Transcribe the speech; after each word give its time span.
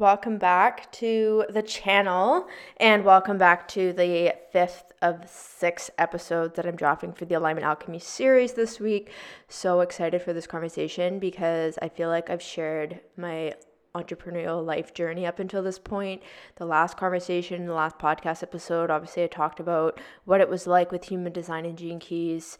Welcome 0.00 0.38
back 0.38 0.90
to 0.92 1.44
the 1.50 1.60
channel 1.60 2.46
and 2.78 3.04
welcome 3.04 3.36
back 3.36 3.68
to 3.68 3.92
the 3.92 4.34
fifth 4.50 4.94
of 5.02 5.28
six 5.28 5.90
episodes 5.98 6.56
that 6.56 6.64
I'm 6.64 6.74
dropping 6.74 7.12
for 7.12 7.26
the 7.26 7.34
Alignment 7.34 7.66
Alchemy 7.66 7.98
series 7.98 8.54
this 8.54 8.80
week. 8.80 9.10
So 9.48 9.80
excited 9.80 10.22
for 10.22 10.32
this 10.32 10.46
conversation 10.46 11.18
because 11.18 11.78
I 11.82 11.90
feel 11.90 12.08
like 12.08 12.30
I've 12.30 12.40
shared 12.40 13.00
my 13.18 13.52
entrepreneurial 13.94 14.64
life 14.64 14.94
journey 14.94 15.26
up 15.26 15.38
until 15.38 15.62
this 15.62 15.78
point. 15.78 16.22
The 16.56 16.64
last 16.64 16.96
conversation, 16.96 17.66
the 17.66 17.74
last 17.74 17.98
podcast 17.98 18.42
episode, 18.42 18.90
obviously 18.90 19.24
I 19.24 19.26
talked 19.26 19.60
about 19.60 20.00
what 20.24 20.40
it 20.40 20.48
was 20.48 20.66
like 20.66 20.90
with 20.90 21.04
human 21.04 21.34
design 21.34 21.66
and 21.66 21.76
gene 21.76 22.00
keys 22.00 22.56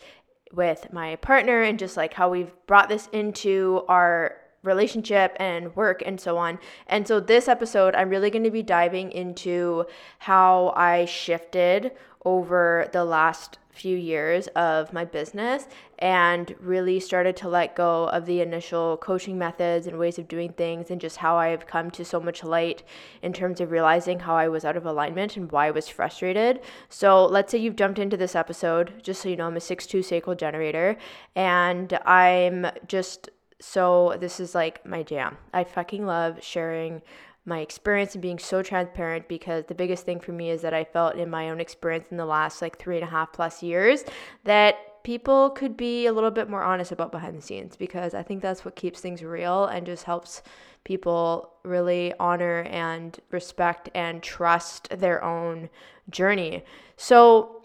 with 0.52 0.93
my 0.93 1.16
partner 1.16 1.62
and 1.62 1.79
just 1.79 1.96
like 1.96 2.12
how 2.12 2.29
we've 2.29 2.52
brought 2.66 2.91
this 2.91 3.09
into 3.15 3.82
our 3.88 4.40
relationship 4.62 5.37
and 5.38 5.74
work 5.74 6.02
and 6.05 6.20
so 6.20 6.37
on. 6.37 6.59
And 6.87 7.06
so, 7.06 7.20
this 7.20 7.48
episode, 7.48 7.95
I'm 7.95 8.10
really 8.10 8.30
going 8.30 8.45
to 8.45 8.51
be 8.51 8.62
diving 8.62 9.12
into 9.12 9.87
how 10.18 10.73
I 10.76 11.04
shifted 11.04 11.93
over 12.24 12.88
the 12.93 13.04
last 13.04 13.59
few 13.70 13.96
years 13.96 14.46
of 14.48 14.93
my 14.93 15.04
business 15.04 15.66
and 16.01 16.54
really 16.60 17.01
started 17.01 17.37
to 17.37 17.48
let 17.48 17.76
go 17.76 18.09
of 18.09 18.26
the 18.26 18.40
initial 18.40 18.96
coaching 18.98 19.38
methods 19.38 19.87
and 19.87 19.98
ways 19.98 20.18
of 20.18 20.29
doing 20.29 20.52
things 20.52 20.90
and 20.90 21.01
just 21.01 21.16
how 21.16 21.37
I've 21.37 21.66
come 21.66 21.90
to 21.92 22.04
so 22.04 22.20
much 22.20 22.42
light 22.42 22.82
in 23.23 23.32
terms 23.32 23.60
of 23.60 23.70
realizing 23.70 24.20
how 24.20 24.35
I 24.35 24.48
was 24.48 24.65
out 24.65 24.76
of 24.76 24.85
alignment 24.85 25.37
and 25.37 25.51
why 25.51 25.68
I 25.68 25.70
was 25.70 25.88
frustrated. 25.88 26.60
So, 26.88 27.24
let's 27.24 27.51
say 27.52 27.59
you've 27.59 27.76
jumped 27.76 27.98
into 27.98 28.16
this 28.16 28.35
episode, 28.35 29.02
just 29.02 29.23
so 29.23 29.29
you 29.29 29.37
know, 29.37 29.46
I'm 29.46 29.57
a 29.57 29.60
6-2 29.60 30.04
sacral 30.04 30.37
generator 30.37 30.96
and 31.35 31.92
I'm 32.04 32.66
just 32.87 33.30
so 33.61 34.16
this 34.21 34.41
is 34.41 34.55
like 34.55 34.85
my 34.87 35.03
jam. 35.03 35.37
I 35.53 35.65
fucking 35.65 36.07
love 36.07 36.43
sharing 36.43 37.03
my 37.45 37.61
experience 37.61 38.15
and 38.15 38.23
being 38.23 38.39
so 38.39 38.63
transparent 38.63 39.29
because 39.29 39.65
the 39.66 39.75
biggest 39.75 40.05
thing 40.05 40.21
for 40.21 40.33
me 40.33 40.51
is 40.51 40.63
that 40.63 40.75
I 40.75 40.85
felt 40.85 41.16
in 41.16 41.30
my 41.30 41.51
own 41.51 41.61
experience 41.61 42.07
in 42.11 42.16
the 42.16 42.27
last 42.27 42.61
like 42.61 42.79
three 42.79 42.97
and 42.97 43.05
a 43.05 43.11
half 43.11 43.33
plus 43.33 43.63
years 43.63 44.05
that 44.45 45.03
people 45.03 45.51
could 45.51 45.77
be 45.77 46.07
a 46.07 46.13
little 46.13 46.31
bit 46.31 46.51
more 46.51 46.63
honest 46.63 46.93
about 46.93 47.11
behind 47.11 47.37
the 47.37 47.43
scenes 47.43 47.77
because 47.77 48.15
I 48.15 48.23
think 48.23 48.43
that's 48.43 48.65
what 48.65 48.77
keeps 48.77 49.01
things 49.01 49.23
real 49.23 49.65
and 49.66 49.87
just 49.87 50.05
helps 50.05 50.43
people 50.85 51.55
really 51.65 52.13
honor 52.21 52.61
and 52.71 53.19
respect 53.31 53.88
and 53.95 54.23
trust 54.23 54.88
their 54.91 55.23
own 55.25 55.71
journey. 56.11 56.65
So, 56.97 57.63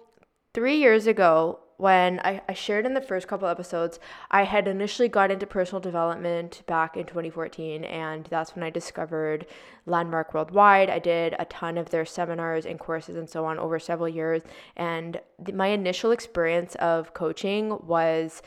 three 0.53 0.77
years 0.77 1.07
ago, 1.07 1.59
when 1.77 2.19
I, 2.23 2.41
I 2.47 2.53
shared 2.53 2.85
in 2.85 2.93
the 2.93 3.01
first 3.01 3.27
couple 3.27 3.47
episodes, 3.47 3.99
I 4.31 4.43
had 4.43 4.67
initially 4.67 5.09
got 5.09 5.31
into 5.31 5.45
personal 5.45 5.81
development 5.81 6.63
back 6.67 6.95
in 6.95 7.05
2014, 7.05 7.83
and 7.83 8.25
that's 8.25 8.55
when 8.55 8.63
I 8.63 8.69
discovered 8.69 9.45
Landmark 9.85 10.33
Worldwide. 10.33 10.89
I 10.89 10.99
did 10.99 11.35
a 11.37 11.45
ton 11.45 11.77
of 11.77 11.89
their 11.89 12.05
seminars 12.05 12.65
and 12.65 12.79
courses 12.79 13.15
and 13.15 13.29
so 13.29 13.45
on 13.45 13.59
over 13.59 13.79
several 13.79 14.09
years, 14.09 14.41
and 14.75 15.19
the, 15.37 15.51
my 15.51 15.67
initial 15.67 16.11
experience 16.11 16.75
of 16.75 17.13
coaching 17.13 17.77
was 17.85 18.41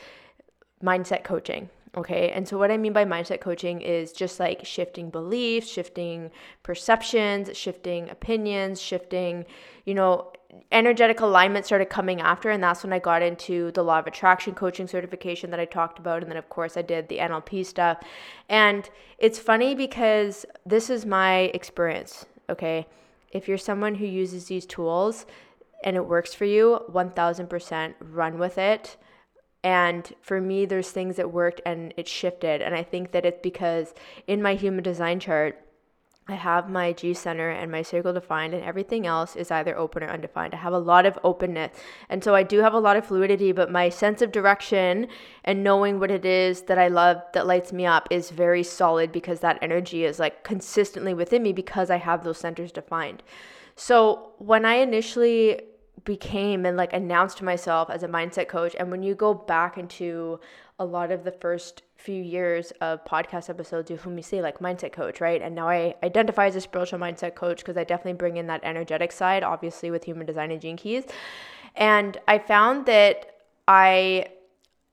mindset 0.83 1.25
coaching. 1.25 1.69
Okay. 1.97 2.31
And 2.31 2.47
so, 2.47 2.59
what 2.59 2.71
I 2.71 2.77
mean 2.77 2.93
by 2.93 3.05
mindset 3.05 3.41
coaching 3.41 3.81
is 3.81 4.13
just 4.13 4.39
like 4.39 4.65
shifting 4.65 5.11
beliefs, 5.11 5.69
shifting 5.69 6.31
perceptions, 6.63 7.57
shifting 7.57 8.11
opinions, 8.11 8.81
shifting, 8.81 9.47
you 9.85 9.95
know, 9.95 10.33
energetic 10.73 11.21
alignment 11.21 11.67
started 11.67 11.91
coming 11.91 12.21
after 12.21 12.49
and 12.51 12.63
that's 12.63 12.83
when 12.83 12.93
i 12.93 12.99
got 12.99 13.21
into 13.21 13.71
the 13.73 13.83
law 13.83 13.99
of 13.99 14.07
attraction 14.07 14.55
coaching 14.55 14.87
certification 14.87 15.51
that 15.51 15.61
i 15.61 15.65
talked 15.65 15.99
about 15.99 16.23
and 16.23 16.31
then 16.31 16.39
of 16.39 16.49
course 16.49 16.77
i 16.77 16.83
did 16.83 17.07
the 17.09 17.19
nlp 17.19 17.65
stuff 17.67 17.99
and 18.49 18.89
it's 19.19 19.39
funny 19.39 19.75
because 19.75 20.47
this 20.65 20.89
is 20.89 21.05
my 21.05 21.41
experience 21.55 22.25
okay 22.49 22.87
if 23.31 23.47
you're 23.47 23.59
someone 23.59 23.97
who 23.97 24.07
uses 24.07 24.47
these 24.47 24.65
tools 24.65 25.27
and 25.85 25.97
it 25.97 26.07
works 26.07 26.33
for 26.33 26.47
you 26.47 26.81
1000% 26.91 27.95
run 28.01 28.39
with 28.39 28.57
it 28.57 28.97
and 29.69 30.15
for 30.23 30.41
me 30.41 30.65
there's 30.65 30.91
things 30.91 31.17
that 31.17 31.31
worked 31.31 31.61
and 31.67 31.93
it 31.99 32.09
shifted 32.09 32.63
and 32.63 32.75
i 32.75 32.83
think 32.83 33.13
that 33.13 33.27
it's 33.27 33.43
because 33.43 33.93
in 34.27 34.43
my 34.43 34.55
human 34.55 34.83
design 34.83 35.21
chart 35.21 35.63
I 36.31 36.35
have 36.35 36.69
my 36.69 36.93
G 36.93 37.15
center 37.15 37.49
and 37.49 37.73
my 37.73 37.81
sacral 37.81 38.13
defined, 38.13 38.53
and 38.53 38.63
everything 38.63 39.07
else 39.07 39.35
is 39.35 39.51
either 39.51 39.75
open 39.75 40.03
or 40.03 40.11
undefined. 40.11 40.53
I 40.53 40.59
have 40.59 40.75
a 40.75 40.79
lot 40.79 41.07
of 41.07 41.19
openness. 41.25 41.73
And 42.11 42.23
so 42.23 42.35
I 42.35 42.43
do 42.43 42.59
have 42.59 42.75
a 42.75 42.79
lot 42.79 42.99
of 42.99 43.07
fluidity, 43.07 43.51
but 43.51 43.73
my 43.73 43.89
sense 43.89 44.21
of 44.21 44.31
direction 44.31 45.09
and 45.43 45.65
knowing 45.65 45.99
what 45.99 46.11
it 46.11 46.27
is 46.27 46.63
that 46.63 46.79
I 46.79 46.89
love 46.89 47.23
that 47.33 47.47
lights 47.47 47.73
me 47.73 47.87
up 47.87 48.09
is 48.11 48.29
very 48.29 48.63
solid 48.63 49.11
because 49.11 49.41
that 49.41 49.59
energy 49.63 50.05
is 50.05 50.19
like 50.19 50.45
consistently 50.45 51.15
within 51.15 51.43
me 51.43 51.55
because 51.55 51.89
I 51.89 51.97
have 51.97 52.25
those 52.25 52.37
centers 52.37 52.73
defined. 52.73 53.23
So 53.75 54.33
when 54.37 54.67
I 54.67 54.75
initially 54.75 55.63
became 56.09 56.65
and 56.65 56.75
like 56.75 56.95
announced 56.95 57.43
myself 57.43 57.91
as 57.91 58.03
a 58.03 58.09
mindset 58.09 58.49
coach, 58.49 58.75
and 58.79 58.91
when 58.91 59.03
you 59.03 59.15
go 59.15 59.35
back 59.35 59.77
into 59.77 60.41
a 60.79 60.85
lot 60.85 61.13
of 61.13 61.23
the 61.23 61.31
first 61.31 61.83
few 61.97 62.23
years 62.23 62.73
of 62.81 63.05
podcast 63.05 63.51
episodes, 63.51 63.91
you 63.91 63.99
hear 63.99 64.11
me 64.11 64.23
say 64.23 64.41
like 64.41 64.59
mindset 64.59 64.91
coach, 64.91 65.21
right? 65.21 65.43
And 65.43 65.55
now 65.55 65.69
I 65.69 65.95
identify 66.03 66.47
as 66.47 66.57
a 66.57 66.63
spiritual 66.63 66.99
mindset 66.99 67.35
coach 67.35 67.59
because 67.59 67.77
I 67.77 67.85
definitely 67.85 68.15
bring 68.15 68.39
in 68.39 68.47
that 68.47 68.63
energetic 68.65 69.13
side, 69.13 69.43
obviously 69.43 69.91
with 69.91 70.05
human 70.05 70.27
design 70.27 70.51
and 70.51 70.63
gene 70.63 70.79
keys. 70.79 71.05
And 71.77 72.17
I 72.27 72.39
found 72.39 72.87
that 72.87 73.27
I 73.67 74.29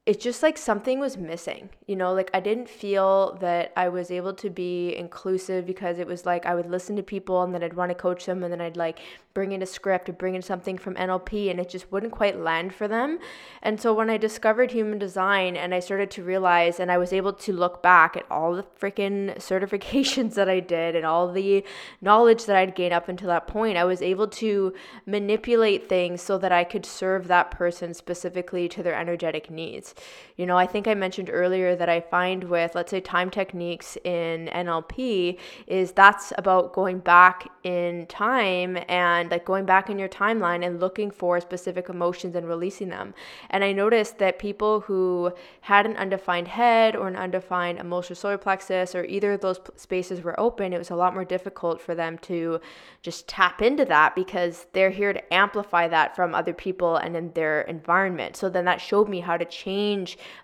it's 0.06 0.24
just 0.24 0.44
like 0.44 0.58
something 0.58 1.00
was 1.00 1.18
missing 1.18 1.70
you 1.88 1.96
know? 1.96 2.14
Like 2.14 2.32
i 2.34 2.40
didn't 2.40 2.70
feel 2.70 3.38
that 3.42 3.72
i 3.76 3.90
was 3.90 4.12
able 4.12 4.34
to 4.34 4.50
be 4.50 4.96
inclusive 4.96 5.66
because 5.66 6.00
it 6.00 6.08
was 6.08 6.26
like 6.26 6.46
i 6.46 6.56
would 6.56 6.70
listen 6.70 6.96
to 6.96 7.04
people 7.04 7.44
and 7.44 7.54
then 7.54 7.64
i'd 7.64 7.74
want 7.74 7.90
to 7.90 7.96
coach 7.96 8.26
them 8.26 8.44
and 8.44 8.52
then 8.52 8.62
i'd 8.62 8.78
like 8.78 9.00
bring 9.36 9.52
in 9.52 9.62
a 9.62 9.66
script 9.66 10.08
or 10.08 10.14
bring 10.14 10.34
in 10.34 10.42
something 10.42 10.78
from 10.78 10.96
nlp 10.96 11.52
and 11.52 11.60
it 11.60 11.68
just 11.68 11.92
wouldn't 11.92 12.14
quite 12.14 12.40
land 12.40 12.74
for 12.74 12.88
them. 12.88 13.20
And 13.62 13.82
so 13.82 13.94
when 13.94 14.10
i 14.10 14.18
discovered 14.18 14.72
human 14.72 14.98
design 14.98 15.58
and 15.58 15.74
i 15.74 15.80
started 15.80 16.10
to 16.12 16.24
realize 16.24 16.80
and 16.80 16.90
i 16.92 16.98
was 16.98 17.12
able 17.12 17.34
to 17.34 17.52
look 17.52 17.84
back 17.84 18.16
at 18.16 18.26
all 18.32 18.56
the 18.56 18.64
freaking 18.64 19.36
certifications 19.50 20.36
that 20.36 20.48
i 20.48 20.62
did 20.62 20.96
and 20.96 21.06
all 21.06 21.32
the 21.32 21.66
knowledge 22.02 22.46
that 22.46 22.56
i'd 22.56 22.76
gained 22.76 22.94
up 22.94 23.10
until 23.10 23.28
that 23.28 23.46
point 23.46 23.78
i 23.78 23.84
was 23.84 24.02
able 24.02 24.28
to 24.28 24.74
manipulate 25.06 25.90
things 25.90 26.22
so 26.22 26.38
that 26.38 26.52
i 26.52 26.64
could 26.64 26.86
serve 26.86 27.28
that 27.28 27.52
person 27.52 27.94
specifically 27.94 28.70
to 28.70 28.82
their 28.82 28.96
energetic 28.96 29.52
needs 29.52 29.94
you 30.38 30.46
know, 30.46 30.58
I 30.58 30.68
think 30.68 30.88
I 30.88 30.94
mentioned 30.96 31.30
earlier 31.32 31.76
that 31.78 31.88
I 31.88 32.02
find 32.02 32.44
with, 32.44 32.76
let's 32.76 32.92
say, 32.92 33.00
time 33.00 33.30
techniques 33.30 33.98
in 34.04 34.50
NLP 34.54 35.38
is 35.66 35.94
that's 35.94 36.34
about 36.38 36.74
going 36.74 37.00
back 37.00 37.48
in 37.64 38.06
time 38.08 38.78
and 38.90 39.32
like 39.32 39.46
going 39.46 39.66
back 39.66 39.90
in 39.90 39.98
your 39.98 40.10
timeline 40.10 40.66
and 40.66 40.82
looking 40.82 41.10
for 41.10 41.40
specific 41.40 41.88
emotions 41.88 42.36
and 42.36 42.48
releasing 42.48 42.90
them. 42.90 43.14
And 43.50 43.64
I 43.64 43.72
noticed 43.72 44.18
that 44.20 44.38
people 44.38 44.82
who 44.82 45.32
had 45.62 45.86
an 45.86 45.96
undefined 45.96 46.50
head 46.50 46.98
or 46.98 47.08
an 47.08 47.16
undefined 47.16 47.80
emotional 47.80 48.18
solar 48.18 48.38
plexus 48.38 48.94
or 48.94 49.06
either 49.06 49.34
of 49.34 49.42
those 49.42 49.60
spaces 49.78 50.22
were 50.22 50.38
open, 50.38 50.74
it 50.74 50.78
was 50.78 50.90
a 50.90 50.96
lot 50.96 51.14
more 51.14 51.26
difficult 51.26 51.80
for 51.80 51.96
them 51.96 52.18
to 52.20 52.60
just 53.02 53.28
tap 53.30 53.62
into 53.62 53.86
that 53.86 54.16
because 54.16 54.68
they're 54.74 54.90
here 54.90 55.14
to 55.14 55.34
amplify 55.34 55.88
that 55.88 56.14
from 56.14 56.36
other 56.36 56.54
people 56.54 56.98
and 56.98 57.16
in 57.16 57.32
their 57.34 57.62
environment. 57.62 58.36
So 58.36 58.50
then 58.50 58.66
that 58.66 58.82
showed 58.82 59.08
me 59.08 59.22
how 59.22 59.38
to 59.38 59.46
change 59.46 59.85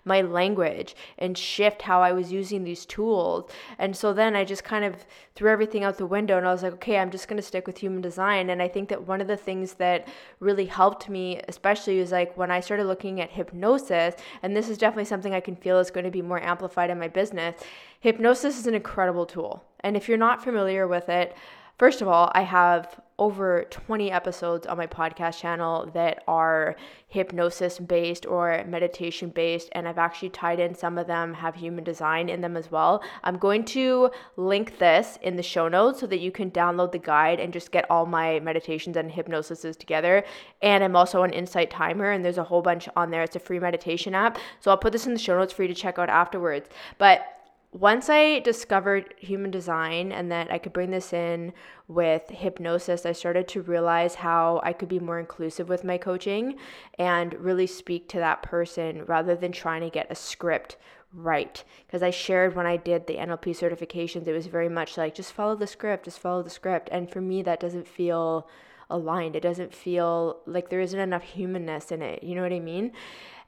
my 0.04 0.20
language 0.20 0.94
and 1.18 1.36
shift 1.36 1.82
how 1.82 2.00
I 2.02 2.12
was 2.12 2.32
using 2.32 2.64
these 2.64 2.86
tools. 2.86 3.50
And 3.78 3.96
so 3.96 4.12
then 4.12 4.36
I 4.36 4.44
just 4.44 4.64
kind 4.64 4.84
of 4.84 4.94
threw 5.34 5.50
everything 5.50 5.84
out 5.84 5.98
the 5.98 6.06
window 6.06 6.36
and 6.36 6.46
I 6.46 6.52
was 6.52 6.62
like, 6.62 6.74
okay, 6.74 6.98
I'm 6.98 7.10
just 7.10 7.28
going 7.28 7.36
to 7.38 7.42
stick 7.42 7.66
with 7.66 7.78
human 7.78 8.02
design. 8.02 8.50
And 8.50 8.62
I 8.62 8.68
think 8.68 8.88
that 8.88 9.06
one 9.06 9.20
of 9.20 9.28
the 9.28 9.36
things 9.36 9.74
that 9.74 10.08
really 10.40 10.66
helped 10.66 11.08
me, 11.08 11.40
especially, 11.48 11.98
is 11.98 12.12
like 12.12 12.36
when 12.36 12.50
I 12.50 12.60
started 12.60 12.86
looking 12.86 13.20
at 13.20 13.30
hypnosis, 13.30 14.14
and 14.42 14.56
this 14.56 14.68
is 14.68 14.78
definitely 14.78 15.06
something 15.06 15.34
I 15.34 15.40
can 15.40 15.56
feel 15.56 15.78
is 15.78 15.90
going 15.90 16.04
to 16.04 16.10
be 16.10 16.22
more 16.22 16.42
amplified 16.42 16.90
in 16.90 16.98
my 16.98 17.08
business. 17.08 17.62
Hypnosis 18.00 18.58
is 18.58 18.66
an 18.66 18.74
incredible 18.74 19.26
tool. 19.26 19.64
And 19.80 19.96
if 19.96 20.08
you're 20.08 20.18
not 20.18 20.44
familiar 20.44 20.86
with 20.86 21.08
it, 21.08 21.36
first 21.78 22.02
of 22.02 22.08
all, 22.08 22.30
I 22.34 22.42
have 22.42 23.00
over 23.18 23.66
20 23.70 24.10
episodes 24.10 24.66
on 24.66 24.76
my 24.76 24.86
podcast 24.86 25.38
channel 25.38 25.88
that 25.94 26.24
are 26.26 26.74
hypnosis 27.06 27.78
based 27.78 28.26
or 28.26 28.64
meditation 28.66 29.28
based, 29.28 29.68
and 29.72 29.86
I've 29.86 29.98
actually 29.98 30.30
tied 30.30 30.58
in 30.58 30.74
some 30.74 30.98
of 30.98 31.06
them 31.06 31.34
have 31.34 31.54
human 31.54 31.84
design 31.84 32.28
in 32.28 32.40
them 32.40 32.56
as 32.56 32.70
well. 32.70 33.00
I'm 33.22 33.38
going 33.38 33.64
to 33.66 34.10
link 34.36 34.78
this 34.78 35.18
in 35.22 35.36
the 35.36 35.42
show 35.42 35.68
notes 35.68 36.00
so 36.00 36.06
that 36.08 36.18
you 36.18 36.32
can 36.32 36.50
download 36.50 36.90
the 36.90 36.98
guide 36.98 37.38
and 37.38 37.52
just 37.52 37.70
get 37.70 37.88
all 37.88 38.06
my 38.06 38.40
meditations 38.40 38.96
and 38.96 39.10
hypnosises 39.10 39.78
together. 39.78 40.24
And 40.60 40.82
I'm 40.82 40.96
also 40.96 41.22
an 41.22 41.32
Insight 41.32 41.70
Timer, 41.70 42.10
and 42.10 42.24
there's 42.24 42.38
a 42.38 42.44
whole 42.44 42.62
bunch 42.62 42.88
on 42.96 43.10
there. 43.10 43.22
It's 43.22 43.36
a 43.36 43.40
free 43.40 43.60
meditation 43.60 44.16
app. 44.16 44.38
So 44.58 44.72
I'll 44.72 44.78
put 44.78 44.92
this 44.92 45.06
in 45.06 45.12
the 45.12 45.20
show 45.20 45.38
notes 45.38 45.52
for 45.52 45.62
you 45.62 45.68
to 45.68 45.74
check 45.74 45.98
out 45.98 46.08
afterwards. 46.08 46.68
But 46.98 47.24
once 47.72 48.10
I 48.10 48.40
discovered 48.40 49.14
human 49.18 49.50
design 49.50 50.12
and 50.12 50.30
that 50.30 50.52
I 50.52 50.58
could 50.58 50.74
bring 50.74 50.90
this 50.90 51.14
in 51.14 51.54
with 51.88 52.28
hypnosis, 52.28 53.06
I 53.06 53.12
started 53.12 53.48
to 53.48 53.62
realize 53.62 54.16
how 54.16 54.60
I 54.62 54.74
could 54.74 54.90
be 54.90 55.00
more 55.00 55.18
inclusive 55.18 55.70
with 55.70 55.82
my 55.82 55.96
coaching 55.96 56.56
and 56.98 57.32
really 57.34 57.66
speak 57.66 58.10
to 58.10 58.18
that 58.18 58.42
person 58.42 59.06
rather 59.06 59.34
than 59.34 59.52
trying 59.52 59.80
to 59.80 59.88
get 59.88 60.10
a 60.10 60.14
script 60.14 60.76
right. 61.14 61.64
Because 61.86 62.02
I 62.02 62.10
shared 62.10 62.54
when 62.54 62.66
I 62.66 62.76
did 62.76 63.06
the 63.06 63.16
NLP 63.16 63.56
certifications, 63.56 64.26
it 64.26 64.34
was 64.34 64.46
very 64.46 64.68
much 64.68 64.98
like 64.98 65.14
just 65.14 65.32
follow 65.32 65.56
the 65.56 65.66
script, 65.66 66.04
just 66.04 66.18
follow 66.18 66.42
the 66.42 66.50
script. 66.50 66.90
And 66.92 67.10
for 67.10 67.22
me, 67.22 67.40
that 67.42 67.60
doesn't 67.60 67.88
feel 67.88 68.48
aligned. 68.90 69.34
It 69.34 69.42
doesn't 69.42 69.74
feel 69.74 70.40
like 70.44 70.68
there 70.68 70.80
isn't 70.80 71.00
enough 71.00 71.22
humanness 71.22 71.90
in 71.90 72.02
it. 72.02 72.22
You 72.22 72.34
know 72.34 72.42
what 72.42 72.52
I 72.52 72.60
mean? 72.60 72.92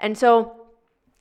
And 0.00 0.16
so 0.16 0.64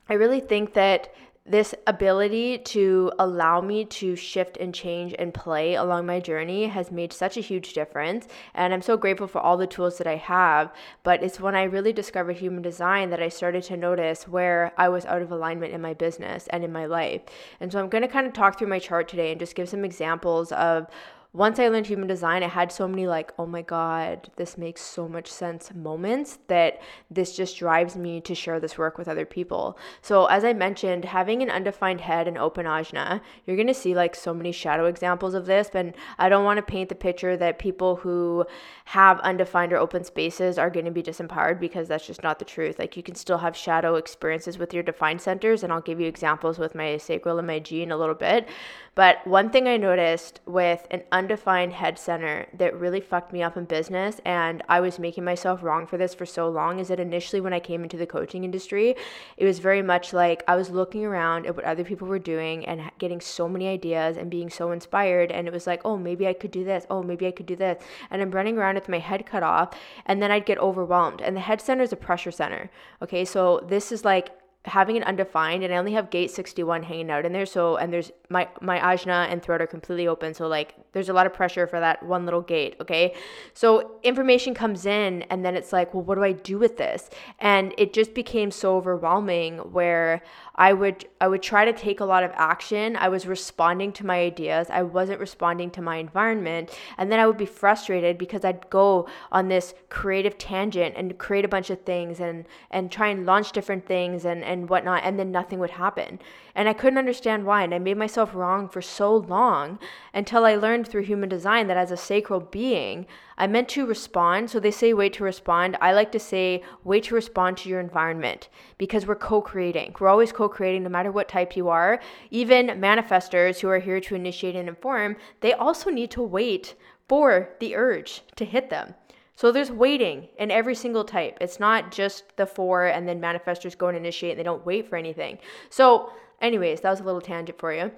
I 0.08 0.14
really 0.14 0.40
think 0.40 0.72
that 0.72 1.12
this 1.46 1.74
ability 1.86 2.56
to 2.56 3.12
allow 3.18 3.60
me 3.60 3.84
to 3.84 4.16
shift 4.16 4.56
and 4.56 4.74
change 4.74 5.14
and 5.18 5.34
play 5.34 5.74
along 5.74 6.06
my 6.06 6.18
journey 6.18 6.68
has 6.68 6.90
made 6.90 7.12
such 7.12 7.36
a 7.36 7.42
huge 7.42 7.74
difference. 7.74 8.26
And 8.54 8.72
I'm 8.72 8.80
so 8.80 8.96
grateful 8.96 9.26
for 9.26 9.40
all 9.42 9.58
the 9.58 9.66
tools 9.66 9.98
that 9.98 10.06
I 10.06 10.16
have. 10.16 10.72
But 11.02 11.22
it's 11.22 11.38
when 11.38 11.54
I 11.54 11.64
really 11.64 11.92
discovered 11.92 12.38
human 12.38 12.62
design 12.62 13.10
that 13.10 13.22
I 13.22 13.28
started 13.28 13.62
to 13.64 13.76
notice 13.76 14.26
where 14.26 14.72
I 14.78 14.88
was 14.88 15.04
out 15.04 15.20
of 15.20 15.30
alignment 15.30 15.74
in 15.74 15.82
my 15.82 15.92
business 15.92 16.46
and 16.48 16.64
in 16.64 16.72
my 16.72 16.86
life. 16.86 17.20
And 17.60 17.70
so 17.70 17.78
I'm 17.78 17.90
going 17.90 18.02
to 18.02 18.08
kind 18.08 18.26
of 18.26 18.32
talk 18.32 18.58
through 18.58 18.68
my 18.68 18.78
chart 18.78 19.06
today 19.06 19.30
and 19.30 19.38
just 19.38 19.54
give 19.54 19.68
some 19.68 19.84
examples 19.84 20.50
of 20.52 20.86
once 21.34 21.58
I 21.58 21.66
learned 21.66 21.88
human 21.88 22.06
design, 22.06 22.44
I 22.44 22.48
had 22.48 22.70
so 22.70 22.86
many 22.86 23.08
like, 23.08 23.32
oh 23.40 23.44
my 23.44 23.60
God, 23.60 24.30
this 24.36 24.56
makes 24.56 24.80
so 24.80 25.08
much 25.08 25.26
sense 25.26 25.74
moments 25.74 26.38
that 26.46 26.80
this 27.10 27.34
just 27.34 27.58
drives 27.58 27.96
me 27.96 28.20
to 28.20 28.36
share 28.36 28.60
this 28.60 28.78
work 28.78 28.96
with 28.96 29.08
other 29.08 29.26
people. 29.26 29.76
So, 30.00 30.26
as 30.26 30.44
I 30.44 30.52
mentioned, 30.52 31.06
having 31.06 31.42
an 31.42 31.50
undefined 31.50 32.02
head 32.02 32.28
and 32.28 32.38
open 32.38 32.66
ajna, 32.66 33.20
you're 33.46 33.56
gonna 33.56 33.74
see 33.74 33.96
like 33.96 34.14
so 34.14 34.32
many 34.32 34.52
shadow 34.52 34.86
examples 34.86 35.34
of 35.34 35.46
this, 35.46 35.68
but 35.72 35.96
I 36.18 36.28
don't 36.28 36.44
wanna 36.44 36.62
paint 36.62 36.88
the 36.88 36.94
picture 36.94 37.36
that 37.36 37.58
people 37.58 37.96
who 37.96 38.46
have 38.84 39.18
undefined 39.20 39.72
or 39.72 39.78
open 39.78 40.04
spaces 40.04 40.56
are 40.56 40.70
gonna 40.70 40.92
be 40.92 41.02
disempowered 41.02 41.58
because 41.58 41.88
that's 41.88 42.06
just 42.06 42.22
not 42.22 42.38
the 42.38 42.44
truth. 42.44 42.78
Like, 42.78 42.96
you 42.96 43.02
can 43.02 43.16
still 43.16 43.38
have 43.38 43.56
shadow 43.56 43.96
experiences 43.96 44.56
with 44.56 44.72
your 44.72 44.84
defined 44.84 45.20
centers, 45.20 45.64
and 45.64 45.72
I'll 45.72 45.80
give 45.80 46.00
you 46.00 46.06
examples 46.06 46.60
with 46.60 46.76
my 46.76 46.96
sacral 46.96 47.38
and 47.38 47.46
my 47.48 47.58
G 47.58 47.82
in 47.82 47.90
a 47.90 47.96
little 47.96 48.14
bit. 48.14 48.48
But 48.94 49.26
one 49.26 49.50
thing 49.50 49.66
I 49.66 49.76
noticed 49.76 50.38
with 50.46 50.86
an 50.92 51.02
undefined 51.10 51.23
head 51.30 51.98
center 51.98 52.46
that 52.54 52.78
really 52.78 53.00
fucked 53.00 53.32
me 53.32 53.42
up 53.42 53.56
in 53.56 53.64
business, 53.64 54.20
and 54.24 54.62
I 54.68 54.80
was 54.80 54.98
making 54.98 55.24
myself 55.24 55.62
wrong 55.62 55.86
for 55.86 55.96
this 55.96 56.14
for 56.14 56.26
so 56.26 56.48
long, 56.48 56.78
is 56.78 56.88
that 56.88 57.00
initially 57.00 57.40
when 57.40 57.52
I 57.52 57.60
came 57.60 57.82
into 57.82 57.96
the 57.96 58.06
coaching 58.06 58.44
industry, 58.44 58.94
it 59.36 59.44
was 59.44 59.58
very 59.58 59.82
much 59.82 60.12
like 60.12 60.42
I 60.46 60.56
was 60.56 60.70
looking 60.70 61.04
around 61.04 61.46
at 61.46 61.56
what 61.56 61.64
other 61.64 61.84
people 61.84 62.08
were 62.08 62.18
doing 62.18 62.64
and 62.66 62.90
getting 62.98 63.20
so 63.20 63.48
many 63.48 63.68
ideas 63.68 64.16
and 64.16 64.30
being 64.30 64.50
so 64.50 64.72
inspired. 64.72 65.30
And 65.32 65.46
it 65.46 65.52
was 65.52 65.66
like, 65.66 65.80
oh, 65.84 65.96
maybe 65.96 66.26
I 66.26 66.32
could 66.32 66.50
do 66.50 66.64
this. 66.64 66.86
Oh, 66.90 67.02
maybe 67.02 67.26
I 67.26 67.30
could 67.30 67.46
do 67.46 67.56
this. 67.56 67.82
And 68.10 68.20
I'm 68.20 68.30
running 68.30 68.58
around 68.58 68.76
with 68.76 68.88
my 68.88 68.98
head 68.98 69.26
cut 69.26 69.42
off, 69.42 69.74
and 70.06 70.22
then 70.22 70.30
I'd 70.30 70.46
get 70.46 70.58
overwhelmed. 70.58 71.20
And 71.20 71.36
the 71.36 71.40
head 71.40 71.60
center 71.60 71.82
is 71.82 71.92
a 71.92 71.96
pressure 71.96 72.30
center. 72.30 72.70
Okay, 73.02 73.24
so 73.24 73.64
this 73.66 73.92
is 73.92 74.04
like 74.04 74.30
having 74.66 74.96
it 74.96 75.04
undefined 75.04 75.62
and 75.62 75.74
I 75.74 75.76
only 75.76 75.92
have 75.92 76.08
gate 76.08 76.30
61 76.30 76.84
hanging 76.84 77.10
out 77.10 77.26
in 77.26 77.32
there 77.32 77.44
so 77.44 77.76
and 77.76 77.92
there's 77.92 78.10
my 78.30 78.48
my 78.62 78.78
ajna 78.78 79.30
and 79.30 79.42
throat 79.42 79.60
are 79.60 79.66
completely 79.66 80.08
open 80.08 80.32
so 80.32 80.48
like 80.48 80.74
there's 80.92 81.10
a 81.10 81.12
lot 81.12 81.26
of 81.26 81.34
pressure 81.34 81.66
for 81.66 81.80
that 81.80 82.02
one 82.02 82.24
little 82.24 82.40
gate 82.40 82.76
okay? 82.80 83.14
So 83.52 83.98
information 84.02 84.54
comes 84.54 84.86
in 84.86 85.22
and 85.24 85.44
then 85.44 85.54
it's 85.54 85.72
like 85.72 85.92
well 85.92 86.02
what 86.02 86.14
do 86.14 86.24
I 86.24 86.32
do 86.32 86.58
with 86.58 86.78
this? 86.78 87.10
And 87.40 87.74
it 87.76 87.92
just 87.92 88.14
became 88.14 88.50
so 88.50 88.76
overwhelming 88.76 89.58
where 89.58 90.22
I 90.56 90.72
would 90.72 91.06
I 91.20 91.26
would 91.26 91.42
try 91.42 91.64
to 91.64 91.72
take 91.72 92.00
a 92.00 92.04
lot 92.04 92.22
of 92.22 92.30
action. 92.34 92.96
I 92.96 93.08
was 93.08 93.26
responding 93.26 93.92
to 93.94 94.06
my 94.06 94.20
ideas. 94.20 94.68
I 94.70 94.82
wasn't 94.82 95.18
responding 95.18 95.70
to 95.72 95.82
my 95.82 95.96
environment. 95.96 96.70
And 96.96 97.10
then 97.10 97.18
I 97.18 97.26
would 97.26 97.36
be 97.36 97.46
frustrated 97.46 98.18
because 98.18 98.44
I'd 98.44 98.68
go 98.70 99.08
on 99.32 99.48
this 99.48 99.74
creative 99.88 100.38
tangent 100.38 100.94
and 100.96 101.18
create 101.18 101.44
a 101.44 101.48
bunch 101.48 101.70
of 101.70 101.80
things 101.82 102.20
and 102.20 102.44
and 102.70 102.90
try 102.90 103.08
and 103.08 103.26
launch 103.26 103.52
different 103.52 103.86
things 103.86 104.24
and, 104.24 104.44
and 104.44 104.68
whatnot, 104.68 105.02
and 105.04 105.18
then 105.18 105.32
nothing 105.32 105.58
would 105.58 105.70
happen. 105.70 106.20
And 106.54 106.68
I 106.68 106.72
couldn't 106.72 106.98
understand 106.98 107.46
why. 107.46 107.64
And 107.64 107.74
I 107.74 107.78
made 107.80 107.96
myself 107.96 108.34
wrong 108.34 108.68
for 108.68 108.80
so 108.80 109.16
long 109.16 109.80
until 110.12 110.44
I 110.44 110.54
learned 110.54 110.86
through 110.86 111.02
human 111.02 111.28
design 111.28 111.66
that 111.66 111.76
as 111.76 111.90
a 111.90 111.96
sacral 111.96 112.38
being, 112.40 113.06
I 113.36 113.48
meant 113.48 113.68
to 113.70 113.86
respond. 113.86 114.50
So 114.50 114.60
they 114.60 114.70
say 114.70 114.94
wait 114.94 115.12
to 115.14 115.24
respond. 115.24 115.76
I 115.80 115.92
like 115.92 116.12
to 116.12 116.20
say 116.20 116.62
wait 116.84 117.04
to 117.04 117.14
respond 117.14 117.56
to 117.58 117.68
your 117.68 117.80
environment 117.80 118.48
because 118.78 119.06
we're 119.06 119.16
co 119.16 119.40
creating. 119.40 119.96
We're 119.98 120.08
always 120.08 120.30
co 120.30 120.43
creating 120.48 120.82
no 120.82 120.88
matter 120.88 121.10
what 121.10 121.28
type 121.28 121.56
you 121.56 121.68
are. 121.68 122.00
Even 122.30 122.68
manifestors 122.68 123.60
who 123.60 123.68
are 123.68 123.78
here 123.78 124.00
to 124.00 124.14
initiate 124.14 124.56
and 124.56 124.68
inform, 124.68 125.16
they 125.40 125.52
also 125.52 125.90
need 125.90 126.10
to 126.12 126.22
wait 126.22 126.74
for 127.08 127.50
the 127.60 127.76
urge 127.76 128.22
to 128.36 128.44
hit 128.44 128.70
them. 128.70 128.94
So 129.36 129.50
there's 129.50 129.70
waiting 129.70 130.28
in 130.38 130.50
every 130.50 130.74
single 130.74 131.04
type. 131.04 131.38
It's 131.40 131.58
not 131.58 131.90
just 131.90 132.36
the 132.36 132.46
four 132.46 132.86
and 132.86 133.08
then 133.08 133.20
manifestors 133.20 133.76
go 133.76 133.88
and 133.88 133.96
initiate 133.96 134.32
and 134.32 134.38
they 134.38 134.44
don't 134.44 134.64
wait 134.64 134.88
for 134.88 134.96
anything. 134.96 135.38
So, 135.70 136.12
anyways, 136.40 136.80
that 136.82 136.90
was 136.90 137.00
a 137.00 137.04
little 137.04 137.20
tangent 137.20 137.58
for 137.58 137.72
you. 137.72 137.90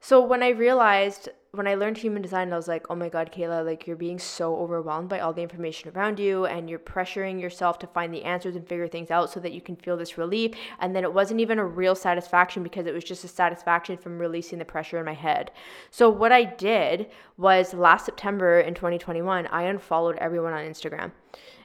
So 0.00 0.20
when 0.20 0.42
I 0.42 0.48
realized 0.48 1.28
when 1.54 1.68
I 1.68 1.74
learned 1.74 1.98
human 1.98 2.22
design, 2.22 2.50
I 2.50 2.56
was 2.56 2.66
like, 2.66 2.86
oh 2.88 2.94
my 2.94 3.10
God, 3.10 3.30
Kehla, 3.30 3.62
like 3.62 3.86
you're 3.86 3.94
being 3.94 4.18
so 4.18 4.56
overwhelmed 4.56 5.10
by 5.10 5.20
all 5.20 5.34
the 5.34 5.42
information 5.42 5.90
around 5.90 6.18
you 6.18 6.46
and 6.46 6.68
you're 6.68 6.78
pressuring 6.78 7.38
yourself 7.38 7.78
to 7.80 7.86
find 7.86 8.12
the 8.12 8.24
answers 8.24 8.56
and 8.56 8.66
figure 8.66 8.88
things 8.88 9.10
out 9.10 9.28
so 9.28 9.38
that 9.40 9.52
you 9.52 9.60
can 9.60 9.76
feel 9.76 9.98
this 9.98 10.16
relief. 10.16 10.52
And 10.80 10.96
then 10.96 11.04
it 11.04 11.12
wasn't 11.12 11.40
even 11.40 11.58
a 11.58 11.66
real 11.66 11.94
satisfaction 11.94 12.62
because 12.62 12.86
it 12.86 12.94
was 12.94 13.04
just 13.04 13.22
a 13.24 13.28
satisfaction 13.28 13.98
from 13.98 14.18
releasing 14.18 14.58
the 14.58 14.64
pressure 14.64 14.98
in 14.98 15.04
my 15.04 15.12
head. 15.12 15.50
So 15.90 16.08
what 16.08 16.32
I 16.32 16.44
did 16.44 17.10
was 17.36 17.74
last 17.74 18.06
September 18.06 18.60
in 18.60 18.72
2021, 18.72 19.46
I 19.48 19.64
unfollowed 19.64 20.16
everyone 20.16 20.54
on 20.54 20.64
Instagram. 20.64 21.12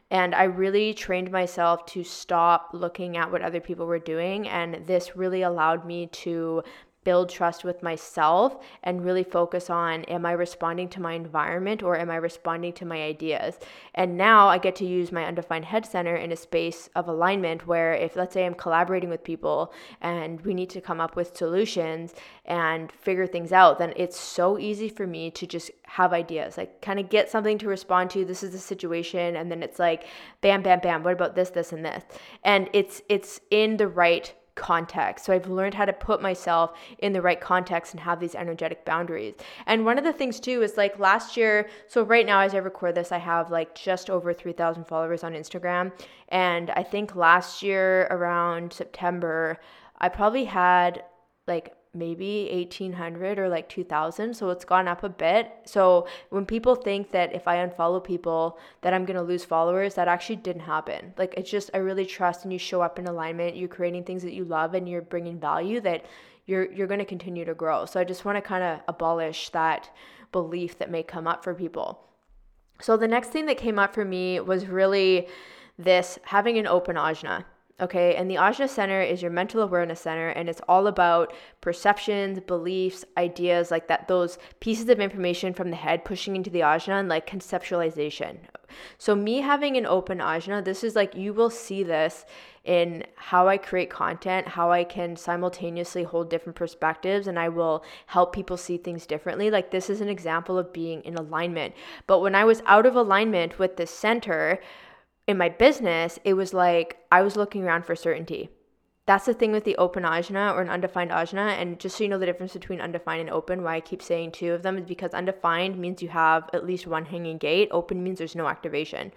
And 0.10 0.34
I 0.36 0.44
really 0.44 0.94
trained 0.94 1.32
myself 1.32 1.86
to 1.88 2.04
stop 2.04 2.70
looking 2.74 3.18
at 3.18 3.30
what 3.30 3.42
other 3.42 3.60
people 3.60 3.86
were 3.86 4.00
doing. 4.00 4.48
And 4.48 4.86
this 4.88 5.18
really 5.18 5.42
allowed 5.42 5.86
me 5.86 6.08
to 6.08 6.64
build 7.08 7.30
trust 7.30 7.64
with 7.64 7.82
myself 7.82 8.58
and 8.84 9.06
really 9.06 9.24
focus 9.24 9.70
on 9.70 10.04
am 10.16 10.26
I 10.26 10.34
responding 10.34 10.90
to 10.90 11.02
my 11.02 11.14
environment 11.14 11.82
or 11.82 11.98
am 11.98 12.10
I 12.12 12.18
responding 12.18 12.74
to 12.74 12.86
my 12.86 13.02
ideas? 13.02 13.60
And 13.96 14.18
now 14.18 14.50
I 14.50 14.58
get 14.58 14.76
to 14.76 14.86
use 14.86 15.10
my 15.10 15.24
undefined 15.24 15.64
head 15.64 15.86
center 15.86 16.18
in 16.18 16.34
a 16.34 16.36
space 16.36 16.90
of 16.98 17.08
alignment 17.08 17.66
where 17.66 17.94
if 17.94 18.18
let's 18.18 18.34
say 18.34 18.46
I'm 18.46 18.56
collaborating 18.56 19.10
with 19.10 19.24
people 19.24 19.72
and 20.02 20.42
we 20.42 20.54
need 20.54 20.70
to 20.72 20.82
come 20.82 21.00
up 21.00 21.16
with 21.16 21.38
solutions 21.38 22.14
and 22.44 22.92
figure 22.92 23.26
things 23.26 23.54
out, 23.54 23.80
then 23.80 23.94
it's 23.96 24.20
so 24.20 24.60
easy 24.60 24.90
for 24.90 25.08
me 25.08 25.32
to 25.32 25.48
just 25.48 25.72
have 25.84 26.12
ideas, 26.12 26.58
like 26.58 26.82
kind 26.82 27.00
of 27.00 27.10
get 27.10 27.32
something 27.32 27.58
to 27.60 27.70
respond 27.70 28.10
to. 28.10 28.26
This 28.26 28.44
is 28.44 28.52
the 28.52 28.60
situation 28.60 29.38
and 29.38 29.50
then 29.50 29.64
it's 29.64 29.80
like 29.80 30.08
bam 30.42 30.62
bam 30.62 30.82
bam, 30.82 31.04
what 31.04 31.14
about 31.14 31.36
this 31.36 31.52
this 31.52 31.72
and 31.72 31.86
this? 31.86 32.04
And 32.44 32.70
it's 32.74 33.02
it's 33.08 33.40
in 33.50 33.78
the 33.78 33.88
right 33.88 34.34
context. 34.58 35.26
So 35.26 35.32
I've 35.32 35.48
learned 35.48 35.76
how 35.76 35.86
to 35.86 35.94
put 35.94 36.22
myself 36.22 36.74
in 37.00 37.14
the 37.14 37.22
right 37.22 37.40
context 37.40 37.94
and 37.94 38.02
have 38.02 38.20
these 38.20 38.36
energetic 38.36 38.84
boundaries. 38.84 39.36
And 39.68 39.86
one 39.86 39.98
of 39.98 40.04
the 40.04 40.12
things 40.12 40.40
too 40.40 40.62
is 40.64 40.76
like 40.76 41.00
last 41.00 41.38
year, 41.38 41.70
so 41.88 42.04
right 42.04 42.26
now 42.26 42.42
as 42.42 42.54
I 42.54 42.58
record 42.58 42.96
this, 42.96 43.12
I 43.12 43.20
have 43.20 43.52
like 43.52 43.74
just 43.76 44.10
over 44.10 44.34
3,000 44.34 44.86
followers 44.86 45.24
on 45.24 45.34
Instagram. 45.34 45.94
And 46.30 46.72
I 46.72 46.84
think 46.84 47.16
last 47.16 47.64
year 47.64 48.08
around 48.10 48.74
September, 48.74 49.58
I 50.00 50.10
probably 50.10 50.46
had 50.46 51.04
like 51.48 51.74
maybe 51.98 52.50
1800 52.52 53.40
or 53.40 53.50
like 53.50 53.68
2000 53.70 54.34
so 54.34 54.50
it's 54.50 54.66
gone 54.66 54.88
up 54.88 55.04
a 55.04 55.10
bit. 55.10 55.52
So 55.66 56.08
when 56.30 56.46
people 56.46 56.76
think 56.76 57.12
that 57.12 57.34
if 57.34 57.48
i 57.48 57.58
unfollow 57.58 58.04
people 58.04 58.58
that 58.82 58.94
i'm 58.94 59.06
going 59.06 59.18
to 59.18 59.24
lose 59.24 59.46
followers 59.46 59.96
that 59.96 60.08
actually 60.08 60.38
didn't 60.38 60.62
happen. 60.62 61.14
Like 61.18 61.34
it's 61.38 61.50
just 61.50 61.70
i 61.74 61.78
really 61.78 62.06
trust 62.06 62.44
and 62.44 62.54
you 62.54 62.60
show 62.60 62.82
up 62.82 63.00
in 63.00 63.08
alignment 63.08 63.56
you're 63.56 63.68
creating 63.68 64.04
things 64.04 64.24
that 64.24 64.34
you 64.34 64.46
love 64.46 64.74
and 64.74 64.88
you're 64.88 65.02
bringing 65.02 65.40
value 65.40 65.82
that 65.82 66.06
you're 66.46 66.72
you're 66.72 66.88
going 66.88 67.00
to 67.00 67.06
continue 67.06 67.46
to 67.46 67.54
grow. 67.54 67.86
So 67.86 68.00
i 68.00 68.04
just 68.04 68.26
want 68.26 68.38
to 68.38 68.42
kind 68.42 68.64
of 68.64 68.80
abolish 68.88 69.50
that 69.50 69.90
belief 70.32 70.78
that 70.80 70.92
may 70.92 71.04
come 71.04 71.28
up 71.28 71.44
for 71.44 71.54
people. 71.54 72.04
So 72.80 72.96
the 72.96 73.08
next 73.08 73.30
thing 73.30 73.46
that 73.48 73.58
came 73.58 73.80
up 73.80 73.94
for 73.94 74.06
me 74.06 74.40
was 74.40 74.68
really 74.68 75.28
this 75.80 76.20
having 76.24 76.58
an 76.58 76.68
open 76.68 76.96
ajna 76.96 77.46
Okay. 77.80 78.16
And 78.16 78.30
the 78.30 78.36
Ajna 78.36 78.68
Center 78.68 79.02
is 79.02 79.22
your 79.22 79.30
mental 79.30 79.62
awareness 79.62 80.02
center, 80.02 80.30
and 80.30 80.50
it's 80.50 80.62
all 80.68 80.88
about 80.88 81.32
perceptions, 81.62 82.40
beliefs, 82.40 83.06
ideas 83.18 83.70
like 83.70 83.88
that, 83.88 84.08
those 84.08 84.40
pieces 84.60 84.90
of 84.90 85.00
information 85.00 85.54
from 85.54 85.70
the 85.70 85.76
head 85.76 86.04
pushing 86.04 86.36
into 86.36 86.50
the 86.50 86.62
Ajna 86.62 87.00
and 87.00 87.08
like 87.08 87.30
conceptualization. 87.30 88.38
So, 88.98 89.16
me 89.16 89.42
having 89.42 89.78
an 89.78 89.86
open 89.86 90.18
Ajna, 90.18 90.66
this 90.66 90.84
is 90.84 90.96
like 90.96 91.16
you 91.16 91.34
will 91.34 91.52
see 91.52 91.84
this 91.84 92.26
in 92.64 93.04
how 93.16 93.48
I 93.48 93.58
create 93.58 93.92
content, 93.92 94.48
how 94.48 94.72
I 94.72 94.84
can 94.84 95.16
simultaneously 95.16 96.04
hold 96.04 96.30
different 96.32 96.56
perspectives, 96.56 97.28
and 97.28 97.38
I 97.40 97.50
will 97.50 97.84
help 98.08 98.34
people 98.34 98.58
see 98.58 98.78
things 98.78 99.06
differently. 99.06 99.52
Like, 99.52 99.70
this 99.70 99.90
is 99.90 100.02
an 100.02 100.10
example 100.10 100.58
of 100.58 100.74
being 100.74 101.02
in 101.04 101.16
alignment. 101.16 101.76
But 102.08 102.20
when 102.22 102.36
I 102.36 102.44
was 102.44 102.64
out 102.66 102.86
of 102.88 102.96
alignment 102.96 103.60
with 103.60 103.78
the 103.78 103.88
center, 103.88 104.60
in 105.28 105.38
my 105.38 105.50
business, 105.50 106.20
it 106.24 106.34
was 106.34 106.54
like 106.54 106.98
I 107.12 107.22
was 107.22 107.36
looking 107.36 107.64
around 107.64 107.86
for 107.86 107.96
certainty. 107.96 108.50
That's 109.06 109.26
the 109.26 109.34
thing 109.34 109.54
with 109.54 109.64
the 109.64 109.78
open 109.78 110.04
ajna 110.04 110.54
or 110.54 110.62
an 110.62 110.70
undefined 110.70 111.12
ajna. 111.12 111.62
And 111.62 111.80
just 111.80 111.98
so 111.98 112.04
you 112.04 112.10
know 112.10 112.18
the 112.18 112.26
difference 112.26 112.54
between 112.54 112.82
undefined 112.82 113.22
and 113.22 113.30
open, 113.30 113.64
why 113.64 113.76
I 113.76 113.80
keep 113.80 114.02
saying 114.02 114.32
two 114.32 114.52
of 114.52 114.64
them 114.64 114.78
is 114.78 114.86
because 114.86 115.14
undefined 115.14 115.78
means 115.78 116.02
you 116.02 116.10
have 116.10 116.50
at 116.54 116.66
least 116.66 116.88
one 116.88 117.06
hanging 117.06 117.38
gate, 117.38 117.70
open 117.72 118.04
means 118.04 118.18
there's 118.18 118.36
no 118.36 118.48
activation. 118.48 119.14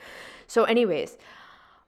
So, 0.47 0.65
anyways, 0.65 1.17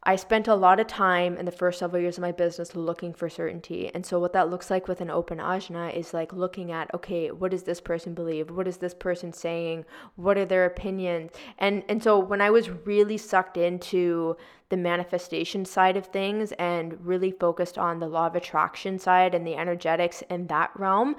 I 0.04 0.16
spent 0.16 0.48
a 0.48 0.54
lot 0.56 0.80
of 0.80 0.88
time 0.88 1.36
in 1.36 1.44
the 1.44 1.52
first 1.52 1.78
several 1.78 2.02
years 2.02 2.18
of 2.18 2.22
my 2.22 2.32
business 2.32 2.74
looking 2.74 3.14
for 3.14 3.28
certainty. 3.28 3.88
And 3.94 4.04
so, 4.04 4.18
what 4.18 4.32
that 4.32 4.50
looks 4.50 4.68
like 4.68 4.88
with 4.88 5.00
an 5.00 5.10
open 5.10 5.38
ajna 5.38 5.94
is 5.94 6.12
like 6.12 6.32
looking 6.32 6.72
at, 6.72 6.92
okay, 6.92 7.30
what 7.30 7.52
does 7.52 7.62
this 7.62 7.80
person 7.80 8.12
believe? 8.12 8.50
What 8.50 8.66
is 8.66 8.78
this 8.78 8.94
person 8.94 9.32
saying? 9.32 9.84
What 10.16 10.36
are 10.36 10.44
their 10.44 10.64
opinions? 10.64 11.30
And, 11.58 11.84
and 11.88 12.02
so, 12.02 12.18
when 12.18 12.40
I 12.40 12.50
was 12.50 12.68
really 12.68 13.16
sucked 13.16 13.56
into 13.56 14.36
the 14.70 14.76
manifestation 14.76 15.64
side 15.64 15.96
of 15.96 16.06
things 16.06 16.50
and 16.52 16.98
really 17.06 17.30
focused 17.30 17.78
on 17.78 18.00
the 18.00 18.08
law 18.08 18.26
of 18.26 18.34
attraction 18.34 18.98
side 18.98 19.34
and 19.34 19.46
the 19.46 19.54
energetics 19.54 20.22
in 20.30 20.48
that 20.48 20.70
realm, 20.76 21.14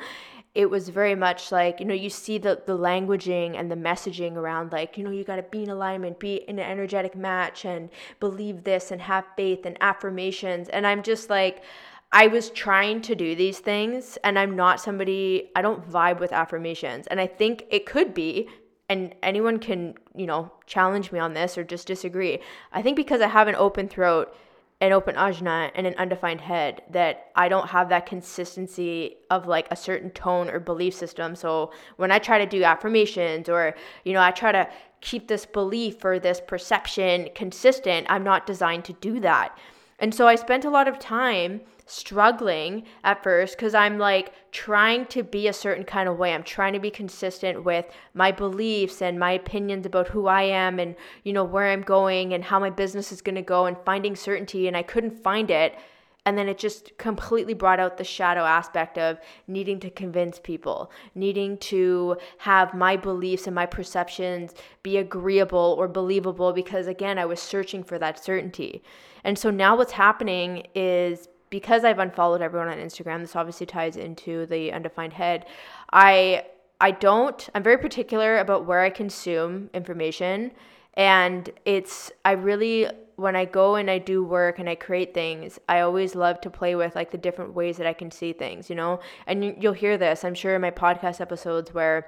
it 0.56 0.70
was 0.70 0.90
very 0.90 1.16
much 1.16 1.52
like 1.52 1.80
you 1.80 1.86
know 1.86 1.94
you 1.94 2.10
see 2.10 2.38
the 2.38 2.62
the 2.66 2.78
languaging 2.78 3.58
and 3.58 3.72
the 3.72 3.76
messaging 3.76 4.36
around 4.36 4.72
like 4.72 4.98
you 4.98 5.04
know 5.04 5.10
you 5.10 5.24
got 5.24 5.38
to 5.38 5.44
be 5.44 5.64
in 5.64 5.70
alignment 5.70 6.20
be 6.20 6.36
in 6.48 6.60
an 6.60 6.66
energetic 6.70 7.16
match 7.16 7.66
and 7.66 7.90
believe 8.20 8.64
this 8.64 8.92
and 8.92 9.02
have 9.02 9.26
faith 9.36 9.66
and 9.66 9.78
affirmations. 9.82 10.70
And 10.70 10.86
i'm 10.86 11.02
just 11.02 11.30
like 11.30 11.64
i 12.12 12.28
was 12.28 12.50
trying 12.52 13.02
to 13.02 13.16
do 13.16 13.36
these 13.36 13.60
things 13.60 14.18
and 14.24 14.38
i'm 14.38 14.56
not 14.56 14.80
somebody 14.80 15.50
i 15.56 15.62
don't 15.62 15.90
vibe 15.90 16.20
with 16.20 16.32
affirmations. 16.32 17.08
And 17.08 17.20
i 17.20 17.28
think 17.28 17.66
it 17.70 17.86
could 17.86 18.14
be 18.14 18.48
and 18.90 19.16
anyone 19.24 19.58
can 19.60 19.96
you 20.16 20.28
know 20.28 20.52
challenge 20.68 21.12
me 21.12 21.20
on 21.20 21.34
this 21.34 21.58
or 21.58 21.64
just 21.64 21.88
disagree. 21.88 22.40
I 22.72 22.82
think 22.82 22.96
because 22.96 23.22
i 23.22 23.28
have 23.28 23.48
an 23.48 23.56
open 23.56 23.88
throat 23.88 24.36
an 24.84 24.92
open 24.92 25.16
ajna 25.16 25.72
and 25.76 25.88
an 25.88 25.96
undefined 25.96 26.42
head 26.42 26.82
that 26.92 27.32
I 27.38 27.48
don't 27.48 27.70
have 27.70 27.88
that 27.88 28.06
consistency 28.06 29.16
of 29.30 29.48
like 29.48 29.66
a 29.72 29.78
certain 29.78 30.10
tone 30.12 30.50
or 30.50 30.60
belief 30.60 30.94
system. 30.94 31.38
So 31.38 31.72
when 31.96 32.12
I 32.12 32.20
try 32.20 32.38
to 32.38 32.46
do 32.46 32.66
affirmations 32.66 33.48
or, 33.48 33.76
you 34.04 34.12
know, 34.12 34.22
I 34.22 34.32
try 34.32 34.52
to 34.52 34.68
keep 35.00 35.30
this 35.30 35.46
belief 35.46 36.04
or 36.04 36.20
this 36.20 36.42
perception 36.46 37.30
consistent, 37.34 38.08
I'm 38.10 38.26
not 38.26 38.46
designed 38.46 38.84
to 38.86 38.94
do 38.94 39.22
that. 39.22 39.58
And 40.00 40.14
so 40.14 40.28
I 40.28 40.36
spent 40.36 40.66
a 40.66 40.70
lot 40.70 40.88
of 40.88 41.00
time 41.00 41.62
struggling 41.86 42.84
at 43.04 43.22
first 43.22 43.58
because 43.58 43.76
I'm 43.76 43.98
like 43.98 44.34
trying 44.52 45.06
to 45.08 45.24
be 45.24 45.48
a 45.48 45.54
certain 45.54 45.84
kind 45.84 46.08
of 46.08 46.18
way. 46.18 46.34
I'm 46.34 46.44
trying 46.44 46.74
to 46.74 46.80
be 46.80 46.90
consistent 46.90 47.64
with 47.64 47.86
my 48.14 48.32
beliefs 48.32 49.02
and 49.02 49.20
my 49.20 49.32
opinions 49.32 49.86
about 49.86 50.08
who 50.08 50.28
I 50.28 50.44
am 50.44 50.80
and, 50.80 50.96
you 51.24 51.34
know, 51.34 51.44
where 51.44 51.72
I'm 51.72 51.82
going 51.82 52.34
and 52.34 52.44
how 52.44 52.60
my 52.60 52.70
business 52.70 53.12
is 53.12 53.22
going 53.22 53.36
to 53.36 53.42
go 53.42 53.66
and 53.66 53.78
finding 53.86 54.16
certainty. 54.16 54.68
And 54.68 54.78
I 54.78 54.84
couldn't 54.84 55.24
find 55.24 55.52
it. 55.52 55.76
And 56.26 56.38
then 56.38 56.48
it 56.48 56.58
just 56.58 56.98
completely 56.98 57.54
brought 57.54 57.80
out 57.80 57.98
the 57.98 58.04
shadow 58.04 58.46
aspect 58.46 58.98
of 58.98 59.20
needing 59.48 59.80
to 59.82 59.90
convince 59.90 60.40
people, 60.40 60.90
needing 61.16 61.58
to 61.58 62.18
have 62.38 62.74
my 62.74 62.96
beliefs 62.96 63.46
and 63.46 63.54
my 63.54 63.66
perceptions 63.66 64.54
be 64.84 64.98
agreeable 64.98 65.76
or 65.78 65.88
believable 65.88 66.54
because, 66.54 66.88
again, 66.88 67.20
I 67.20 67.26
was 67.26 67.42
searching 67.42 67.84
for 67.84 68.00
that 68.00 68.24
certainty. 68.24 68.84
And 69.24 69.38
so 69.38 69.50
now 69.50 69.76
what's 69.76 69.92
happening 69.92 70.68
is 70.76 71.28
because 71.50 71.84
I've 71.84 72.00
unfollowed 72.00 72.42
everyone 72.42 72.70
on 72.70 72.78
Instagram, 72.78 73.22
this 73.22 73.36
obviously 73.36 73.68
ties 73.68 73.96
into 73.96 74.48
the 74.48 74.72
undefined 74.72 75.14
head. 75.14 75.46
I 75.92 76.46
I 76.82 76.92
don't 76.92 77.48
I'm 77.54 77.62
very 77.62 77.78
particular 77.78 78.40
about 78.40 78.66
where 78.66 78.82
I 78.82 78.90
consume 78.90 79.70
information 79.74 80.52
and 80.96 81.50
it's 81.64 82.12
I 82.26 82.32
really 82.32 82.88
when 83.16 83.36
I 83.36 83.46
go 83.46 83.76
and 83.76 83.90
I 83.90 83.98
do 83.98 84.24
work 84.24 84.60
and 84.60 84.70
I 84.70 84.76
create 84.76 85.14
things, 85.14 85.60
I 85.70 85.82
always 85.82 86.16
love 86.16 86.42
to 86.42 86.50
play 86.50 86.76
with 86.76 86.96
like 86.96 87.12
the 87.12 87.18
different 87.18 87.54
ways 87.54 87.78
that 87.78 87.88
I 87.88 87.94
can 87.94 88.12
see 88.12 88.34
things, 88.34 88.70
you 88.70 88.76
know? 88.76 89.00
And 89.28 89.56
you'll 89.62 89.74
hear 89.74 89.98
this, 89.98 90.24
I'm 90.24 90.34
sure 90.34 90.56
in 90.56 90.62
my 90.62 90.72
podcast 90.72 91.22
episodes 91.22 91.74
where 91.74 92.08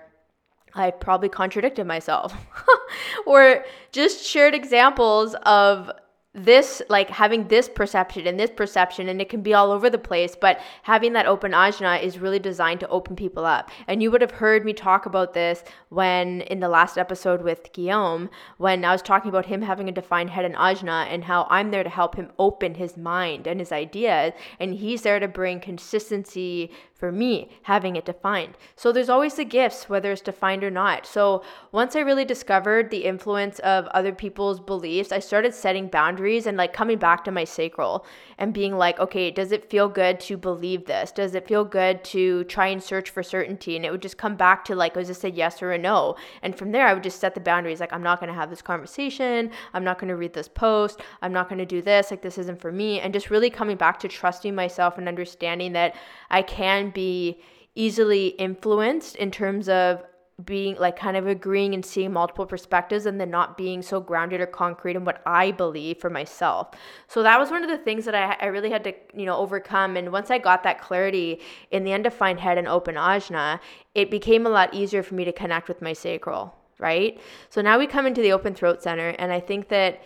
I 0.73 0.91
probably 0.91 1.29
contradicted 1.29 1.87
myself 1.87 2.35
or 3.25 3.63
just 3.91 4.25
shared 4.25 4.53
examples 4.53 5.35
of 5.43 5.89
this 6.35 6.81
like 6.89 7.09
having 7.09 7.47
this 7.47 7.69
perception 7.69 8.27
and 8.27 8.37
this 8.37 8.51
perception 8.51 9.07
and 9.07 9.21
it 9.21 9.29
can 9.29 9.41
be 9.41 9.53
all 9.53 9.71
over 9.71 9.89
the 9.89 9.97
place 9.97 10.35
but 10.39 10.59
having 10.83 11.13
that 11.13 11.25
open 11.25 11.53
ajna 11.53 12.01
is 12.03 12.19
really 12.19 12.39
designed 12.39 12.81
to 12.81 12.89
open 12.89 13.15
people 13.15 13.45
up. 13.45 13.71
And 13.87 14.03
you 14.03 14.11
would 14.11 14.21
have 14.21 14.31
heard 14.31 14.65
me 14.65 14.73
talk 14.73 15.05
about 15.05 15.33
this 15.33 15.63
when 15.89 16.41
in 16.41 16.59
the 16.59 16.67
last 16.67 16.97
episode 16.97 17.41
with 17.41 17.71
Guillaume 17.71 18.29
when 18.57 18.83
I 18.83 18.91
was 18.91 19.01
talking 19.01 19.29
about 19.29 19.45
him 19.45 19.61
having 19.61 19.87
a 19.87 19.93
defined 19.93 20.29
head 20.29 20.43
and 20.43 20.55
ajna 20.55 21.07
and 21.07 21.23
how 21.23 21.47
I'm 21.49 21.71
there 21.71 21.83
to 21.83 21.89
help 21.89 22.15
him 22.15 22.31
open 22.37 22.75
his 22.75 22.97
mind 22.97 23.47
and 23.47 23.59
his 23.59 23.71
ideas 23.71 24.33
and 24.59 24.73
he's 24.73 25.03
there 25.03 25.19
to 25.19 25.27
bring 25.29 25.61
consistency 25.61 26.71
for 26.95 27.11
me 27.11 27.49
having 27.63 27.97
it 27.97 28.05
defined. 28.05 28.57
So 28.77 28.91
there's 28.91 29.09
always 29.09 29.35
the 29.35 29.43
gifts, 29.43 29.89
whether 29.89 30.13
it's 30.13 30.21
defined 30.21 30.63
or 30.63 30.71
not. 30.71 31.05
So 31.05 31.43
once 31.73 31.93
I 31.93 31.99
really 31.99 32.23
discovered 32.23 32.89
the 32.89 33.03
influence 33.03 33.59
of 33.59 33.85
other 33.87 34.13
people's 34.13 34.61
beliefs, 34.61 35.11
I 35.11 35.19
started 35.19 35.53
setting 35.53 35.89
boundaries 35.89 36.47
and 36.47 36.55
like 36.55 36.71
coming 36.71 36.97
back 36.97 37.25
to 37.25 37.31
my 37.31 37.43
sacral 37.43 38.05
and 38.37 38.53
being 38.53 38.77
like, 38.77 38.97
okay, 38.99 39.29
does 39.29 39.51
it 39.51 39.69
feel 39.69 39.89
good 39.89 40.21
to 40.21 40.37
believe 40.37 40.85
this? 40.85 41.11
Does 41.11 41.35
it 41.35 41.47
feel 41.47 41.65
good 41.65 42.01
to 42.05 42.45
try 42.45 42.67
and 42.67 42.81
search 42.81 43.09
for 43.09 43.23
certainty? 43.23 43.75
And 43.75 43.85
it 43.85 43.91
would 43.91 44.01
just 44.01 44.17
come 44.17 44.37
back 44.37 44.63
to 44.65 44.75
like, 44.75 44.95
was 44.95 45.09
this 45.09 45.25
a 45.25 45.29
yes 45.29 45.61
or 45.61 45.73
a 45.73 45.77
no? 45.77 46.15
And 46.43 46.57
from 46.57 46.71
there, 46.71 46.87
I 46.87 46.93
would 46.93 47.03
just 47.03 47.19
set 47.19 47.33
the 47.33 47.41
boundaries 47.41 47.81
like, 47.81 47.91
I'm 47.91 48.03
not 48.03 48.21
going 48.21 48.31
to 48.31 48.39
have 48.39 48.49
this 48.49 48.61
conversation. 48.61 49.51
I'm 49.73 49.83
not 49.83 49.99
going 49.99 50.07
to 50.07 50.15
read 50.15 50.33
this 50.33 50.47
post. 50.47 51.01
I'm 51.21 51.33
not 51.33 51.49
going 51.49 51.59
to 51.59 51.65
do 51.65 51.81
this. 51.81 52.09
Like, 52.09 52.21
this 52.21 52.37
isn't 52.37 52.61
for 52.61 52.71
me. 52.71 53.01
And 53.01 53.13
just 53.13 53.29
really 53.29 53.49
coming 53.49 53.75
back 53.75 53.99
to 53.99 54.07
trusting 54.07 54.55
myself 54.55 54.97
and 54.97 55.09
understanding 55.09 55.73
that 55.73 55.95
I 56.29 56.41
can 56.41 56.84
be 56.89 57.41
easily 57.75 58.27
influenced 58.27 59.15
in 59.15 59.31
terms 59.31 59.67
of 59.69 60.03
being 60.43 60.75
like 60.75 60.99
kind 60.99 61.15
of 61.15 61.27
agreeing 61.27 61.73
and 61.73 61.85
seeing 61.85 62.11
multiple 62.11 62.45
perspectives 62.45 63.05
and 63.05 63.21
then 63.21 63.29
not 63.29 63.57
being 63.57 63.81
so 63.81 64.01
grounded 64.01 64.41
or 64.41 64.45
concrete 64.45 64.97
in 64.97 65.05
what 65.05 65.21
I 65.25 65.51
believe 65.51 65.99
for 65.99 66.09
myself. 66.09 66.71
So 67.07 67.23
that 67.23 67.39
was 67.39 67.51
one 67.51 67.63
of 67.63 67.69
the 67.69 67.77
things 67.77 68.03
that 68.03 68.15
I, 68.15 68.35
I 68.41 68.47
really 68.47 68.69
had 68.69 68.83
to, 68.83 68.93
you 69.13 69.25
know, 69.25 69.37
overcome. 69.37 69.95
And 69.95 70.11
once 70.11 70.29
I 70.29 70.37
got 70.37 70.63
that 70.63 70.81
clarity 70.81 71.39
in 71.71 71.85
the 71.85 71.93
undefined 71.93 72.41
head 72.41 72.57
and 72.57 72.67
open 72.67 72.95
ajna, 72.95 73.61
it 73.93 74.11
became 74.11 74.45
a 74.45 74.49
lot 74.49 74.73
easier 74.73 75.03
for 75.03 75.15
me 75.15 75.23
to 75.23 75.31
connect 75.31 75.69
with 75.69 75.81
my 75.81 75.93
sacral, 75.93 76.53
right? 76.79 77.17
So 77.49 77.61
now 77.61 77.79
we 77.79 77.87
come 77.87 78.05
into 78.05 78.21
the 78.21 78.33
open 78.33 78.53
throat 78.53 78.83
center 78.83 79.09
and 79.09 79.31
I 79.31 79.39
think 79.39 79.69
that 79.69 80.01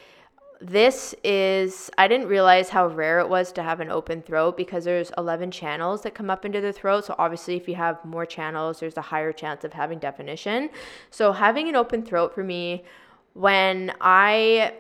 this 0.61 1.15
is 1.23 1.89
i 1.97 2.07
didn't 2.07 2.27
realize 2.27 2.69
how 2.69 2.85
rare 2.87 3.19
it 3.19 3.29
was 3.29 3.51
to 3.53 3.63
have 3.63 3.79
an 3.79 3.89
open 3.89 4.21
throat 4.21 4.57
because 4.57 4.83
there's 4.83 5.11
11 5.17 5.51
channels 5.51 6.01
that 6.01 6.13
come 6.13 6.29
up 6.29 6.43
into 6.43 6.59
the 6.59 6.73
throat. 6.73 7.05
So 7.05 7.15
obviously 7.17 7.55
if 7.55 7.67
you 7.67 7.75
have 7.75 8.03
more 8.03 8.25
channels 8.25 8.79
there's 8.79 8.97
a 8.97 9.01
higher 9.01 9.31
chance 9.31 9.63
of 9.63 9.71
having 9.71 9.99
definition. 9.99 10.69
So 11.11 11.31
having 11.31 11.69
an 11.69 11.75
open 11.75 12.03
throat 12.03 12.33
for 12.33 12.43
me 12.43 12.83
when 13.33 13.93
i 14.01 14.73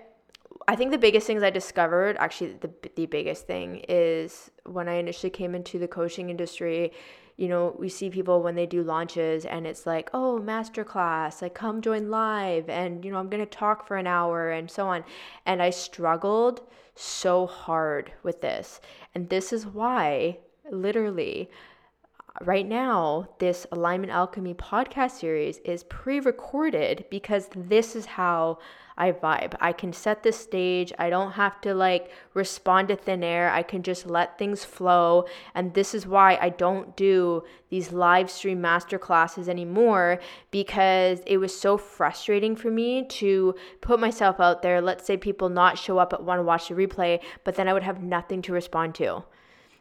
i 0.67 0.75
think 0.75 0.91
the 0.91 0.97
biggest 0.97 1.25
things 1.27 1.43
i 1.43 1.49
discovered 1.49 2.17
actually 2.17 2.53
the, 2.59 2.71
the 2.95 3.05
biggest 3.05 3.47
thing 3.47 3.85
is 3.87 4.51
when 4.65 4.89
i 4.89 4.95
initially 4.95 5.29
came 5.29 5.55
into 5.55 5.79
the 5.79 5.87
coaching 5.87 6.29
industry 6.29 6.91
you 7.39 7.47
know, 7.47 7.73
we 7.79 7.87
see 7.87 8.09
people 8.09 8.43
when 8.43 8.55
they 8.55 8.65
do 8.65 8.83
launches 8.83 9.45
and 9.45 9.65
it's 9.65 9.85
like, 9.85 10.09
oh, 10.13 10.41
masterclass, 10.43 11.41
like 11.41 11.53
come 11.53 11.81
join 11.81 12.09
live 12.09 12.67
and, 12.67 13.05
you 13.05 13.11
know, 13.11 13.17
I'm 13.17 13.29
going 13.29 13.39
to 13.39 13.49
talk 13.49 13.87
for 13.87 13.95
an 13.95 14.07
hour 14.07 14.51
and 14.51 14.69
so 14.69 14.89
on. 14.89 15.05
And 15.45 15.63
I 15.63 15.69
struggled 15.69 16.59
so 16.95 17.47
hard 17.47 18.11
with 18.23 18.41
this. 18.41 18.81
And 19.15 19.29
this 19.29 19.53
is 19.53 19.65
why, 19.65 20.39
literally, 20.69 21.49
right 22.41 22.67
now, 22.67 23.29
this 23.39 23.65
Alignment 23.71 24.11
Alchemy 24.11 24.55
podcast 24.55 25.11
series 25.11 25.59
is 25.59 25.85
pre 25.85 26.19
recorded 26.19 27.05
because 27.09 27.47
this 27.55 27.95
is 27.95 28.05
how 28.05 28.59
I 28.99 29.13
vibe. 29.13 29.55
I 29.61 29.71
can 29.71 29.93
set 29.93 30.23
the 30.23 30.33
stage. 30.33 30.91
I 30.99 31.09
don't 31.09 31.31
have 31.31 31.61
to 31.61 31.73
like 31.73 32.11
respond 32.33 32.89
to 32.89 32.97
thin 32.97 33.23
air. 33.23 33.49
I 33.49 33.63
can 33.63 33.81
just 33.81 34.05
let 34.05 34.37
things 34.37 34.65
flow. 34.65 35.25
And 35.55 35.73
this 35.73 35.95
is 35.95 36.05
why 36.05 36.37
I 36.41 36.49
don't 36.49 36.97
do 36.97 37.43
these 37.69 37.93
live 37.93 38.29
stream 38.29 38.59
master 38.59 38.99
classes 38.99 39.47
anymore 39.47 40.19
because 40.51 41.21
it 41.25 41.37
was 41.37 41.57
so 41.57 41.77
frustrating 41.77 42.57
for 42.57 42.69
me 42.69 43.05
to 43.05 43.55
put 43.79 44.01
myself 44.01 44.41
out 44.41 44.61
there. 44.61 44.81
Let's 44.81 45.05
say 45.05 45.15
people 45.15 45.47
not 45.47 45.77
show 45.77 45.97
up 45.97 46.11
at 46.11 46.19
to 46.19 46.43
watch 46.43 46.67
the 46.67 46.75
replay, 46.75 47.21
but 47.45 47.55
then 47.55 47.69
I 47.69 47.73
would 47.73 47.83
have 47.83 48.03
nothing 48.03 48.41
to 48.43 48.53
respond 48.53 48.95
to. 48.95 49.23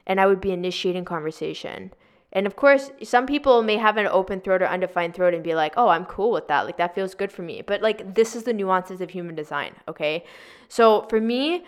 And 0.06 0.20
I 0.20 0.26
would 0.26 0.40
be 0.40 0.52
initiating 0.52 1.04
conversation. 1.04 1.92
And 2.32 2.46
of 2.46 2.56
course, 2.56 2.90
some 3.02 3.26
people 3.26 3.62
may 3.62 3.76
have 3.76 3.96
an 3.96 4.06
open 4.06 4.40
throat 4.40 4.62
or 4.62 4.66
undefined 4.66 5.14
throat 5.14 5.34
and 5.34 5.42
be 5.42 5.54
like, 5.54 5.74
oh, 5.76 5.88
I'm 5.88 6.04
cool 6.04 6.30
with 6.30 6.48
that. 6.48 6.66
Like, 6.66 6.76
that 6.76 6.94
feels 6.94 7.14
good 7.14 7.32
for 7.32 7.42
me. 7.42 7.62
But, 7.62 7.80
like, 7.80 8.14
this 8.14 8.36
is 8.36 8.42
the 8.42 8.52
nuances 8.52 9.00
of 9.00 9.10
human 9.10 9.34
design, 9.34 9.74
okay? 9.88 10.24
So, 10.68 11.06
for 11.08 11.20
me, 11.20 11.64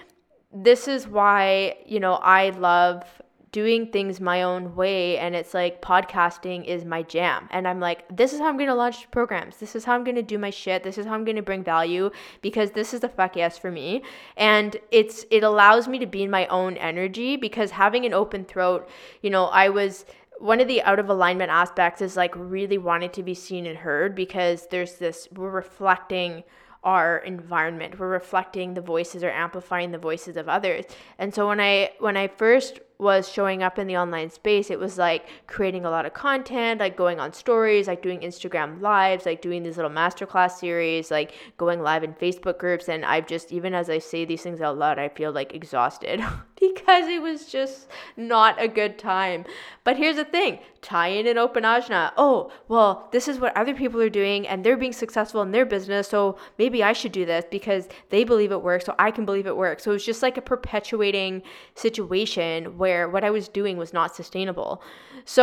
this 0.52 0.86
is 0.86 1.08
why, 1.08 1.76
you 1.86 2.00
know, 2.00 2.14
I 2.14 2.50
love 2.50 3.04
doing 3.52 3.90
things 3.90 4.20
my 4.20 4.42
own 4.42 4.76
way. 4.76 5.18
And 5.18 5.34
it's 5.34 5.54
like 5.54 5.82
podcasting 5.82 6.64
is 6.66 6.84
my 6.84 7.02
jam. 7.02 7.48
And 7.50 7.66
I'm 7.66 7.80
like, 7.80 8.04
this 8.16 8.32
is 8.32 8.38
how 8.38 8.46
I'm 8.46 8.56
going 8.56 8.68
to 8.68 8.74
launch 8.74 9.10
programs. 9.10 9.56
This 9.56 9.74
is 9.74 9.84
how 9.84 9.94
I'm 9.94 10.04
going 10.04 10.16
to 10.16 10.22
do 10.22 10.38
my 10.38 10.50
shit. 10.50 10.84
This 10.84 10.98
is 10.98 11.06
how 11.06 11.14
I'm 11.14 11.24
going 11.24 11.36
to 11.36 11.42
bring 11.42 11.64
value 11.64 12.10
because 12.42 12.70
this 12.70 12.94
is 12.94 13.00
the 13.00 13.08
fuck 13.08 13.34
yes 13.34 13.58
for 13.58 13.72
me. 13.72 14.02
And 14.36 14.76
it's, 14.92 15.24
it 15.30 15.42
allows 15.42 15.88
me 15.88 15.98
to 15.98 16.06
be 16.06 16.22
in 16.22 16.30
my 16.30 16.46
own 16.46 16.76
energy 16.76 17.36
because 17.36 17.72
having 17.72 18.04
an 18.06 18.14
open 18.14 18.44
throat, 18.44 18.88
you 19.20 19.30
know, 19.30 19.46
I 19.46 19.68
was, 19.68 20.04
one 20.40 20.58
of 20.60 20.68
the 20.68 20.82
out 20.82 20.98
of 20.98 21.10
alignment 21.10 21.50
aspects 21.50 22.00
is 22.00 22.16
like 22.16 22.34
really 22.34 22.78
wanting 22.78 23.10
to 23.10 23.22
be 23.22 23.34
seen 23.34 23.66
and 23.66 23.78
heard 23.78 24.14
because 24.14 24.66
there's 24.70 24.94
this 24.94 25.28
we're 25.32 25.50
reflecting 25.50 26.42
our 26.82 27.18
environment. 27.18 27.98
We're 27.98 28.08
reflecting 28.08 28.72
the 28.72 28.80
voices 28.80 29.22
or 29.22 29.30
amplifying 29.30 29.90
the 29.90 29.98
voices 29.98 30.38
of 30.38 30.48
others. 30.48 30.86
And 31.18 31.34
so 31.34 31.48
when 31.48 31.60
i 31.60 31.90
when 31.98 32.16
i 32.16 32.26
first 32.26 32.80
was 33.00 33.28
showing 33.28 33.62
up 33.62 33.78
in 33.78 33.86
the 33.86 33.96
online 33.96 34.30
space, 34.30 34.70
it 34.70 34.78
was 34.78 34.98
like 34.98 35.26
creating 35.46 35.84
a 35.84 35.90
lot 35.90 36.06
of 36.06 36.12
content, 36.12 36.80
like 36.80 36.96
going 36.96 37.18
on 37.18 37.32
stories, 37.32 37.86
like 37.86 38.02
doing 38.02 38.20
Instagram 38.20 38.80
lives, 38.80 39.24
like 39.26 39.40
doing 39.40 39.62
these 39.62 39.76
little 39.76 39.90
masterclass 39.90 40.52
series, 40.52 41.10
like 41.10 41.32
going 41.56 41.82
live 41.82 42.04
in 42.04 42.12
Facebook 42.14 42.58
groups. 42.58 42.88
And 42.88 43.04
I've 43.04 43.26
just, 43.26 43.52
even 43.52 43.74
as 43.74 43.88
I 43.88 43.98
say 43.98 44.24
these 44.24 44.42
things 44.42 44.60
out 44.60 44.76
loud, 44.76 44.98
I 44.98 45.08
feel 45.08 45.32
like 45.32 45.54
exhausted 45.54 46.22
because 46.60 47.06
it 47.06 47.22
was 47.22 47.46
just 47.46 47.88
not 48.16 48.62
a 48.62 48.68
good 48.68 48.98
time. 48.98 49.44
But 49.84 49.96
here's 49.96 50.16
the 50.16 50.24
thing 50.24 50.58
tie 50.82 51.08
in 51.08 51.26
an 51.26 51.38
open 51.38 51.64
ajna. 51.64 52.12
Oh, 52.16 52.50
well, 52.68 53.08
this 53.12 53.28
is 53.28 53.38
what 53.38 53.56
other 53.56 53.74
people 53.74 54.00
are 54.00 54.08
doing 54.08 54.46
and 54.46 54.64
they're 54.64 54.76
being 54.76 54.92
successful 54.92 55.42
in 55.42 55.50
their 55.50 55.66
business. 55.66 56.08
So 56.08 56.38
maybe 56.58 56.82
I 56.82 56.92
should 56.92 57.12
do 57.12 57.26
this 57.26 57.44
because 57.50 57.88
they 58.10 58.24
believe 58.24 58.52
it 58.52 58.62
works. 58.62 58.84
So 58.86 58.94
I 58.98 59.10
can 59.10 59.24
believe 59.24 59.46
it 59.46 59.56
works. 59.56 59.82
So 59.82 59.92
it's 59.92 60.04
just 60.04 60.22
like 60.22 60.36
a 60.36 60.42
perpetuating 60.42 61.42
situation 61.74 62.78
where 62.78 62.89
where 62.90 63.08
what 63.08 63.24
I 63.24 63.30
was 63.30 63.48
doing 63.48 63.76
was 63.76 63.92
not 63.92 64.16
sustainable. 64.20 64.82
So 65.24 65.42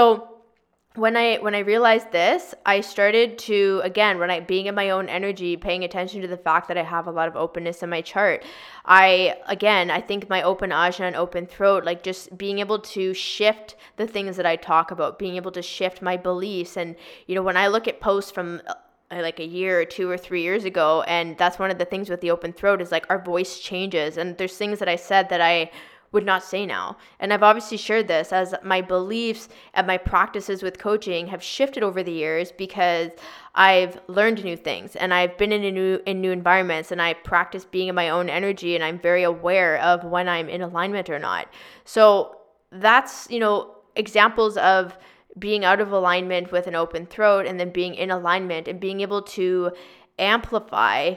when 1.04 1.16
I 1.16 1.38
when 1.46 1.56
I 1.56 1.60
realized 1.74 2.12
this, 2.12 2.56
I 2.66 2.82
started 2.82 3.38
to 3.50 3.82
again 3.84 4.18
when 4.20 4.32
I 4.32 4.40
being 4.40 4.66
in 4.66 4.76
my 4.76 4.90
own 4.90 5.08
energy, 5.20 5.56
paying 5.56 5.84
attention 5.84 6.22
to 6.22 6.28
the 6.28 6.44
fact 6.48 6.68
that 6.68 6.78
I 6.78 6.84
have 6.84 7.08
a 7.08 7.16
lot 7.20 7.28
of 7.28 7.36
openness 7.36 7.84
in 7.84 7.90
my 7.90 8.02
chart. 8.02 8.44
I 8.86 9.36
again, 9.56 9.92
I 9.92 10.02
think 10.02 10.30
my 10.30 10.42
open 10.42 10.72
ajna 10.72 11.06
and 11.10 11.16
open 11.16 11.46
throat, 11.46 11.86
like 11.86 12.02
just 12.10 12.36
being 12.38 12.60
able 12.60 12.80
to 12.96 13.14
shift 13.14 13.76
the 13.98 14.08
things 14.08 14.38
that 14.38 14.48
I 14.54 14.56
talk 14.56 14.92
about, 14.92 15.20
being 15.20 15.36
able 15.36 15.52
to 15.52 15.62
shift 15.62 16.02
my 16.02 16.18
beliefs, 16.18 16.78
and 16.78 16.96
you 17.28 17.36
know 17.36 17.46
when 17.50 17.58
I 17.58 17.68
look 17.68 17.88
at 17.88 18.02
posts 18.10 18.32
from 18.32 18.62
uh, 18.68 19.22
like 19.28 19.40
a 19.40 19.52
year 19.60 19.74
or 19.82 19.86
two 19.86 20.10
or 20.10 20.18
three 20.18 20.42
years 20.42 20.66
ago, 20.66 21.04
and 21.18 21.38
that's 21.38 21.60
one 21.60 21.72
of 21.72 21.78
the 21.78 21.90
things 21.92 22.10
with 22.10 22.22
the 22.22 22.32
open 22.32 22.52
throat 22.54 22.82
is 22.82 22.92
like 22.92 23.06
our 23.12 23.22
voice 23.34 23.54
changes, 23.70 24.18
and 24.18 24.36
there's 24.38 24.58
things 24.58 24.80
that 24.80 24.90
I 24.90 24.98
said 24.98 25.30
that 25.30 25.42
I 25.42 25.70
would 26.12 26.26
not 26.26 26.44
say 26.44 26.66
now. 26.66 26.98
And 27.20 27.34
I've 27.34 27.44
obviously 27.44 27.78
shared 27.78 28.08
this 28.08 28.32
as 28.32 28.56
my 28.64 28.82
beliefs 28.82 29.50
and 29.74 29.86
my 29.86 29.98
practices 29.98 30.64
with 30.64 30.80
coaching 30.80 31.28
have 31.28 31.44
shifted 31.44 31.84
over 31.84 32.02
the 32.02 32.12
years 32.12 32.52
because 32.52 33.12
I've 33.56 34.00
learned 34.08 34.44
new 34.44 34.56
things 34.56 34.96
and 34.96 35.14
I've 35.14 35.38
been 35.38 35.52
in 35.52 35.74
new 35.74 36.00
in 36.06 36.22
new 36.22 36.32
environments 36.32 36.92
and 36.92 37.02
I 37.02 37.14
practice 37.14 37.66
being 37.66 37.88
in 37.88 37.96
my 37.96 38.10
own 38.10 38.30
energy 38.30 38.76
and 38.76 38.84
I'm 38.84 39.00
very 39.00 39.24
aware 39.24 39.78
of 39.80 40.04
when 40.04 40.30
I'm 40.30 40.50
in 40.50 40.62
alignment 40.62 41.10
or 41.10 41.20
not. 41.20 41.48
So 41.84 42.38
that's, 42.72 43.30
you 43.30 43.40
know, 43.40 43.76
examples 43.96 44.58
of 44.58 44.98
being 45.38 45.66
out 45.66 45.80
of 45.80 45.92
alignment 45.92 46.52
with 46.52 46.68
an 46.68 46.76
open 46.76 47.06
throat 47.06 47.46
and 47.46 47.60
then 47.60 47.70
being 47.70 47.96
in 47.96 48.12
alignment 48.12 48.68
and 48.68 48.80
being 48.80 49.02
able 49.02 49.22
to 49.22 49.72
amplify 50.18 51.14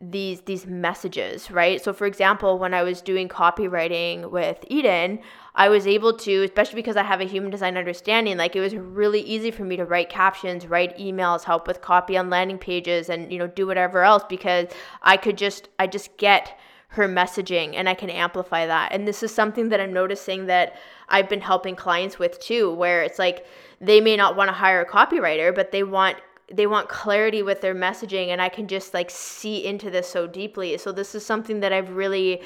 these 0.00 0.42
these 0.42 0.64
messages 0.66 1.50
right? 1.50 1.82
So 1.82 1.92
for 1.92 2.06
example 2.06 2.58
when 2.58 2.72
i 2.72 2.82
was 2.82 3.02
doing 3.02 3.28
copywriting 3.28 4.30
with 4.30 4.64
eden 4.68 5.18
i 5.56 5.68
was 5.68 5.86
able 5.88 6.16
to 6.16 6.44
especially 6.44 6.76
because 6.76 6.96
i 6.96 7.02
have 7.02 7.20
a 7.20 7.24
human 7.24 7.50
design 7.50 7.76
understanding 7.76 8.36
like 8.36 8.54
it 8.54 8.60
was 8.60 8.76
really 8.76 9.20
easy 9.20 9.50
for 9.50 9.64
me 9.64 9.76
to 9.76 9.84
write 9.84 10.08
captions 10.08 10.66
write 10.66 10.96
emails 10.98 11.42
help 11.42 11.66
with 11.66 11.80
copy 11.80 12.16
on 12.16 12.30
landing 12.30 12.58
pages 12.58 13.08
and 13.08 13.32
you 13.32 13.38
know 13.38 13.48
do 13.48 13.66
whatever 13.66 14.02
else 14.02 14.22
because 14.28 14.68
i 15.02 15.16
could 15.16 15.36
just 15.36 15.68
i 15.80 15.86
just 15.86 16.16
get 16.16 16.58
her 16.88 17.08
messaging 17.08 17.74
and 17.74 17.88
i 17.88 17.94
can 17.94 18.08
amplify 18.08 18.66
that. 18.66 18.92
And 18.92 19.06
this 19.06 19.22
is 19.22 19.34
something 19.34 19.68
that 19.68 19.80
i'm 19.80 19.92
noticing 19.92 20.46
that 20.46 20.76
i've 21.08 21.28
been 21.28 21.40
helping 21.40 21.76
clients 21.76 22.18
with 22.18 22.38
too 22.40 22.72
where 22.72 23.02
it's 23.02 23.18
like 23.18 23.46
they 23.80 24.00
may 24.00 24.16
not 24.16 24.36
want 24.36 24.48
to 24.48 24.54
hire 24.54 24.80
a 24.80 24.88
copywriter 24.88 25.54
but 25.54 25.70
they 25.70 25.82
want 25.82 26.16
they 26.52 26.66
want 26.66 26.88
clarity 26.88 27.42
with 27.42 27.60
their 27.60 27.74
messaging 27.74 28.28
and 28.28 28.40
i 28.40 28.48
can 28.48 28.66
just 28.66 28.94
like 28.94 29.10
see 29.10 29.64
into 29.64 29.90
this 29.90 30.08
so 30.08 30.26
deeply 30.26 30.76
so 30.78 30.92
this 30.92 31.14
is 31.14 31.24
something 31.24 31.60
that 31.60 31.72
i've 31.72 31.90
really 31.90 32.40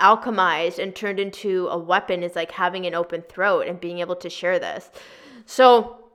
alchemized 0.00 0.78
and 0.78 0.94
turned 0.94 1.18
into 1.18 1.66
a 1.68 1.78
weapon 1.78 2.22
is 2.22 2.36
like 2.36 2.50
having 2.50 2.84
an 2.86 2.94
open 2.94 3.22
throat 3.22 3.66
and 3.66 3.80
being 3.80 4.00
able 4.00 4.16
to 4.16 4.28
share 4.28 4.58
this 4.58 4.90
so 5.46 6.06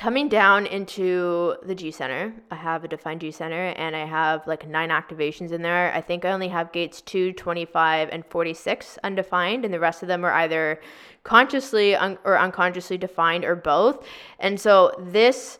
coming 0.00 0.30
down 0.30 0.64
into 0.64 1.54
the 1.62 1.74
G 1.74 1.90
center, 1.90 2.32
I 2.50 2.54
have 2.54 2.84
a 2.84 2.88
defined 2.88 3.20
G 3.20 3.30
center 3.30 3.74
and 3.76 3.94
I 3.94 4.06
have 4.06 4.46
like 4.46 4.66
nine 4.66 4.88
activations 4.88 5.52
in 5.52 5.60
there. 5.60 5.92
I 5.92 6.00
think 6.00 6.24
I 6.24 6.32
only 6.32 6.48
have 6.48 6.72
gates 6.72 7.02
2, 7.02 7.34
25, 7.34 8.08
and 8.10 8.24
46 8.24 8.98
undefined, 9.04 9.66
and 9.66 9.74
the 9.74 9.78
rest 9.78 10.00
of 10.00 10.08
them 10.08 10.24
are 10.24 10.32
either 10.32 10.80
consciously 11.22 11.94
un- 11.94 12.16
or 12.24 12.38
unconsciously 12.38 12.96
defined 12.96 13.44
or 13.44 13.54
both. 13.54 14.06
And 14.38 14.58
so 14.58 14.94
this 14.98 15.58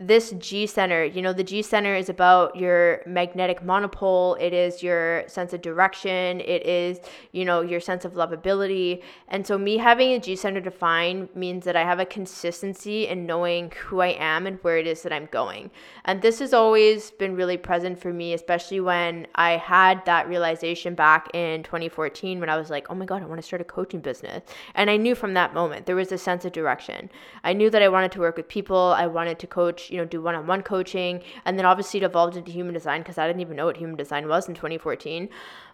this 0.00 0.30
G 0.38 0.66
center, 0.66 1.04
you 1.04 1.20
know, 1.20 1.34
the 1.34 1.44
G 1.44 1.60
center 1.60 1.94
is 1.94 2.08
about 2.08 2.56
your 2.56 3.02
magnetic 3.06 3.62
monopole. 3.62 4.34
It 4.36 4.54
is 4.54 4.82
your 4.82 5.24
sense 5.28 5.52
of 5.52 5.60
direction. 5.60 6.40
It 6.40 6.64
is, 6.64 7.00
you 7.32 7.44
know, 7.44 7.60
your 7.60 7.80
sense 7.80 8.06
of 8.06 8.14
lovability. 8.14 9.02
And 9.28 9.46
so, 9.46 9.58
me 9.58 9.76
having 9.76 10.12
a 10.12 10.18
G 10.18 10.36
center 10.36 10.60
defined 10.60 11.28
means 11.34 11.66
that 11.66 11.76
I 11.76 11.84
have 11.84 12.00
a 12.00 12.06
consistency 12.06 13.08
in 13.08 13.26
knowing 13.26 13.72
who 13.72 14.00
I 14.00 14.16
am 14.18 14.46
and 14.46 14.58
where 14.62 14.78
it 14.78 14.86
is 14.86 15.02
that 15.02 15.12
I'm 15.12 15.28
going. 15.30 15.70
And 16.06 16.22
this 16.22 16.38
has 16.38 16.54
always 16.54 17.10
been 17.10 17.36
really 17.36 17.58
present 17.58 18.00
for 18.00 18.10
me, 18.10 18.32
especially 18.32 18.80
when 18.80 19.26
I 19.34 19.58
had 19.58 20.02
that 20.06 20.26
realization 20.26 20.94
back 20.94 21.28
in 21.34 21.62
2014 21.62 22.40
when 22.40 22.48
I 22.48 22.56
was 22.56 22.70
like, 22.70 22.86
oh 22.88 22.94
my 22.94 23.04
God, 23.04 23.22
I 23.22 23.26
want 23.26 23.38
to 23.38 23.46
start 23.46 23.60
a 23.60 23.66
coaching 23.66 24.00
business. 24.00 24.42
And 24.74 24.88
I 24.88 24.96
knew 24.96 25.14
from 25.14 25.34
that 25.34 25.52
moment 25.52 25.84
there 25.84 25.96
was 25.96 26.10
a 26.10 26.16
sense 26.16 26.46
of 26.46 26.52
direction. 26.52 27.10
I 27.44 27.52
knew 27.52 27.68
that 27.68 27.82
I 27.82 27.88
wanted 27.90 28.12
to 28.12 28.20
work 28.20 28.38
with 28.38 28.48
people, 28.48 28.94
I 28.96 29.06
wanted 29.06 29.38
to 29.40 29.46
coach 29.46 29.89
you 29.90 29.98
know, 29.98 30.04
do 30.04 30.22
one 30.22 30.34
on 30.34 30.46
one 30.46 30.62
coaching. 30.62 31.22
And 31.44 31.58
then 31.58 31.66
obviously 31.66 32.00
it 32.00 32.04
evolved 32.04 32.36
into 32.36 32.50
human 32.50 32.74
design 32.74 33.00
because 33.02 33.18
I 33.18 33.26
didn't 33.26 33.42
even 33.42 33.56
know 33.56 33.66
what 33.66 33.76
human 33.76 33.96
design 33.96 34.28
was 34.28 34.48
in 34.48 34.54
2014. 34.54 35.28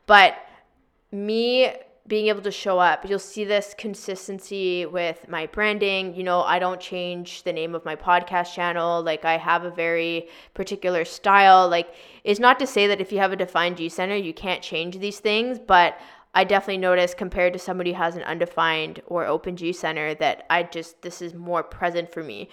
But 0.06 0.36
me 1.12 1.72
being 2.08 2.28
able 2.28 2.42
to 2.42 2.50
show 2.50 2.78
up. 2.78 3.08
You'll 3.08 3.18
see 3.18 3.44
this 3.44 3.74
consistency 3.76 4.86
with 4.86 5.28
my 5.28 5.46
branding. 5.46 6.14
You 6.14 6.22
know, 6.22 6.42
I 6.42 6.58
don't 6.58 6.80
change 6.80 7.42
the 7.42 7.52
name 7.52 7.74
of 7.74 7.84
my 7.84 7.96
podcast 7.96 8.54
channel. 8.54 9.02
Like, 9.02 9.24
I 9.24 9.36
have 9.36 9.64
a 9.64 9.70
very 9.70 10.28
particular 10.54 11.04
style. 11.04 11.68
Like, 11.68 11.94
it's 12.24 12.40
not 12.40 12.58
to 12.60 12.66
say 12.66 12.86
that 12.86 13.00
if 13.00 13.10
you 13.10 13.18
have 13.18 13.32
a 13.32 13.36
defined 13.36 13.76
G 13.76 13.88
center, 13.88 14.14
you 14.14 14.32
can't 14.32 14.62
change 14.62 14.98
these 14.98 15.18
things, 15.18 15.58
but 15.58 15.98
I 16.34 16.44
definitely 16.44 16.78
notice 16.78 17.14
compared 17.14 17.54
to 17.54 17.58
somebody 17.58 17.92
who 17.92 17.98
has 17.98 18.14
an 18.14 18.22
undefined 18.22 19.02
or 19.06 19.26
open 19.26 19.56
G 19.56 19.72
center 19.72 20.14
that 20.16 20.46
I 20.50 20.62
just, 20.64 21.02
this 21.02 21.22
is 21.22 21.34
more 21.34 21.62
present 21.62 22.12
for 22.12 22.22
me. 22.22 22.48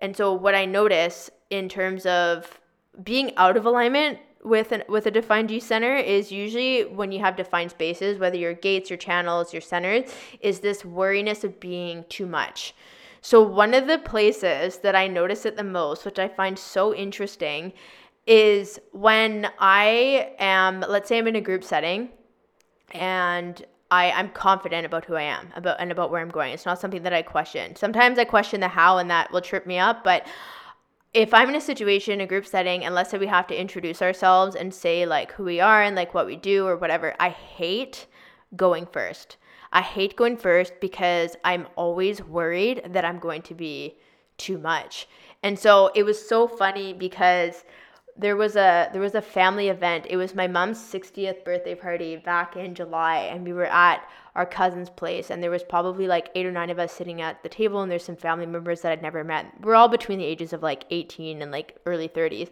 And 0.00 0.16
so 0.16 0.32
what 0.32 0.54
I 0.54 0.64
notice 0.64 1.30
in 1.50 1.68
terms 1.68 2.06
of 2.06 2.60
being 3.02 3.36
out 3.36 3.56
of 3.56 3.66
alignment 3.66 4.18
with 4.44 4.72
an, 4.72 4.84
with 4.88 5.06
a 5.06 5.10
defined 5.10 5.48
G 5.48 5.60
center 5.60 5.96
is 5.96 6.30
usually 6.30 6.84
when 6.84 7.12
you 7.12 7.20
have 7.20 7.36
defined 7.36 7.70
spaces, 7.70 8.18
whether 8.18 8.36
your 8.36 8.54
gates, 8.54 8.90
your 8.90 8.96
channels, 8.96 9.52
your 9.52 9.60
centers, 9.60 10.10
is 10.40 10.60
this 10.60 10.84
worriness 10.84 11.44
of 11.44 11.58
being 11.60 12.04
too 12.08 12.26
much. 12.26 12.74
So 13.20 13.42
one 13.42 13.74
of 13.74 13.86
the 13.86 13.98
places 13.98 14.78
that 14.78 14.94
I 14.94 15.08
notice 15.08 15.44
it 15.44 15.56
the 15.56 15.64
most, 15.64 16.04
which 16.04 16.18
I 16.18 16.28
find 16.28 16.58
so 16.58 16.94
interesting, 16.94 17.72
is 18.26 18.78
when 18.92 19.50
I 19.58 20.32
am, 20.38 20.84
let's 20.88 21.08
say 21.08 21.18
I'm 21.18 21.26
in 21.26 21.36
a 21.36 21.40
group 21.40 21.64
setting 21.64 22.10
and 22.92 23.64
I, 23.90 24.10
I'm 24.10 24.30
confident 24.30 24.84
about 24.84 25.06
who 25.06 25.14
I 25.14 25.22
am 25.22 25.48
about 25.56 25.80
and 25.80 25.90
about 25.90 26.10
where 26.10 26.20
I'm 26.20 26.28
going. 26.28 26.52
It's 26.52 26.66
not 26.66 26.80
something 26.80 27.02
that 27.02 27.12
I 27.12 27.22
question. 27.22 27.74
Sometimes 27.76 28.18
I 28.18 28.24
question 28.24 28.60
the 28.60 28.68
how 28.68 28.98
and 28.98 29.10
that 29.10 29.32
will 29.32 29.40
trip 29.40 29.66
me 29.66 29.78
up, 29.78 30.04
but 30.04 30.26
if 31.14 31.32
I'm 31.32 31.48
in 31.48 31.54
a 31.54 31.60
situation, 31.60 32.20
a 32.20 32.26
group 32.26 32.46
setting, 32.46 32.84
and 32.84 32.94
let's 32.94 33.10
say 33.10 33.18
we 33.18 33.26
have 33.26 33.46
to 33.46 33.58
introduce 33.58 34.02
ourselves 34.02 34.54
and 34.54 34.74
say 34.74 35.06
like 35.06 35.32
who 35.32 35.44
we 35.44 35.58
are 35.58 35.82
and 35.82 35.96
like 35.96 36.12
what 36.12 36.26
we 36.26 36.36
do 36.36 36.66
or 36.66 36.76
whatever, 36.76 37.14
I 37.18 37.30
hate 37.30 38.06
going 38.56 38.86
first. 38.86 39.36
I 39.72 39.80
hate 39.80 40.16
going 40.16 40.36
first 40.36 40.74
because 40.80 41.36
I'm 41.44 41.66
always 41.76 42.22
worried 42.22 42.82
that 42.90 43.04
I'm 43.04 43.18
going 43.18 43.42
to 43.42 43.54
be 43.54 43.96
too 44.36 44.58
much. 44.58 45.08
And 45.42 45.58
so 45.58 45.90
it 45.94 46.04
was 46.04 46.26
so 46.26 46.46
funny 46.46 46.92
because 46.92 47.64
there 48.18 48.36
was 48.36 48.56
a 48.56 48.90
there 48.92 49.00
was 49.00 49.14
a 49.14 49.22
family 49.22 49.68
event. 49.68 50.06
It 50.10 50.16
was 50.16 50.34
my 50.34 50.48
mom's 50.48 50.78
60th 50.78 51.44
birthday 51.44 51.74
party 51.74 52.16
back 52.16 52.56
in 52.56 52.74
July 52.74 53.18
and 53.18 53.44
we 53.44 53.52
were 53.52 53.66
at 53.66 54.02
our 54.34 54.44
cousin's 54.44 54.90
place 54.90 55.30
and 55.30 55.42
there 55.42 55.50
was 55.50 55.62
probably 55.62 56.06
like 56.06 56.30
8 56.34 56.46
or 56.46 56.52
9 56.52 56.70
of 56.70 56.78
us 56.78 56.92
sitting 56.92 57.20
at 57.20 57.42
the 57.42 57.48
table 57.48 57.80
and 57.80 57.90
there's 57.90 58.04
some 58.04 58.16
family 58.16 58.46
members 58.46 58.82
that 58.82 58.92
I'd 58.92 59.02
never 59.02 59.22
met. 59.22 59.46
We're 59.62 59.76
all 59.76 59.88
between 59.88 60.18
the 60.18 60.24
ages 60.24 60.52
of 60.52 60.62
like 60.62 60.84
18 60.90 61.42
and 61.42 61.52
like 61.52 61.76
early 61.86 62.08
30s. 62.08 62.50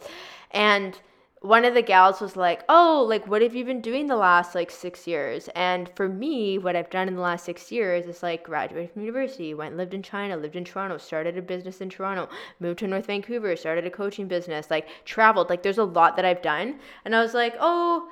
And 0.53 0.99
one 1.41 1.65
of 1.65 1.75
the 1.75 1.83
gals 1.83 2.21
was 2.21 2.35
like, 2.37 2.65
"Oh, 2.69 3.05
like 3.09 3.27
what 3.27 3.43
have 3.43 3.55
you 3.55 3.65
been 3.65 3.81
doing 3.81 4.07
the 4.07 4.17
last 4.17 4.55
like 4.55 4.71
6 4.71 5.07
years?" 5.07 5.49
And 5.55 5.89
for 5.95 6.09
me, 6.09 6.59
what 6.59 6.77
I've 6.77 6.91
done 6.91 7.09
in 7.09 7.15
the 7.15 7.21
last 7.21 7.45
6 7.45 7.71
years 7.71 8.07
is 8.07 8.23
like 8.23 8.43
graduated 8.45 8.93
from 8.93 9.03
university, 9.03 9.55
went 9.55 9.77
lived 9.77 9.95
in 9.95 10.03
China, 10.03 10.37
lived 10.37 10.57
in 10.57 10.65
Toronto, 10.65 10.99
started 10.99 11.37
a 11.39 11.43
business 11.43 11.81
in 11.81 11.91
Toronto, 11.91 12.29
moved 12.61 12.79
to 12.81 12.87
North 12.87 13.07
Vancouver, 13.07 13.55
started 13.57 13.87
a 13.87 13.91
coaching 13.91 14.29
business, 14.29 14.71
like 14.71 14.89
traveled. 15.05 15.51
Like 15.51 15.63
there's 15.63 15.79
a 15.79 15.85
lot 15.85 16.17
that 16.17 16.25
I've 16.25 16.43
done. 16.43 16.81
And 17.05 17.15
I 17.15 17.23
was 17.23 17.35
like, 17.35 17.55
"Oh, 17.61 18.09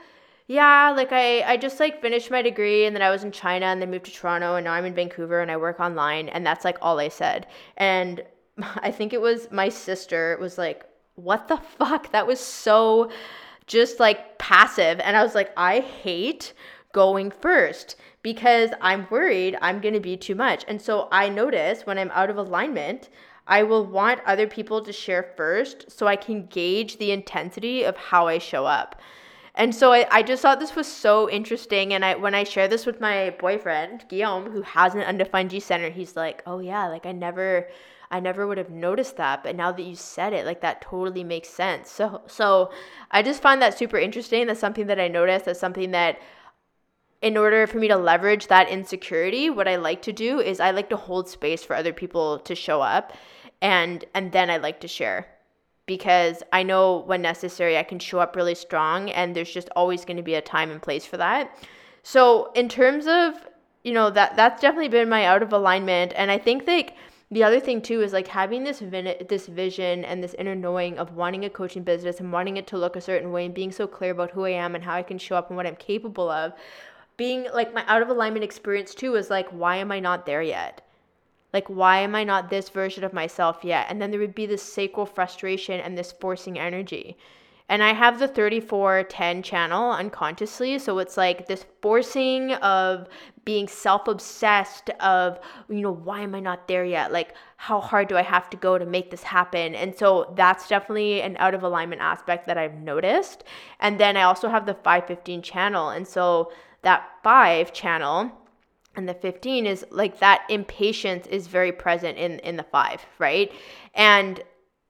yeah, 0.46 0.92
like 0.94 1.12
I, 1.12 1.42
I 1.42 1.56
just 1.56 1.80
like 1.80 2.02
finished 2.02 2.30
my 2.30 2.42
degree 2.42 2.84
and 2.84 2.94
then 2.94 3.02
I 3.02 3.10
was 3.10 3.24
in 3.24 3.32
China 3.32 3.66
and 3.66 3.80
then 3.80 3.90
moved 3.90 4.04
to 4.06 4.12
Toronto 4.12 4.56
and 4.56 4.64
now 4.64 4.72
I'm 4.72 4.84
in 4.84 4.94
Vancouver 4.94 5.40
and 5.40 5.50
I 5.50 5.56
work 5.56 5.80
online 5.80 6.28
and 6.28 6.44
that's 6.44 6.64
like 6.64 6.76
all 6.82 6.98
I 6.98 7.08
said. 7.08 7.46
And 7.76 8.22
I 8.58 8.90
think 8.90 9.12
it 9.12 9.20
was 9.20 9.50
my 9.50 9.68
sister 9.70 10.37
was 10.40 10.58
like, 10.58 10.84
what 11.16 11.48
the 11.48 11.57
fuck? 11.57 12.12
That 12.12 12.27
was 12.27 12.40
so 12.40 13.11
just 13.66 14.00
like 14.00 14.38
passive. 14.38 15.00
And 15.00 15.16
I 15.16 15.22
was 15.22 15.35
like, 15.35 15.50
I 15.57 15.81
hate 15.81 16.53
going 16.92 17.31
first 17.31 17.96
because 18.22 18.70
I'm 18.81 19.07
worried 19.11 19.57
I'm 19.61 19.81
going 19.81 19.94
to 19.94 20.00
be 20.00 20.16
too 20.16 20.35
much. 20.35 20.64
And 20.68 20.81
so 20.81 21.09
I 21.12 21.29
notice 21.29 21.85
when 21.85 21.98
I'm 21.98 22.11
out 22.12 22.31
of 22.31 22.37
alignment, 22.37 23.11
I 23.46 23.62
will 23.62 23.85
want 23.85 24.20
other 24.27 24.46
people 24.46 24.81
to 24.83 24.92
share 24.92 25.35
first 25.37 25.90
so 25.90 26.07
I 26.07 26.16
can 26.16 26.46
gauge 26.46 26.96
the 26.96 27.11
intensity 27.11 27.85
of 27.85 27.96
how 27.96 28.27
I 28.27 28.38
show 28.38 28.64
up. 28.64 29.00
And 29.55 29.72
so 29.74 29.92
I, 29.92 30.07
I 30.11 30.22
just 30.22 30.42
thought 30.42 30.59
this 30.59 30.74
was 30.74 30.90
so 30.90 31.31
interesting. 31.31 31.92
And 31.92 32.05
I 32.05 32.14
when 32.16 32.35
I 32.35 32.44
share 32.44 32.66
this 32.66 32.87
with 32.87 33.00
my 33.00 33.37
boyfriend, 33.38 34.07
Guillaume, 34.09 34.50
who 34.50 34.62
has 34.62 34.94
an 34.94 35.03
undefined 35.03 35.50
G 35.50 35.61
center, 35.61 35.90
he's 35.90 36.16
like, 36.16 36.42
Oh 36.46 36.59
yeah, 36.59 36.88
like 36.88 37.07
I 37.07 37.12
never 37.12 37.68
I 38.14 38.20
never 38.20 38.46
would 38.46 38.59
have 38.59 38.70
noticed 38.70 39.16
that, 39.16 39.42
but 39.42 39.57
now 39.57 39.72
that 39.72 39.83
you 39.83 39.96
said 39.96 40.33
it, 40.33 40.46
like 40.46 40.61
that 40.61 40.81
totally 40.81 41.24
makes 41.24 41.48
sense. 41.48 41.90
So 41.90 42.22
so 42.29 42.70
I 43.11 43.22
just 43.22 43.42
find 43.42 43.61
that 43.61 43.77
super 43.77 43.98
interesting. 43.98 44.46
That's 44.46 44.61
something 44.61 44.87
that 44.87 45.00
I 45.00 45.09
noticed. 45.09 45.46
That's 45.46 45.59
something 45.59 45.90
that 45.90 46.20
in 47.20 47.37
order 47.37 47.66
for 47.66 47.79
me 47.79 47.88
to 47.88 47.96
leverage 47.96 48.46
that 48.46 48.68
insecurity, 48.68 49.50
what 49.50 49.66
I 49.66 49.74
like 49.74 50.00
to 50.03 50.12
do 50.12 50.38
is 50.38 50.61
I 50.61 50.70
like 50.70 50.90
to 50.90 50.96
hold 50.96 51.29
space 51.29 51.64
for 51.64 51.74
other 51.74 51.92
people 51.92 52.38
to 52.38 52.55
show 52.55 52.81
up 52.81 53.14
and 53.61 54.05
and 54.14 54.31
then 54.31 54.48
I 54.48 54.59
like 54.59 54.79
to 54.83 54.88
share 54.88 55.27
because 55.85 56.44
I 56.53 56.62
know 56.62 56.98
when 57.07 57.20
necessary 57.20 57.77
I 57.77 57.83
can 57.83 57.98
show 57.98 58.20
up 58.20 58.37
really 58.37 58.55
strong 58.55 59.11
and 59.11 59.35
there's 59.35 59.53
just 59.53 59.70
always 59.74 60.05
going 60.05 60.18
to 60.18 60.22
be 60.22 60.35
a 60.35 60.40
time 60.40 60.70
and 60.70 60.81
place 60.81 61.05
for 61.05 61.16
that. 61.16 61.59
So 62.05 62.53
in 62.53 62.68
terms 62.68 63.09
of, 63.09 63.35
you 63.83 63.92
know, 63.92 64.09
that 64.11 64.37
that's 64.37 64.61
definitely 64.62 64.90
been 64.90 65.09
my 65.09 65.27
out 65.27 65.42
of 65.42 65.53
alignment 65.53 66.12
and 66.14 66.31
I 66.31 66.38
think 66.38 66.68
like 66.68 66.94
the 67.30 67.42
other 67.42 67.60
thing 67.60 67.80
too 67.80 68.02
is 68.02 68.12
like 68.12 68.28
having 68.28 68.64
this 68.64 68.80
vin- 68.80 69.26
this 69.28 69.46
vision 69.46 70.04
and 70.04 70.22
this 70.22 70.34
inner 70.34 70.54
knowing 70.54 70.98
of 70.98 71.16
wanting 71.16 71.44
a 71.44 71.50
coaching 71.50 71.82
business 71.82 72.20
and 72.20 72.32
wanting 72.32 72.56
it 72.56 72.66
to 72.68 72.78
look 72.78 72.96
a 72.96 73.00
certain 73.00 73.32
way 73.32 73.46
and 73.46 73.54
being 73.54 73.72
so 73.72 73.87
clear 73.87 74.12
about 74.12 74.30
who 74.32 74.44
I 74.44 74.50
am 74.50 74.74
and 74.74 74.84
how 74.84 74.94
I 74.94 75.02
can 75.02 75.18
show 75.18 75.37
up 75.37 75.48
and 75.48 75.56
what 75.56 75.66
I'm 75.66 75.76
capable 75.76 76.30
of. 76.30 76.52
Being 77.16 77.46
like 77.52 77.72
my 77.72 77.84
out 77.87 78.02
of 78.02 78.08
alignment 78.08 78.44
experience 78.44 78.94
too 78.94 79.14
is 79.14 79.30
like 79.30 79.48
why 79.48 79.76
am 79.76 79.90
I 79.90 80.00
not 80.00 80.26
there 80.26 80.42
yet? 80.42 80.82
Like 81.52 81.68
why 81.68 82.00
am 82.00 82.14
I 82.14 82.24
not 82.24 82.50
this 82.50 82.68
version 82.68 83.04
of 83.04 83.12
myself 83.12 83.60
yet? 83.62 83.87
And 83.88 84.02
then 84.02 84.10
there 84.10 84.20
would 84.20 84.34
be 84.34 84.46
this 84.46 84.62
sacral 84.62 85.06
frustration 85.06 85.80
and 85.80 85.96
this 85.96 86.12
forcing 86.12 86.58
energy. 86.58 87.16
And 87.68 87.82
I 87.82 87.94
have 87.94 88.18
the 88.18 88.28
3410 88.28 89.42
channel 89.42 89.90
unconsciously. 89.90 90.78
So 90.78 90.98
it's 90.98 91.16
like 91.16 91.46
this 91.46 91.64
forcing 91.80 92.52
of 92.54 93.08
being 93.44 93.68
self 93.68 94.09
obsessed, 94.09 94.90
of, 95.00 95.38
you 95.68 95.80
know, 95.80 95.92
why 95.92 96.20
am 96.20 96.35
I 96.35 96.40
not 96.40 96.68
there 96.68 96.85
yet? 96.85 97.12
Like, 97.12 97.35
how 97.57 97.80
hard 97.80 98.09
do 98.09 98.16
I 98.16 98.22
have 98.22 98.50
to 98.50 98.57
go 98.57 98.78
to 98.78 98.87
make 98.87 99.11
this 99.11 99.22
happen? 99.22 99.74
And 99.74 99.94
so 99.94 100.33
that's 100.37 100.68
definitely 100.68 101.22
an 101.22 101.37
out 101.38 101.54
of 101.54 101.62
alignment 101.62 102.00
aspect 102.00 102.46
that 102.46 102.59
I've 102.59 102.74
noticed. 102.74 103.44
And 103.80 103.98
then 103.98 104.16
I 104.16 104.22
also 104.22 104.48
have 104.48 104.66
the 104.66 104.74
515 104.74 105.42
channel. 105.42 105.90
And 105.90 106.07
so 106.07 106.52
that 106.83 107.09
five 107.22 107.72
channel, 107.72 108.30
and 108.96 109.09
the 109.09 109.14
15 109.14 109.66
is 109.66 109.85
like 109.90 110.20
that 110.20 110.44
impatience 110.48 111.26
is 111.26 111.46
very 111.46 111.72
present 111.72 112.16
in 112.16 112.38
in 112.40 112.57
the 112.57 112.62
5 112.62 113.04
right 113.18 113.50
and 113.94 114.42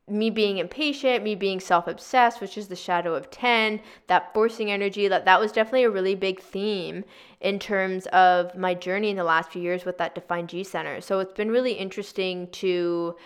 me 0.09 0.29
being 0.29 0.59
impatient, 0.59 1.25
me 1.25 1.35
being 1.35 1.61
self 1.61 1.87
obsessed, 1.89 2.41
which 2.41 2.59
is 2.59 2.69
the 2.69 2.77
shadow 2.77 3.15
of 3.15 3.31
10, 3.31 3.81
that 4.07 4.35
forcing 4.35 4.71
energy, 4.71 5.09
that, 5.09 5.25
that 5.25 5.41
was 5.41 5.51
definitely 5.51 5.85
a 5.85 5.91
really 5.91 6.15
big 6.15 6.41
theme 6.41 7.05
in 7.41 7.59
terms 7.59 8.07
of 8.07 8.55
my 8.55 8.75
journey 8.75 9.11
in 9.11 9.17
the 9.17 9.25
last 9.25 9.51
few 9.51 9.63
years 9.63 9.85
with 9.85 9.99
that 9.99 10.15
defined 10.15 10.49
G 10.49 10.63
center. 10.63 11.01
So 11.01 11.21
it's 11.21 11.33
been 11.33 11.51
really 11.51 11.73
interesting 11.73 12.49
to, 12.49 13.17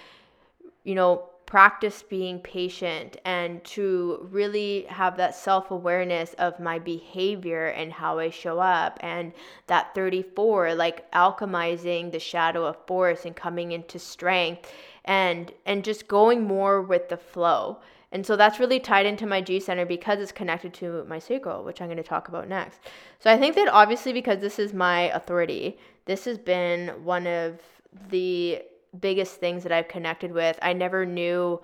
you 0.85 0.95
know, 0.95 1.29
practice 1.47 2.03
being 2.03 2.39
patient 2.41 3.17
and 3.25 3.65
to 3.65 4.29
really 4.31 4.83
have 4.91 5.17
that 5.17 5.35
self 5.35 5.71
awareness 5.71 6.35
of 6.35 6.61
my 6.61 6.79
behavior 6.79 7.69
and 7.69 7.91
how 7.91 8.19
I 8.19 8.31
show 8.31 8.61
up. 8.61 8.99
And 9.01 9.33
that 9.67 9.95
34, 9.95 10.75
like 10.75 11.11
alchemizing 11.11 12.13
the 12.13 12.21
shadow 12.21 12.67
of 12.67 12.77
force 12.87 13.25
and 13.25 13.35
coming 13.35 13.73
into 13.73 13.99
strength 13.99 14.71
and 15.09 15.53
and 15.67 15.83
just 15.83 16.07
going 16.07 16.45
more 16.45 16.81
with 16.81 17.09
the 17.09 17.17
flow. 17.17 17.79
And 18.13 18.25
so 18.25 18.37
that's 18.37 18.61
really 18.61 18.79
tied 18.79 19.07
into 19.07 19.27
my 19.27 19.41
G 19.41 19.59
center 19.59 19.85
because 19.85 20.21
it's 20.21 20.33
connected 20.33 20.73
to 20.75 21.05
my 21.09 21.19
sacral, 21.19 21.65
which 21.65 21.81
I'm 21.81 21.89
going 21.89 21.97
to 21.97 22.03
talk 22.03 22.29
about 22.29 22.49
next. 22.49 22.81
So 23.19 23.31
I 23.31 23.37
think 23.37 23.55
that 23.57 23.69
obviously 23.69 24.13
because 24.13 24.41
this 24.41 24.59
is 24.59 24.73
my 24.73 25.11
authority, 25.11 25.79
this 26.05 26.25
has 26.27 26.39
been 26.39 26.89
one 27.05 27.27
of 27.27 27.61
the 28.11 28.63
biggest 29.01 29.37
things 29.41 29.63
that 29.63 29.73
I've 29.73 29.89
connected 29.89 30.33
with. 30.33 30.59
I 30.63 30.73
never 30.73 31.05
knew 31.05 31.61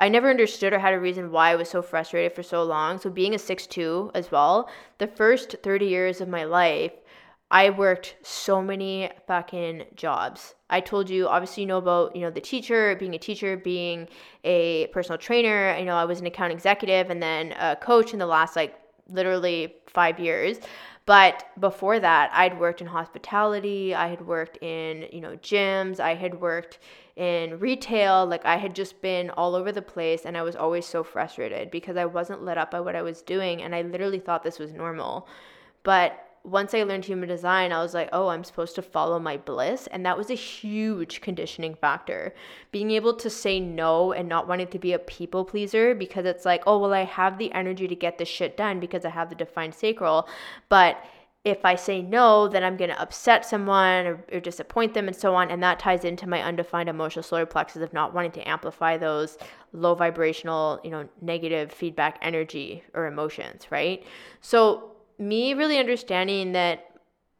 I 0.00 0.08
never 0.08 0.30
understood 0.30 0.72
or 0.72 0.78
had 0.78 0.94
a 0.94 1.00
reason 1.00 1.32
why 1.32 1.50
I 1.50 1.56
was 1.56 1.68
so 1.68 1.82
frustrated 1.82 2.32
for 2.32 2.44
so 2.44 2.62
long. 2.62 3.00
So 3.00 3.10
being 3.10 3.34
a 3.34 3.38
six-two 3.38 4.12
as 4.14 4.30
well, 4.30 4.70
the 4.98 5.08
first 5.08 5.56
30 5.64 5.86
years 5.86 6.20
of 6.20 6.28
my 6.28 6.44
life, 6.44 6.92
I 7.50 7.70
worked 7.70 8.16
so 8.22 8.60
many 8.60 9.10
fucking 9.26 9.84
jobs. 9.94 10.54
I 10.68 10.80
told 10.80 11.08
you, 11.08 11.28
obviously, 11.28 11.62
you 11.62 11.66
know 11.66 11.78
about, 11.78 12.14
you 12.14 12.20
know, 12.20 12.30
the 12.30 12.42
teacher, 12.42 12.94
being 12.96 13.14
a 13.14 13.18
teacher, 13.18 13.56
being 13.56 14.08
a 14.44 14.88
personal 14.88 15.18
trainer. 15.18 15.74
You 15.78 15.86
know, 15.86 15.96
I 15.96 16.04
was 16.04 16.20
an 16.20 16.26
account 16.26 16.52
executive 16.52 17.08
and 17.08 17.22
then 17.22 17.52
a 17.58 17.74
coach 17.76 18.12
in 18.12 18.18
the 18.18 18.26
last, 18.26 18.54
like, 18.54 18.78
literally 19.08 19.76
five 19.86 20.20
years. 20.20 20.58
But 21.06 21.46
before 21.58 21.98
that, 22.00 22.28
I'd 22.34 22.60
worked 22.60 22.82
in 22.82 22.86
hospitality, 22.86 23.94
I 23.94 24.08
had 24.08 24.26
worked 24.26 24.58
in, 24.62 25.08
you 25.10 25.22
know, 25.22 25.38
gyms, 25.38 26.00
I 26.00 26.14
had 26.14 26.38
worked 26.38 26.80
in 27.16 27.58
retail, 27.58 28.26
like 28.26 28.44
I 28.44 28.56
had 28.56 28.74
just 28.74 29.00
been 29.00 29.30
all 29.30 29.54
over 29.54 29.72
the 29.72 29.80
place 29.80 30.26
and 30.26 30.36
I 30.36 30.42
was 30.42 30.54
always 30.54 30.84
so 30.84 31.02
frustrated 31.02 31.70
because 31.70 31.96
I 31.96 32.04
wasn't 32.04 32.44
lit 32.44 32.58
up 32.58 32.70
by 32.70 32.80
what 32.80 32.94
I 32.94 33.00
was 33.00 33.22
doing 33.22 33.62
and 33.62 33.74
I 33.74 33.80
literally 33.80 34.18
thought 34.18 34.42
this 34.42 34.58
was 34.58 34.74
normal. 34.74 35.26
But 35.82 36.27
once 36.44 36.74
I 36.74 36.82
learned 36.82 37.04
human 37.04 37.28
design, 37.28 37.72
I 37.72 37.82
was 37.82 37.94
like, 37.94 38.08
oh, 38.12 38.28
I'm 38.28 38.44
supposed 38.44 38.74
to 38.76 38.82
follow 38.82 39.18
my 39.18 39.36
bliss. 39.36 39.86
And 39.88 40.04
that 40.06 40.16
was 40.16 40.30
a 40.30 40.34
huge 40.34 41.20
conditioning 41.20 41.74
factor. 41.74 42.34
Being 42.72 42.90
able 42.92 43.14
to 43.14 43.28
say 43.28 43.60
no 43.60 44.12
and 44.12 44.28
not 44.28 44.48
wanting 44.48 44.68
to 44.68 44.78
be 44.78 44.92
a 44.92 44.98
people 44.98 45.44
pleaser 45.44 45.94
because 45.94 46.24
it's 46.24 46.44
like, 46.44 46.62
oh, 46.66 46.78
well, 46.78 46.94
I 46.94 47.04
have 47.04 47.38
the 47.38 47.52
energy 47.52 47.88
to 47.88 47.94
get 47.94 48.18
this 48.18 48.28
shit 48.28 48.56
done 48.56 48.80
because 48.80 49.04
I 49.04 49.10
have 49.10 49.28
the 49.28 49.34
defined 49.34 49.74
sacral. 49.74 50.28
But 50.68 51.02
if 51.44 51.64
I 51.64 51.76
say 51.76 52.02
no, 52.02 52.48
then 52.48 52.64
I'm 52.64 52.76
going 52.76 52.90
to 52.90 53.00
upset 53.00 53.44
someone 53.44 54.06
or, 54.06 54.24
or, 54.32 54.40
disappoint 54.40 54.94
them 54.94 55.06
and 55.06 55.16
so 55.16 55.34
on. 55.34 55.50
And 55.50 55.62
that 55.62 55.78
ties 55.78 56.04
into 56.04 56.28
my 56.28 56.42
undefined 56.42 56.88
emotional 56.88 57.22
solar 57.22 57.46
plexus 57.46 57.82
of 57.82 57.92
not 57.92 58.12
wanting 58.12 58.32
to 58.32 58.48
amplify 58.48 58.96
those 58.96 59.38
low 59.72 59.94
vibrational, 59.94 60.80
you 60.82 60.90
know, 60.90 61.08
negative 61.22 61.72
feedback 61.72 62.18
energy 62.22 62.82
or 62.92 63.06
emotions, 63.06 63.66
right? 63.70 64.04
So 64.40 64.92
me 65.18 65.54
really 65.54 65.78
understanding 65.78 66.52
that 66.52 66.84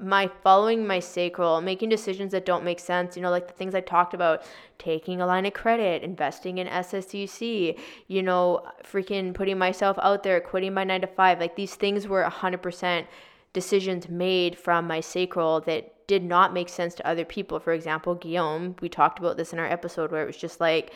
my 0.00 0.30
following 0.44 0.86
my 0.86 1.00
sacral, 1.00 1.60
making 1.60 1.88
decisions 1.88 2.30
that 2.30 2.46
don't 2.46 2.64
make 2.64 2.78
sense, 2.78 3.16
you 3.16 3.22
know, 3.22 3.30
like 3.30 3.48
the 3.48 3.54
things 3.54 3.74
I 3.74 3.80
talked 3.80 4.14
about, 4.14 4.42
taking 4.78 5.20
a 5.20 5.26
line 5.26 5.44
of 5.44 5.54
credit, 5.54 6.04
investing 6.04 6.58
in 6.58 6.68
SSUC, 6.68 7.76
you 8.06 8.22
know, 8.22 8.64
freaking 8.84 9.34
putting 9.34 9.58
myself 9.58 9.98
out 10.00 10.22
there, 10.22 10.40
quitting 10.40 10.72
my 10.72 10.84
nine 10.84 11.00
to 11.00 11.08
five, 11.08 11.40
like 11.40 11.56
these 11.56 11.74
things 11.74 12.06
were 12.06 12.22
100% 12.22 13.06
decisions 13.52 14.08
made 14.08 14.56
from 14.56 14.86
my 14.86 15.00
sacral 15.00 15.60
that 15.62 16.06
did 16.06 16.22
not 16.22 16.52
make 16.52 16.68
sense 16.68 16.94
to 16.94 17.06
other 17.06 17.24
people. 17.24 17.58
For 17.58 17.72
example, 17.72 18.14
Guillaume, 18.14 18.76
we 18.80 18.88
talked 18.88 19.18
about 19.18 19.36
this 19.36 19.52
in 19.52 19.58
our 19.58 19.66
episode 19.66 20.12
where 20.12 20.22
it 20.22 20.26
was 20.26 20.36
just 20.36 20.60
like, 20.60 20.92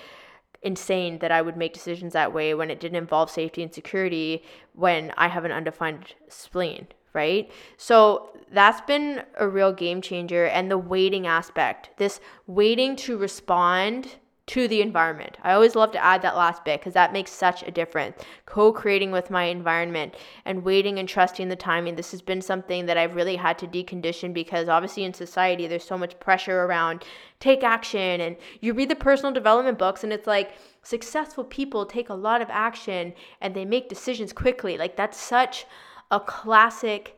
insane 0.63 1.19
that 1.19 1.33
I 1.33 1.43
would 1.43 1.57
make 1.57 1.73
decisions 1.73 2.13
that 2.13 2.33
way 2.33 2.55
when 2.55 2.71
it 2.71 2.81
didn't 2.81 2.97
involve 2.97 3.31
safety 3.31 3.63
and 3.63 3.73
security 3.73 4.45
when 4.75 5.13
I 5.17 5.29
have 5.29 5.45
an 5.45 5.53
undefined 5.53 6.15
spleen, 6.29 6.87
right? 7.13 7.51
So 7.77 8.31
that's 8.53 8.81
been 8.83 9.23
a 9.39 9.49
real 9.49 9.73
game 9.73 10.01
changer. 10.01 10.47
And 10.47 10.71
the 10.71 10.79
waiting 10.79 11.27
aspect, 11.27 11.91
this 11.97 12.21
waiting 12.47 12.97
to 12.97 13.17
respond 13.17 14.17
to 14.45 14.67
the 14.67 14.83
environment. 14.83 15.39
I 15.43 15.53
always 15.53 15.77
love 15.77 15.93
to 15.93 16.05
add 16.05 16.23
that 16.23 16.37
last 16.37 16.65
bit 16.65 16.81
because 16.81 16.95
that 16.95 17.13
makes 17.13 17.31
such 17.31 17.63
a 17.63 17.71
difference. 17.71 18.21
Co 18.45 18.73
creating 18.73 19.13
with 19.13 19.31
my 19.31 19.45
environment 19.45 20.17
and 20.45 20.65
waiting 20.65 20.99
and 20.99 21.09
trusting 21.09 21.49
the 21.49 21.57
timing. 21.57 21.95
This 21.95 22.11
has 22.11 22.21
been 22.21 22.43
something 22.43 22.87
that 22.87 22.99
I've 22.99 23.15
really 23.15 23.37
had 23.37 23.57
to 23.59 23.69
decondition 23.69 24.35
because 24.35 24.69
obviously 24.69 25.05
in 25.05 25.15
society 25.15 25.69
there's 25.69 25.85
so 25.85 25.97
much 25.97 26.19
pressure 26.19 26.65
around 26.65 27.05
take 27.39 27.63
action. 27.63 28.21
And 28.21 28.37
you 28.61 28.75
read 28.75 28.89
the 28.89 28.97
personal 28.97 29.33
development 29.33 29.79
books 29.79 30.03
and 30.03 30.13
it's 30.13 30.27
like 30.27 30.53
successful 30.83 31.45
people 31.45 31.87
take 31.87 32.09
a 32.09 32.15
lot 32.15 32.43
of 32.43 32.51
action 32.51 33.15
and 33.41 33.55
they 33.55 33.65
make 33.65 33.89
decisions 33.89 34.33
quickly. 34.33 34.77
Like 34.77 34.97
that's 34.97 35.19
such 35.19 35.67
a 36.11 36.19
classic 36.19 37.17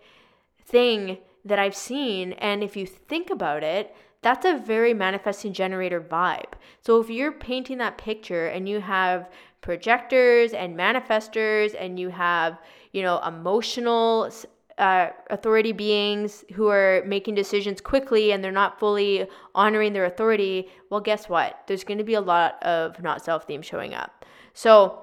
thing 0.63 1.19
that 1.45 1.59
I've 1.59 1.77
seen. 1.77 2.33
And 2.35 2.63
if 2.63 2.77
you 2.77 2.87
think 2.87 3.31
about 3.31 3.63
it, 3.63 3.95
that's 4.25 4.47
a 4.47 4.57
very 4.57 4.95
manifesting 4.95 5.53
generator 5.53 6.01
vibe. 6.01 6.55
So 6.81 6.99
if 6.99 7.11
you're 7.11 7.31
painting 7.31 7.77
that 7.79 7.99
picture 7.99 8.47
and 8.47 8.67
you 8.67 8.81
have 8.81 9.31
projectors 9.61 10.55
and 10.55 10.77
manifestors 10.77 11.75
and 11.79 12.01
you 12.01 12.09
have, 12.09 12.59
you 12.93 13.03
know, 13.03 13.21
emotional 13.21 14.31
uh, 14.79 15.09
authority 15.29 15.73
beings 15.73 16.43
who 16.55 16.69
are 16.69 17.03
making 17.07 17.35
decisions 17.35 17.83
quickly 17.83 18.33
and 18.33 18.43
they're 18.43 18.51
not 18.51 18.81
fully 18.81 19.27
honoring 19.55 19.93
their 19.93 20.07
authority, 20.07 20.69
well, 20.89 21.01
guess 21.01 21.29
what? 21.29 21.61
There's 21.67 21.85
going 21.85 21.99
to 21.99 22.05
be 22.05 22.15
a 22.15 22.21
lot 22.21 22.61
of 22.63 23.01
not 23.03 23.23
self 23.23 23.47
theme 23.47 23.63
showing 23.63 23.93
up. 23.93 24.25
So, 24.55 25.01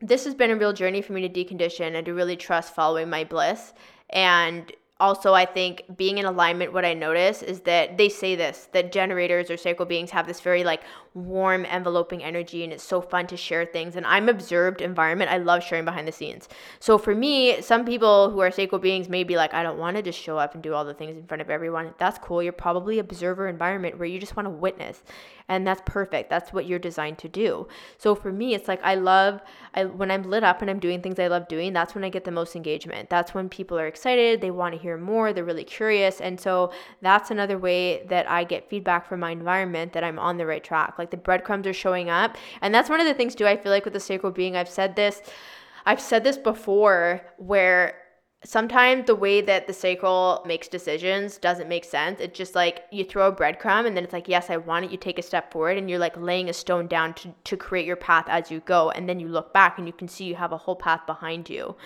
this 0.00 0.24
has 0.24 0.34
been 0.34 0.50
a 0.50 0.56
real 0.56 0.72
journey 0.72 1.02
for 1.02 1.12
me 1.12 1.26
to 1.26 1.44
decondition 1.44 1.94
and 1.94 2.04
to 2.06 2.12
really 2.12 2.36
trust 2.36 2.74
following 2.74 3.08
my 3.08 3.24
bliss. 3.24 3.72
And 4.10 4.70
also 4.98 5.34
i 5.34 5.44
think 5.44 5.82
being 5.96 6.16
in 6.18 6.24
alignment 6.24 6.72
what 6.72 6.84
i 6.84 6.94
notice 6.94 7.42
is 7.42 7.60
that 7.60 7.98
they 7.98 8.08
say 8.08 8.34
this 8.34 8.68
that 8.72 8.90
generators 8.92 9.50
or 9.50 9.56
sacral 9.56 9.86
beings 9.86 10.10
have 10.10 10.26
this 10.26 10.40
very 10.40 10.64
like 10.64 10.82
warm 11.16 11.64
enveloping 11.64 12.22
energy 12.22 12.62
and 12.62 12.74
it's 12.74 12.84
so 12.84 13.00
fun 13.00 13.26
to 13.26 13.36
share 13.36 13.64
things. 13.64 13.96
And 13.96 14.06
i'm 14.06 14.28
observed 14.28 14.82
environment. 14.82 15.30
I 15.30 15.38
love 15.38 15.64
sharing 15.64 15.86
behind 15.86 16.06
the 16.06 16.12
scenes. 16.12 16.48
So 16.78 16.98
for 16.98 17.14
me 17.14 17.62
some 17.62 17.86
people 17.86 18.30
who 18.30 18.40
are 18.40 18.50
sacral 18.50 18.80
beings 18.80 19.08
may 19.08 19.24
be 19.24 19.36
like 19.36 19.54
i 19.54 19.62
don't 19.62 19.78
want 19.78 19.96
to 19.96 20.02
just 20.02 20.20
show 20.20 20.38
up 20.38 20.54
and 20.54 20.62
do 20.62 20.74
all 20.74 20.84
the 20.84 20.94
things 20.94 21.16
in 21.16 21.26
front 21.26 21.40
of 21.40 21.48
everyone. 21.48 21.94
That's 21.98 22.18
cool. 22.18 22.42
You're 22.42 22.52
probably 22.52 22.98
observer 22.98 23.48
environment 23.48 23.98
where 23.98 24.06
you 24.06 24.20
just 24.20 24.36
want 24.36 24.46
to 24.46 24.50
witness. 24.50 25.02
And 25.48 25.64
that's 25.66 25.80
perfect. 25.86 26.28
That's 26.28 26.52
what 26.52 26.66
you're 26.66 26.80
designed 26.80 27.18
to 27.18 27.28
do. 27.28 27.66
So 27.96 28.14
for 28.14 28.30
me 28.30 28.54
it's 28.54 28.68
like 28.68 28.80
i 28.82 28.94
love 28.94 29.40
I, 29.74 29.86
when 29.86 30.10
i'm 30.10 30.22
lit 30.24 30.44
up 30.44 30.60
and 30.60 30.70
i'm 30.70 30.78
doing 30.78 31.00
things 31.00 31.18
i 31.18 31.28
love 31.28 31.48
doing 31.48 31.72
that's 31.72 31.94
when 31.94 32.04
i 32.04 32.10
get 32.10 32.24
the 32.24 32.30
most 32.30 32.54
engagement. 32.54 33.08
That's 33.08 33.32
when 33.32 33.48
people 33.48 33.78
are 33.78 33.86
excited. 33.86 34.42
They 34.42 34.50
want 34.50 34.74
to 34.74 34.80
hear 34.80 34.85
more 34.96 35.32
they're 35.32 35.44
really 35.44 35.64
curious 35.64 36.20
and 36.20 36.38
so 36.38 36.72
that's 37.02 37.30
another 37.30 37.58
way 37.58 38.04
that 38.06 38.28
i 38.30 38.44
get 38.44 38.68
feedback 38.70 39.08
from 39.08 39.20
my 39.20 39.30
environment 39.30 39.92
that 39.92 40.04
i'm 40.04 40.18
on 40.18 40.36
the 40.36 40.46
right 40.46 40.62
track 40.62 40.94
like 40.98 41.10
the 41.10 41.16
breadcrumbs 41.16 41.66
are 41.66 41.72
showing 41.72 42.08
up 42.08 42.36
and 42.60 42.74
that's 42.74 42.88
one 42.88 43.00
of 43.00 43.06
the 43.06 43.14
things 43.14 43.34
too 43.34 43.46
i 43.46 43.56
feel 43.56 43.72
like 43.72 43.84
with 43.84 43.94
the 43.94 44.00
sacral 44.00 44.32
being 44.32 44.54
i've 44.56 44.68
said 44.68 44.94
this 44.96 45.22
i've 45.84 46.00
said 46.00 46.22
this 46.22 46.38
before 46.38 47.20
where 47.38 47.94
sometimes 48.46 49.06
the 49.06 49.14
way 49.14 49.40
that 49.40 49.66
the 49.66 49.72
sacral 49.72 50.42
makes 50.46 50.68
decisions 50.68 51.36
doesn't 51.38 51.68
make 51.68 51.84
sense. 51.84 52.20
It's 52.20 52.36
just 52.36 52.54
like 52.54 52.84
you 52.90 53.04
throw 53.04 53.28
a 53.28 53.32
breadcrumb 53.32 53.86
and 53.86 53.96
then 53.96 54.04
it's 54.04 54.12
like, 54.12 54.28
yes, 54.28 54.50
I 54.50 54.56
want 54.56 54.84
it. 54.84 54.90
You 54.90 54.96
take 54.96 55.18
a 55.18 55.22
step 55.22 55.52
forward 55.52 55.76
and 55.76 55.90
you're 55.90 55.98
like 55.98 56.16
laying 56.16 56.48
a 56.48 56.52
stone 56.52 56.86
down 56.86 57.14
to, 57.14 57.34
to 57.44 57.56
create 57.56 57.86
your 57.86 57.96
path 57.96 58.26
as 58.28 58.50
you 58.50 58.60
go. 58.60 58.90
And 58.90 59.08
then 59.08 59.20
you 59.20 59.28
look 59.28 59.52
back 59.52 59.78
and 59.78 59.86
you 59.86 59.92
can 59.92 60.08
see 60.08 60.24
you 60.24 60.36
have 60.36 60.52
a 60.52 60.58
whole 60.58 60.76
path 60.76 61.06
behind 61.06 61.50
you. 61.50 61.76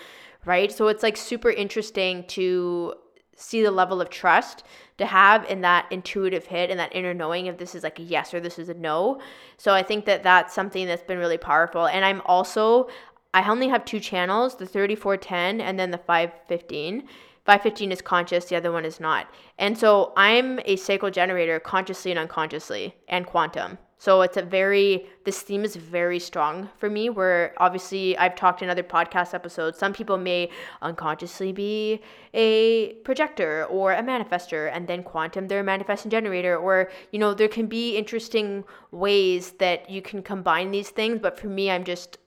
Right. 0.45 0.71
So 0.71 0.87
it's 0.87 1.03
like 1.03 1.17
super 1.17 1.51
interesting 1.51 2.25
to 2.27 2.95
see 3.35 3.61
the 3.63 3.71
level 3.71 4.01
of 4.01 4.09
trust 4.09 4.63
to 4.97 5.05
have 5.05 5.49
in 5.49 5.61
that 5.61 5.87
intuitive 5.91 6.45
hit 6.45 6.69
and 6.69 6.79
that 6.79 6.95
inner 6.95 7.13
knowing 7.13 7.47
if 7.47 7.57
this 7.57 7.73
is 7.73 7.83
like 7.83 7.99
a 7.99 8.03
yes 8.03 8.33
or 8.33 8.39
this 8.39 8.59
is 8.59 8.69
a 8.69 8.73
no. 8.73 9.19
So 9.57 9.73
I 9.73 9.83
think 9.83 10.05
that 10.05 10.23
that's 10.23 10.53
something 10.53 10.85
that's 10.87 11.03
been 11.03 11.17
really 11.17 11.37
powerful. 11.37 11.87
And 11.87 12.05
I'm 12.05 12.21
also 12.25 12.87
I 13.33 13.49
only 13.49 13.69
have 13.69 13.85
two 13.85 13.99
channels, 13.99 14.55
the 14.55 14.65
3410 14.65 15.61
and 15.61 15.79
then 15.79 15.91
the 15.91 15.97
515. 15.97 17.07
515 17.45 17.91
is 17.91 18.01
conscious, 18.01 18.45
the 18.45 18.55
other 18.55 18.71
one 18.71 18.85
is 18.85 18.99
not. 18.99 19.27
And 19.57 19.77
so 19.77 20.13
I'm 20.15 20.59
a 20.65 20.75
sacral 20.75 21.11
generator 21.11 21.59
consciously 21.59 22.11
and 22.11 22.19
unconsciously 22.19 22.95
and 23.07 23.25
quantum. 23.25 23.77
So 24.01 24.23
it's 24.23 24.35
a 24.35 24.41
very, 24.41 25.05
this 25.25 25.43
theme 25.43 25.63
is 25.63 25.75
very 25.75 26.17
strong 26.17 26.71
for 26.79 26.89
me. 26.89 27.11
Where 27.11 27.53
obviously 27.57 28.17
I've 28.17 28.33
talked 28.33 28.63
in 28.63 28.67
other 28.67 28.81
podcast 28.81 29.35
episodes, 29.35 29.77
some 29.77 29.93
people 29.93 30.17
may 30.17 30.49
unconsciously 30.81 31.51
be 31.51 32.01
a 32.33 32.93
projector 33.03 33.65
or 33.65 33.93
a 33.93 34.01
manifester, 34.01 34.71
and 34.73 34.87
then 34.87 35.03
quantum, 35.03 35.47
they're 35.47 35.59
a 35.59 35.63
manifesting 35.63 36.09
generator. 36.09 36.57
Or, 36.57 36.89
you 37.11 37.19
know, 37.19 37.35
there 37.35 37.47
can 37.47 37.67
be 37.67 37.95
interesting 37.95 38.63
ways 38.89 39.51
that 39.59 39.87
you 39.87 40.01
can 40.01 40.23
combine 40.23 40.71
these 40.71 40.89
things. 40.89 41.19
But 41.21 41.39
for 41.39 41.49
me, 41.49 41.69
I'm 41.69 41.83
just 41.83 42.17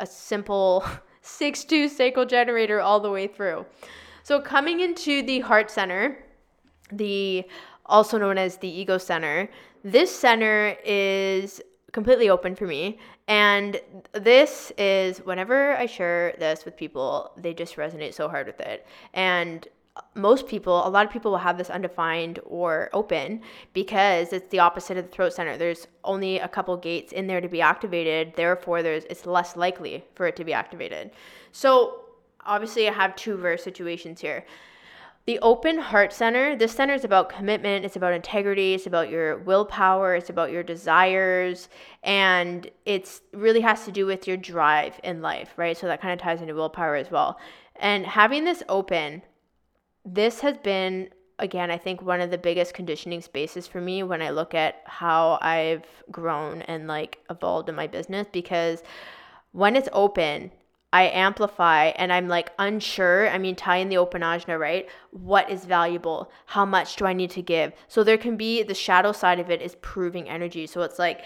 a 0.00 0.06
simple 0.06 0.84
6-2 1.22 1.88
sacral 1.88 2.26
generator 2.26 2.82
all 2.82 3.00
the 3.00 3.10
way 3.10 3.26
through. 3.26 3.64
So 4.22 4.38
coming 4.38 4.80
into 4.80 5.22
the 5.22 5.40
heart 5.40 5.70
center, 5.70 6.22
the 6.92 7.46
also 7.86 8.18
known 8.18 8.36
as 8.36 8.58
the 8.58 8.68
ego 8.68 8.98
center, 8.98 9.48
this 9.84 10.14
center 10.14 10.76
is 10.84 11.60
completely 11.92 12.30
open 12.30 12.54
for 12.54 12.66
me. 12.66 12.98
And 13.28 13.80
this 14.12 14.72
is 14.78 15.18
whenever 15.18 15.76
I 15.76 15.86
share 15.86 16.34
this 16.38 16.64
with 16.64 16.76
people, 16.76 17.32
they 17.36 17.54
just 17.54 17.76
resonate 17.76 18.14
so 18.14 18.28
hard 18.28 18.46
with 18.46 18.60
it. 18.60 18.86
And 19.14 19.68
most 20.14 20.48
people, 20.48 20.86
a 20.86 20.88
lot 20.88 21.04
of 21.04 21.12
people 21.12 21.30
will 21.30 21.38
have 21.38 21.58
this 21.58 21.68
undefined 21.68 22.40
or 22.44 22.88
open 22.94 23.42
because 23.74 24.32
it's 24.32 24.48
the 24.50 24.58
opposite 24.58 24.96
of 24.96 25.04
the 25.04 25.10
throat 25.10 25.34
center. 25.34 25.56
There's 25.56 25.86
only 26.02 26.38
a 26.38 26.48
couple 26.48 26.76
gates 26.78 27.12
in 27.12 27.26
there 27.26 27.42
to 27.42 27.48
be 27.48 27.60
activated. 27.60 28.32
Therefore, 28.34 28.82
there's 28.82 29.04
it's 29.04 29.26
less 29.26 29.54
likely 29.54 30.04
for 30.14 30.26
it 30.26 30.36
to 30.36 30.44
be 30.44 30.54
activated. 30.54 31.10
So 31.52 32.00
obviously, 32.46 32.88
I 32.88 32.92
have 32.92 33.14
two 33.16 33.36
verse 33.36 33.62
situations 33.62 34.20
here. 34.20 34.46
The 35.24 35.38
open 35.38 35.78
heart 35.78 36.12
center, 36.12 36.56
this 36.56 36.72
center 36.72 36.94
is 36.94 37.04
about 37.04 37.28
commitment, 37.28 37.84
it's 37.84 37.94
about 37.94 38.12
integrity, 38.12 38.74
it's 38.74 38.86
about 38.86 39.08
your 39.08 39.38
willpower, 39.38 40.16
it's 40.16 40.30
about 40.30 40.50
your 40.50 40.64
desires, 40.64 41.68
and 42.02 42.68
it's 42.84 43.20
really 43.32 43.60
has 43.60 43.84
to 43.84 43.92
do 43.92 44.04
with 44.04 44.26
your 44.26 44.36
drive 44.36 44.98
in 45.04 45.22
life, 45.22 45.50
right? 45.56 45.76
So 45.76 45.86
that 45.86 46.00
kind 46.00 46.12
of 46.12 46.18
ties 46.18 46.40
into 46.40 46.54
willpower 46.54 46.96
as 46.96 47.10
well. 47.10 47.38
And 47.76 48.04
having 48.04 48.44
this 48.44 48.64
open 48.68 49.22
this 50.04 50.40
has 50.40 50.56
been 50.58 51.08
again 51.38 51.70
i 51.70 51.78
think 51.78 52.02
one 52.02 52.20
of 52.20 52.30
the 52.30 52.38
biggest 52.38 52.74
conditioning 52.74 53.20
spaces 53.20 53.66
for 53.66 53.80
me 53.80 54.02
when 54.02 54.20
i 54.20 54.30
look 54.30 54.54
at 54.54 54.82
how 54.84 55.38
i've 55.40 55.86
grown 56.10 56.62
and 56.62 56.86
like 56.86 57.18
evolved 57.30 57.68
in 57.68 57.74
my 57.74 57.86
business 57.86 58.26
because 58.32 58.82
when 59.52 59.76
it's 59.76 59.88
open 59.92 60.50
i 60.92 61.04
amplify 61.04 61.86
and 61.86 62.12
i'm 62.12 62.28
like 62.28 62.52
unsure. 62.58 63.28
I 63.28 63.38
mean 63.38 63.56
tie 63.56 63.76
in 63.76 63.88
the 63.88 63.98
open 63.98 64.22
ajna 64.22 64.58
right? 64.58 64.88
What 65.10 65.50
is 65.50 65.64
valuable? 65.64 66.30
How 66.46 66.64
much 66.64 66.96
do 66.96 67.06
i 67.06 67.12
need 67.12 67.30
to 67.30 67.42
give? 67.42 67.72
So 67.88 68.04
there 68.04 68.18
can 68.18 68.36
be 68.36 68.62
the 68.62 68.74
shadow 68.74 69.12
side 69.12 69.40
of 69.40 69.50
it 69.50 69.62
is 69.62 69.76
proving 69.80 70.28
energy. 70.28 70.66
So 70.66 70.82
it's 70.82 70.98
like 70.98 71.24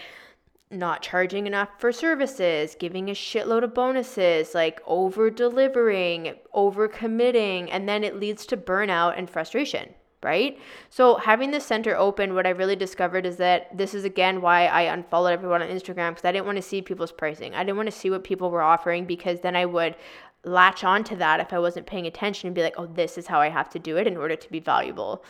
not 0.71 1.03
charging 1.03 1.47
enough 1.47 1.69
for 1.79 1.93
services, 1.93 2.77
giving 2.79 3.09
a 3.09 3.13
shitload 3.13 3.63
of 3.63 3.75
bonuses, 3.75 4.55
like 4.55 4.81
over 4.87 5.31
delivering, 5.31 6.35
over 6.53 6.89
committing, 6.89 7.71
and 7.71 7.89
then 7.89 8.03
it 8.03 8.19
leads 8.19 8.47
to 8.47 8.57
burnout 8.57 9.15
and 9.17 9.31
frustration, 9.31 9.95
right? 10.23 10.59
So 10.91 11.17
having 11.17 11.51
the 11.51 11.61
center 11.61 11.97
open, 11.97 12.35
what 12.35 12.47
I 12.47 12.51
really 12.51 12.77
discovered 12.77 13.27
is 13.27 13.37
that 13.37 13.77
this 13.77 13.95
is 13.95 14.05
again 14.05 14.41
why 14.41 14.67
I 14.67 14.83
unfollowed 14.83 15.33
everyone 15.33 15.63
on 15.63 15.69
Instagram 15.69 16.11
because 16.11 16.25
I 16.25 16.33
didn't 16.33 16.47
want 16.47 16.57
to 16.57 16.63
see 16.63 16.83
people's 16.83 17.13
pricing. 17.13 17.55
I 17.55 17.63
didn't 17.63 17.77
want 17.77 17.89
to 17.89 17.97
see 17.97 18.11
what 18.11 18.25
people 18.25 18.51
were 18.51 18.63
offering 18.63 19.05
because 19.05 19.41
then 19.41 19.57
I 19.57 19.67
would 19.67 19.97
latch 20.45 20.85
on 20.85 21.05
to 21.05 21.17
that 21.17 21.41
if 21.41 21.53
I 21.53 21.59
wasn't 21.59 21.87
paying 21.87 22.07
attention 22.07 22.47
and 22.47 22.55
be 22.55 22.63
like, 22.63 22.75
oh, 22.79 22.87
this 22.87 23.19
is 23.19 23.27
how 23.27 23.41
I 23.41 23.49
have 23.49 23.69
to 23.71 23.79
do 23.79 23.97
it 23.97 24.07
in 24.07 24.17
order 24.17 24.37
to 24.37 24.51
be 24.51 24.61
valuable 24.61 25.25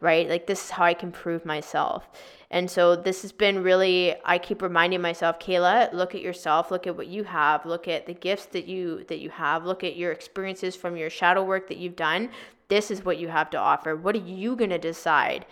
right? 0.00 0.28
Like 0.28 0.46
this 0.46 0.64
is 0.64 0.70
how 0.70 0.84
I 0.84 0.94
can 0.94 1.12
prove 1.12 1.44
myself. 1.44 2.08
And 2.50 2.70
so 2.70 2.94
this 2.94 3.22
has 3.22 3.32
been 3.32 3.62
really 3.62 4.14
I 4.24 4.38
keep 4.38 4.62
reminding 4.62 5.00
myself, 5.00 5.38
Kehla, 5.38 5.92
look 5.92 6.14
at 6.14 6.20
yourself, 6.20 6.70
look 6.70 6.86
at 6.86 6.96
what 6.96 7.08
you 7.08 7.24
have, 7.24 7.66
look 7.66 7.88
at 7.88 8.06
the 8.06 8.14
gifts 8.14 8.46
that 8.46 8.66
you 8.66 9.04
that 9.08 9.18
you 9.18 9.30
have, 9.30 9.64
look 9.64 9.82
at 9.82 9.96
your 9.96 10.12
experiences 10.12 10.76
from 10.76 10.96
your 10.96 11.10
shadow 11.10 11.42
work 11.42 11.68
that 11.68 11.78
you've 11.78 11.96
done. 11.96 12.30
This 12.68 12.90
is 12.90 13.04
what 13.04 13.18
you 13.18 13.28
have 13.28 13.50
to 13.50 13.58
offer. 13.58 13.96
What 13.96 14.14
are 14.14 14.18
you 14.18 14.56
going 14.56 14.70
to 14.70 14.78
decide 14.78 15.46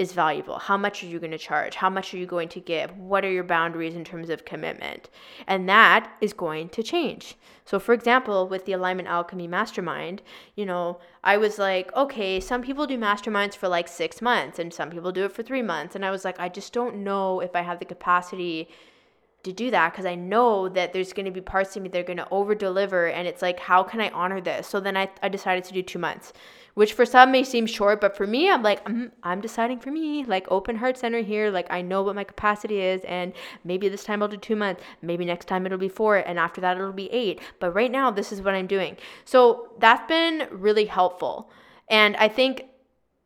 is 0.00 0.12
valuable? 0.12 0.58
How 0.58 0.78
much 0.78 1.04
are 1.04 1.06
you 1.06 1.18
going 1.18 1.30
to 1.30 1.36
charge? 1.36 1.74
How 1.74 1.90
much 1.90 2.14
are 2.14 2.16
you 2.16 2.24
going 2.24 2.48
to 2.48 2.58
give? 2.58 2.96
What 2.96 3.22
are 3.22 3.30
your 3.30 3.44
boundaries 3.44 3.94
in 3.94 4.02
terms 4.02 4.30
of 4.30 4.46
commitment? 4.46 5.10
And 5.46 5.68
that 5.68 6.10
is 6.22 6.32
going 6.32 6.70
to 6.70 6.82
change. 6.82 7.36
So, 7.66 7.78
for 7.78 7.92
example, 7.92 8.48
with 8.48 8.64
the 8.64 8.72
Alignment 8.72 9.08
Alchemy 9.08 9.46
Mastermind, 9.46 10.22
you 10.56 10.64
know, 10.64 11.00
I 11.22 11.36
was 11.36 11.58
like, 11.58 11.94
okay, 11.94 12.40
some 12.40 12.62
people 12.62 12.86
do 12.86 12.96
masterminds 12.96 13.54
for 13.54 13.68
like 13.68 13.88
six 13.88 14.22
months 14.22 14.58
and 14.58 14.72
some 14.72 14.88
people 14.88 15.12
do 15.12 15.26
it 15.26 15.32
for 15.32 15.42
three 15.42 15.60
months. 15.60 15.94
And 15.94 16.02
I 16.02 16.10
was 16.10 16.24
like, 16.24 16.40
I 16.40 16.48
just 16.48 16.72
don't 16.72 17.04
know 17.04 17.40
if 17.40 17.54
I 17.54 17.60
have 17.60 17.78
the 17.78 17.84
capacity 17.84 18.70
to 19.42 19.52
do 19.52 19.70
that 19.70 19.92
because 19.92 20.06
I 20.06 20.14
know 20.14 20.68
that 20.68 20.92
there's 20.92 21.12
going 21.12 21.26
to 21.26 21.30
be 21.30 21.40
parts 21.40 21.76
of 21.76 21.82
me 21.82 21.88
that 21.88 21.98
are 21.98 22.04
going 22.04 22.18
to 22.18 22.28
over 22.30 22.54
deliver. 22.54 23.06
And 23.06 23.26
it's 23.26 23.42
like, 23.42 23.58
how 23.58 23.82
can 23.82 24.00
I 24.00 24.10
honor 24.10 24.40
this? 24.40 24.66
So 24.66 24.80
then 24.80 24.96
I, 24.96 25.08
I 25.22 25.28
decided 25.28 25.64
to 25.64 25.72
do 25.72 25.82
two 25.82 25.98
months, 25.98 26.32
which 26.74 26.92
for 26.92 27.06
some 27.06 27.32
may 27.32 27.42
seem 27.42 27.66
short, 27.66 28.00
but 28.00 28.16
for 28.16 28.26
me, 28.26 28.50
I'm 28.50 28.62
like, 28.62 28.86
I'm, 28.86 28.94
mm, 28.94 29.10
I'm 29.22 29.40
deciding 29.40 29.80
for 29.80 29.90
me, 29.90 30.24
like 30.24 30.46
open 30.50 30.76
heart 30.76 30.98
center 30.98 31.20
here. 31.20 31.50
Like 31.50 31.66
I 31.70 31.80
know 31.80 32.02
what 32.02 32.14
my 32.14 32.24
capacity 32.24 32.80
is. 32.80 33.02
And 33.04 33.32
maybe 33.64 33.88
this 33.88 34.04
time 34.04 34.22
I'll 34.22 34.28
do 34.28 34.36
two 34.36 34.56
months. 34.56 34.82
Maybe 35.00 35.24
next 35.24 35.46
time 35.46 35.64
it'll 35.64 35.78
be 35.78 35.88
four. 35.88 36.18
And 36.18 36.38
after 36.38 36.60
that, 36.60 36.76
it'll 36.76 36.92
be 36.92 37.10
eight. 37.10 37.40
But 37.60 37.72
right 37.72 37.90
now, 37.90 38.10
this 38.10 38.32
is 38.32 38.42
what 38.42 38.54
I'm 38.54 38.66
doing. 38.66 38.96
So 39.24 39.70
that's 39.78 40.06
been 40.06 40.48
really 40.50 40.84
helpful. 40.84 41.50
And 41.88 42.14
I 42.16 42.28
think 42.28 42.64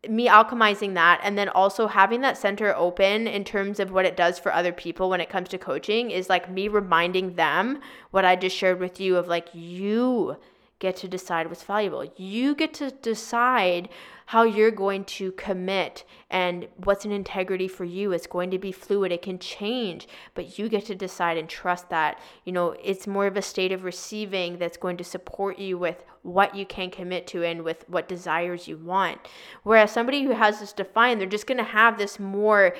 me 0.08 0.28
alchemizing 0.28 0.94
that 0.94 1.20
and 1.22 1.36
then 1.36 1.48
also 1.48 1.86
having 1.86 2.20
that 2.20 2.36
center 2.38 2.74
open 2.76 3.26
in 3.26 3.44
terms 3.44 3.80
of 3.80 3.92
what 3.92 4.04
it 4.04 4.16
does 4.16 4.38
for 4.38 4.52
other 4.52 4.72
people 4.72 5.10
when 5.10 5.20
it 5.20 5.28
comes 5.28 5.48
to 5.48 5.58
coaching 5.58 6.10
is 6.10 6.28
like 6.28 6.50
me 6.50 6.68
reminding 6.68 7.34
them 7.34 7.80
what 8.10 8.24
I 8.24 8.36
just 8.36 8.56
shared 8.56 8.80
with 8.80 9.00
you 9.00 9.16
of 9.16 9.28
like 9.28 9.48
you 9.52 10.36
get 10.78 10.96
to 10.96 11.08
decide 11.08 11.48
what's 11.48 11.62
valuable. 11.62 12.04
You 12.16 12.54
get 12.54 12.74
to 12.74 12.90
decide 12.90 13.88
how 14.26 14.42
you're 14.42 14.70
going 14.70 15.04
to 15.04 15.32
commit 15.32 16.04
and 16.30 16.66
what's 16.84 17.04
an 17.04 17.12
integrity 17.12 17.68
for 17.68 17.84
you. 17.84 18.12
It's 18.12 18.26
going 18.26 18.50
to 18.50 18.58
be 18.58 18.72
fluid, 18.72 19.12
it 19.12 19.22
can 19.22 19.38
change, 19.38 20.08
but 20.34 20.58
you 20.58 20.68
get 20.68 20.86
to 20.86 20.94
decide 20.94 21.36
and 21.36 21.48
trust 21.48 21.90
that, 21.90 22.18
you 22.44 22.52
know, 22.52 22.74
it's 22.82 23.06
more 23.06 23.26
of 23.26 23.36
a 23.36 23.42
state 23.42 23.72
of 23.72 23.84
receiving 23.84 24.58
that's 24.58 24.76
going 24.76 24.96
to 24.96 25.04
support 25.04 25.58
you 25.58 25.76
with 25.78 26.04
what 26.22 26.54
you 26.54 26.64
can 26.64 26.90
commit 26.90 27.26
to 27.28 27.44
and 27.44 27.62
with 27.62 27.84
what 27.88 28.08
desires 28.08 28.66
you 28.66 28.78
want. 28.78 29.18
Whereas 29.62 29.90
somebody 29.90 30.24
who 30.24 30.30
has 30.30 30.60
this 30.60 30.72
defined, 30.72 31.20
they're 31.20 31.28
just 31.28 31.46
going 31.46 31.58
to 31.58 31.64
have 31.64 31.98
this 31.98 32.18
more 32.18 32.74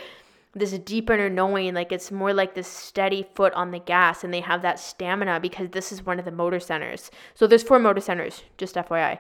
this 0.57 0.79
deep 0.79 1.11
inner 1.11 1.29
knowing 1.29 1.75
like 1.75 1.91
it's 1.91 2.13
more 2.13 2.33
like 2.33 2.55
this 2.55 2.69
steady 2.69 3.27
foot 3.35 3.53
on 3.55 3.73
the 3.73 3.79
gas 3.81 4.23
and 4.23 4.33
they 4.33 4.41
have 4.41 4.63
that 4.63 4.79
stamina 4.79 5.41
because 5.41 5.69
this 5.71 5.91
is 5.91 6.07
one 6.07 6.19
of 6.19 6.25
the 6.25 6.31
motor 6.31 6.61
centers 6.61 7.11
so 7.35 7.47
there's 7.47 7.65
four 7.65 7.79
motor 7.79 8.01
centers 8.01 8.43
just 8.57 8.77
fyi 8.77 9.19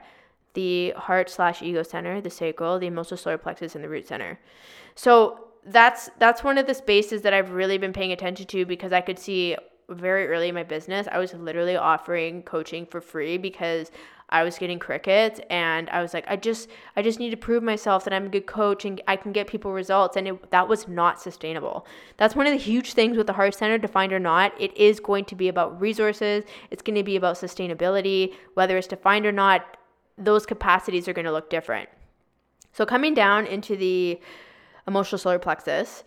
the 0.54 0.92
heart 0.96 1.28
slash 1.28 1.62
ego 1.62 1.82
center, 1.82 2.20
the 2.20 2.30
sacral, 2.30 2.78
the 2.78 3.04
solar 3.16 3.38
plexus, 3.38 3.74
and 3.74 3.84
the 3.84 3.88
root 3.88 4.08
center. 4.08 4.38
So 4.94 5.44
that's 5.66 6.10
that's 6.18 6.44
one 6.44 6.58
of 6.58 6.66
the 6.66 6.74
spaces 6.74 7.22
that 7.22 7.32
I've 7.32 7.50
really 7.50 7.78
been 7.78 7.92
paying 7.92 8.12
attention 8.12 8.46
to 8.48 8.66
because 8.66 8.92
I 8.92 9.00
could 9.00 9.18
see 9.18 9.56
very 9.88 10.26
early 10.28 10.48
in 10.48 10.54
my 10.54 10.62
business 10.62 11.06
I 11.10 11.18
was 11.18 11.34
literally 11.34 11.76
offering 11.76 12.42
coaching 12.42 12.86
for 12.86 13.00
free 13.00 13.36
because 13.36 13.90
I 14.30 14.42
was 14.42 14.56
getting 14.56 14.78
crickets 14.78 15.40
and 15.50 15.90
I 15.90 16.00
was 16.00 16.14
like 16.14 16.24
I 16.26 16.36
just 16.36 16.68
I 16.96 17.02
just 17.02 17.18
need 17.18 17.30
to 17.30 17.36
prove 17.36 17.62
myself 17.62 18.04
that 18.04 18.14
I'm 18.14 18.26
a 18.26 18.30
good 18.30 18.46
coach 18.46 18.84
and 18.84 19.00
I 19.06 19.16
can 19.16 19.32
get 19.32 19.46
people 19.46 19.72
results 19.72 20.16
and 20.16 20.28
it, 20.28 20.50
that 20.50 20.68
was 20.68 20.88
not 20.88 21.20
sustainable. 21.20 21.86
That's 22.16 22.34
one 22.34 22.46
of 22.46 22.52
the 22.52 22.58
huge 22.58 22.94
things 22.94 23.16
with 23.16 23.26
the 23.26 23.34
heart 23.34 23.54
center 23.54 23.78
defined 23.78 24.12
or 24.12 24.18
not. 24.18 24.58
It 24.58 24.76
is 24.76 25.00
going 25.00 25.26
to 25.26 25.34
be 25.34 25.48
about 25.48 25.80
resources. 25.80 26.44
It's 26.70 26.82
going 26.82 26.96
to 26.96 27.04
be 27.04 27.16
about 27.16 27.36
sustainability 27.36 28.34
whether 28.54 28.76
it's 28.76 28.86
defined 28.86 29.26
or 29.26 29.32
not 29.32 29.76
those 30.16 30.46
capacities 30.46 31.09
are 31.09 31.12
going 31.12 31.24
to 31.24 31.33
look 31.33 31.50
different. 31.50 31.88
So, 32.72 32.85
coming 32.85 33.14
down 33.14 33.46
into 33.46 33.77
the 33.77 34.20
emotional 34.87 35.18
solar 35.18 35.38
plexus, 35.38 36.05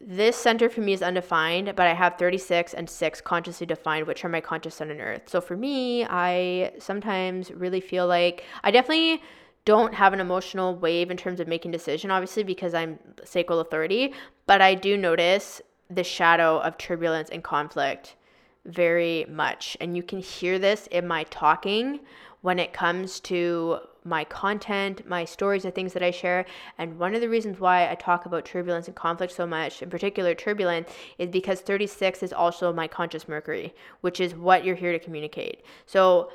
this 0.00 0.36
center 0.36 0.68
for 0.68 0.80
me 0.80 0.92
is 0.94 1.02
undefined, 1.02 1.74
but 1.76 1.86
I 1.86 1.94
have 1.94 2.18
36 2.18 2.74
and 2.74 2.90
6 2.90 3.20
consciously 3.20 3.66
defined, 3.66 4.06
which 4.06 4.24
are 4.24 4.28
my 4.28 4.40
conscious 4.40 4.74
sun 4.74 4.90
and 4.90 5.00
earth. 5.00 5.28
So, 5.28 5.40
for 5.40 5.56
me, 5.56 6.04
I 6.04 6.72
sometimes 6.78 7.50
really 7.50 7.80
feel 7.80 8.06
like 8.06 8.44
I 8.64 8.70
definitely 8.70 9.22
don't 9.64 9.94
have 9.94 10.12
an 10.12 10.20
emotional 10.20 10.74
wave 10.74 11.10
in 11.10 11.16
terms 11.16 11.38
of 11.38 11.46
making 11.46 11.70
decision 11.70 12.10
obviously 12.10 12.42
because 12.42 12.74
I'm 12.74 12.98
sacral 13.24 13.60
authority, 13.60 14.12
but 14.46 14.60
I 14.60 14.74
do 14.74 14.96
notice 14.96 15.62
the 15.88 16.02
shadow 16.02 16.58
of 16.58 16.78
turbulence 16.78 17.30
and 17.30 17.44
conflict 17.44 18.16
very 18.64 19.26
much. 19.28 19.76
And 19.80 19.96
you 19.96 20.02
can 20.02 20.18
hear 20.20 20.58
this 20.58 20.86
in 20.88 21.06
my 21.06 21.24
talking 21.24 22.00
when 22.42 22.58
it 22.58 22.72
comes 22.72 23.18
to 23.20 23.78
my 24.04 24.24
content, 24.24 25.08
my 25.08 25.24
stories, 25.24 25.62
the 25.62 25.70
things 25.70 25.92
that 25.92 26.02
I 26.02 26.10
share. 26.10 26.44
And 26.76 26.98
one 26.98 27.14
of 27.14 27.20
the 27.20 27.28
reasons 27.28 27.60
why 27.60 27.88
I 27.88 27.94
talk 27.94 28.26
about 28.26 28.44
turbulence 28.44 28.88
and 28.88 28.96
conflict 28.96 29.32
so 29.32 29.46
much, 29.46 29.80
in 29.80 29.90
particular 29.90 30.34
turbulence, 30.34 30.90
is 31.18 31.30
because 31.30 31.60
36 31.60 32.22
is 32.22 32.32
also 32.32 32.72
my 32.72 32.88
conscious 32.88 33.28
Mercury, 33.28 33.74
which 34.00 34.20
is 34.20 34.34
what 34.34 34.64
you're 34.64 34.76
here 34.76 34.92
to 34.92 34.98
communicate. 34.98 35.64
So 35.86 36.30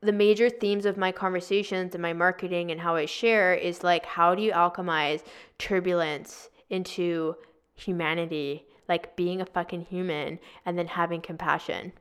the 0.00 0.12
major 0.12 0.48
themes 0.48 0.86
of 0.86 0.96
my 0.96 1.10
conversations 1.10 1.94
and 1.94 2.02
my 2.02 2.12
marketing 2.12 2.70
and 2.70 2.80
how 2.80 2.94
I 2.94 3.06
share 3.06 3.52
is 3.52 3.82
like 3.82 4.06
how 4.06 4.34
do 4.34 4.42
you 4.42 4.52
alchemize 4.52 5.24
turbulence 5.58 6.50
into 6.70 7.34
humanity, 7.74 8.66
like 8.88 9.16
being 9.16 9.40
a 9.40 9.46
fucking 9.46 9.82
human 9.82 10.38
and 10.64 10.78
then 10.78 10.86
having 10.86 11.20
compassion. 11.20 11.92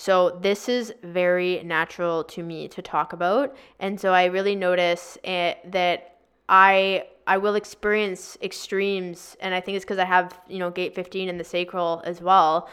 So 0.00 0.38
this 0.40 0.68
is 0.68 0.94
very 1.02 1.60
natural 1.64 2.22
to 2.22 2.44
me 2.44 2.68
to 2.68 2.80
talk 2.80 3.12
about. 3.12 3.56
And 3.80 4.00
so 4.00 4.12
I 4.12 4.26
really 4.26 4.54
notice 4.54 5.18
it, 5.24 5.58
that 5.72 6.18
I 6.48 7.08
I 7.26 7.36
will 7.38 7.56
experience 7.56 8.38
extremes 8.40 9.36
and 9.40 9.52
I 9.52 9.60
think 9.60 9.74
it's 9.74 9.84
because 9.84 9.98
I 9.98 10.04
have, 10.04 10.40
you 10.48 10.60
know, 10.60 10.70
gate 10.70 10.94
15 10.94 11.28
in 11.28 11.36
the 11.36 11.42
sacral 11.42 12.00
as 12.04 12.22
well 12.22 12.68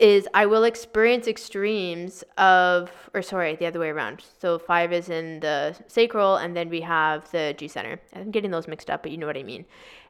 is 0.00 0.26
I 0.34 0.46
will 0.46 0.64
experience 0.64 1.28
extremes 1.28 2.24
of, 2.38 2.90
or 3.14 3.22
sorry, 3.22 3.54
the 3.54 3.66
other 3.66 3.78
way 3.78 3.90
around. 3.90 4.24
So 4.40 4.58
five 4.58 4.92
is 4.92 5.08
in 5.08 5.38
the 5.38 5.76
sacral, 5.86 6.36
and 6.36 6.56
then 6.56 6.68
we 6.68 6.80
have 6.80 7.30
the 7.30 7.54
G 7.56 7.68
center. 7.68 8.00
I'm 8.16 8.32
getting 8.32 8.50
those 8.50 8.66
mixed 8.66 8.90
up, 8.90 9.04
but 9.04 9.12
you 9.12 9.18
know 9.18 9.28
what 9.28 9.38
I 9.38 9.44
mean. 9.44 9.64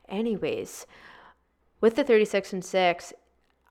Anyways, 0.08 0.86
with 1.82 1.96
the 1.96 2.04
36 2.04 2.54
and 2.54 2.64
6, 2.64 3.12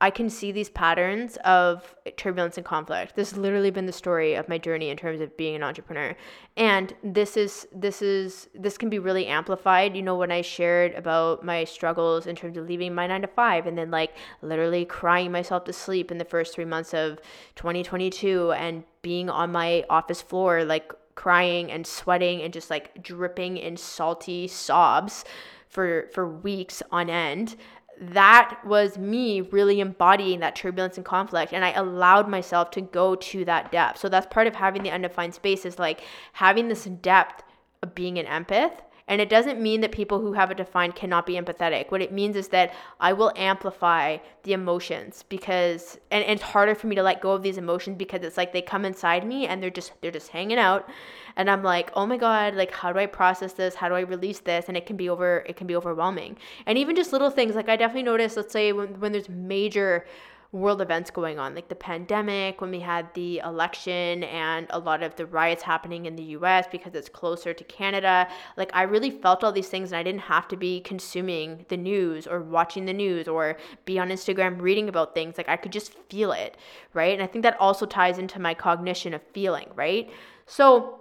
I 0.02 0.10
can 0.10 0.30
see 0.30 0.52
these 0.52 0.70
patterns 0.70 1.38
of 1.46 1.96
turbulence 2.18 2.58
and 2.58 2.66
conflict. 2.66 3.16
This 3.16 3.32
has 3.32 3.40
literally 3.40 3.72
been 3.72 3.86
the 3.86 3.94
story 3.94 4.34
of 4.34 4.50
my 4.50 4.58
journey 4.58 4.90
in 4.90 4.98
terms 4.98 5.22
of 5.22 5.38
being 5.38 5.56
an 5.56 5.64
entrepreneur. 5.64 6.16
And 6.58 6.94
this 7.04 7.38
is 7.38 7.68
this 7.74 8.02
is 8.02 8.50
this 8.54 8.78
can 8.78 8.90
be 8.90 9.00
really 9.00 9.28
amplified. 9.28 9.96
You 9.96 10.02
know, 10.02 10.18
when 10.18 10.32
I 10.32 10.42
shared 10.42 10.94
about 10.96 11.46
my 11.46 11.64
struggles 11.64 12.28
in 12.28 12.36
terms 12.36 12.58
of 12.58 12.68
leaving 12.68 12.94
my 12.94 13.08
9 13.08 13.22
to 13.22 13.28
5 13.28 13.66
and 13.66 13.78
then 13.78 13.92
like 13.92 14.12
literally 14.42 14.84
crying 14.84 15.32
myself 15.32 15.64
to 15.66 15.74
sleep 15.74 16.12
in 16.12 16.18
the 16.18 16.26
first 16.26 16.54
3 16.54 16.66
months 16.66 16.94
of 16.94 17.22
2022 17.56 18.52
and 18.52 18.84
being 19.04 19.30
on 19.30 19.54
my 19.54 19.86
office 19.90 20.22
floor 20.22 20.66
like 20.66 20.92
crying 21.16 21.72
and 21.72 21.86
sweating 21.88 22.42
and 22.42 22.52
just 22.52 22.70
like 22.70 23.02
dripping 23.02 23.58
in 23.58 23.78
salty 23.78 24.48
sobs 24.48 25.24
for 25.70 26.10
for 26.14 26.28
weeks 26.28 26.84
on 26.92 27.10
end 27.10 27.56
that 28.00 28.60
was 28.66 28.98
me 28.98 29.42
really 29.42 29.80
embodying 29.80 30.40
that 30.40 30.56
turbulence 30.56 30.98
and 30.98 31.06
conflict 31.06 31.54
and 31.54 31.64
i 31.64 31.72
allowed 31.72 32.28
myself 32.28 32.72
to 32.72 32.82
go 32.82 33.16
to 33.16 33.46
that 33.46 33.72
depth. 33.72 34.00
So 34.00 34.10
that's 34.10 34.28
part 34.28 34.48
of 34.48 34.56
having 34.56 34.84
the 34.84 34.92
undefined 34.92 35.34
space 35.34 35.66
is 35.66 35.80
like 35.80 36.02
having 36.34 36.68
this 36.68 36.86
depth 36.86 37.44
of 37.82 37.94
being 37.96 38.18
an 38.18 38.26
empath 38.26 38.80
and 39.08 39.20
it 39.20 39.30
doesn't 39.30 39.62
mean 39.62 39.82
that 39.82 39.92
people 39.92 40.22
who 40.22 40.34
have 40.34 40.50
it 40.52 40.58
defined 40.58 40.96
cannot 40.96 41.26
be 41.26 41.34
empathetic. 41.34 41.92
What 41.92 42.02
it 42.02 42.12
means 42.12 42.36
is 42.36 42.48
that 42.50 42.74
I 43.00 43.13
will 43.13 43.34
amplify 43.36 44.18
the 44.44 44.54
emotions 44.54 45.24
because 45.28 45.98
and, 46.10 46.24
and, 46.24 46.34
it's 46.34 46.44
harder 46.44 46.74
for 46.74 46.88
me 46.88 46.96
to 46.96 47.04
let 47.04 47.22
go 47.22 47.32
of 47.32 47.44
these 47.44 47.58
emotions 47.58 47.98
because 47.98 48.24
it's 48.24 48.38
like 48.38 48.54
they 48.54 48.62
come 48.62 48.86
inside 48.86 49.26
me 49.26 49.46
and 49.46 49.62
they're 49.62 49.70
just 49.70 49.94
they're 50.02 50.12
just 50.12 50.30
hanging 50.30 50.58
out 50.58 50.89
and 51.36 51.50
I'm 51.50 51.63
like, 51.63 51.92
"Oh 51.96 52.06
my 52.06 52.18
god, 52.18 52.56
like 52.56 52.72
how 52.72 52.94
do 52.94 53.00
I 53.00 53.06
process 53.06 53.54
this? 53.54 53.76
How 53.76 53.89
do 53.89 53.96
I 53.96 54.02
release 54.02 54.39
this?" 54.39 54.66
And 54.68 54.78
it 54.78 54.86
can 54.86 54.96
be 54.96 55.10
over 55.10 55.44
it 55.48 55.56
can 55.56 55.68
be 55.68 55.76
overwhelming. 55.76 56.38
And 56.66 56.78
even 56.78 56.96
just 56.96 57.12
little 57.12 57.30
things 57.30 57.56
like 57.56 57.70
I 57.70 57.76
definitely 57.76 58.04
notice 58.04 58.38
let's 58.38 58.54
say 58.54 58.72
when 58.72 59.00
when 59.00 59.12
there's 59.12 59.30
major 59.30 60.06
world 60.54 60.84
events 60.84 61.10
going 61.10 61.39
on, 61.39 61.56
like 61.56 61.68
the 61.68 61.76
pandemic, 61.76 62.62
when 62.62 62.70
we 62.70 62.80
had 62.80 63.12
the 63.16 63.39
election 63.39 64.24
and 64.24 64.68
a 64.70 64.78
lot 64.78 65.02
of 65.02 65.16
the 65.16 65.26
riots 65.26 65.63
happening 65.63 66.06
in 66.06 66.16
the 66.16 66.24
US 66.38 66.66
because 66.72 66.94
it's 66.94 67.10
closer 67.10 67.56
to 67.56 67.63
Canada. 67.63 68.28
Like, 68.56 68.70
I 68.72 68.84
really 68.84 69.10
felt 69.10 69.44
all 69.44 69.52
these 69.52 69.68
things 69.68 69.92
and 69.92 69.98
I 69.98 70.04
didn't 70.04 70.22
have 70.22 70.48
to 70.50 70.56
be 70.56 70.80
consuming 70.82 71.66
the 71.70 71.76
news 71.76 72.28
or 72.28 72.39
watching 72.39 72.86
the 72.86 72.94
news 72.94 73.28
or 73.28 73.58
be 73.86 73.98
on 73.98 74.10
Instagram 74.10 74.62
reading 74.62 74.88
about 74.88 75.16
things. 75.16 75.38
Like, 75.38 75.50
I 75.50 75.58
could 75.58 75.72
just 75.72 75.96
feel 76.08 76.32
it, 76.32 76.56
right? 76.94 77.13
And 77.13 77.24
I 77.24 77.28
think 77.28 77.42
that 77.42 77.60
also 77.60 77.88
ties 77.88 78.20
into 78.20 78.39
my 78.39 78.54
cognition 78.54 79.16
of 79.16 79.24
feeling, 79.34 79.70
right? 79.76 80.08
So, 80.46 81.00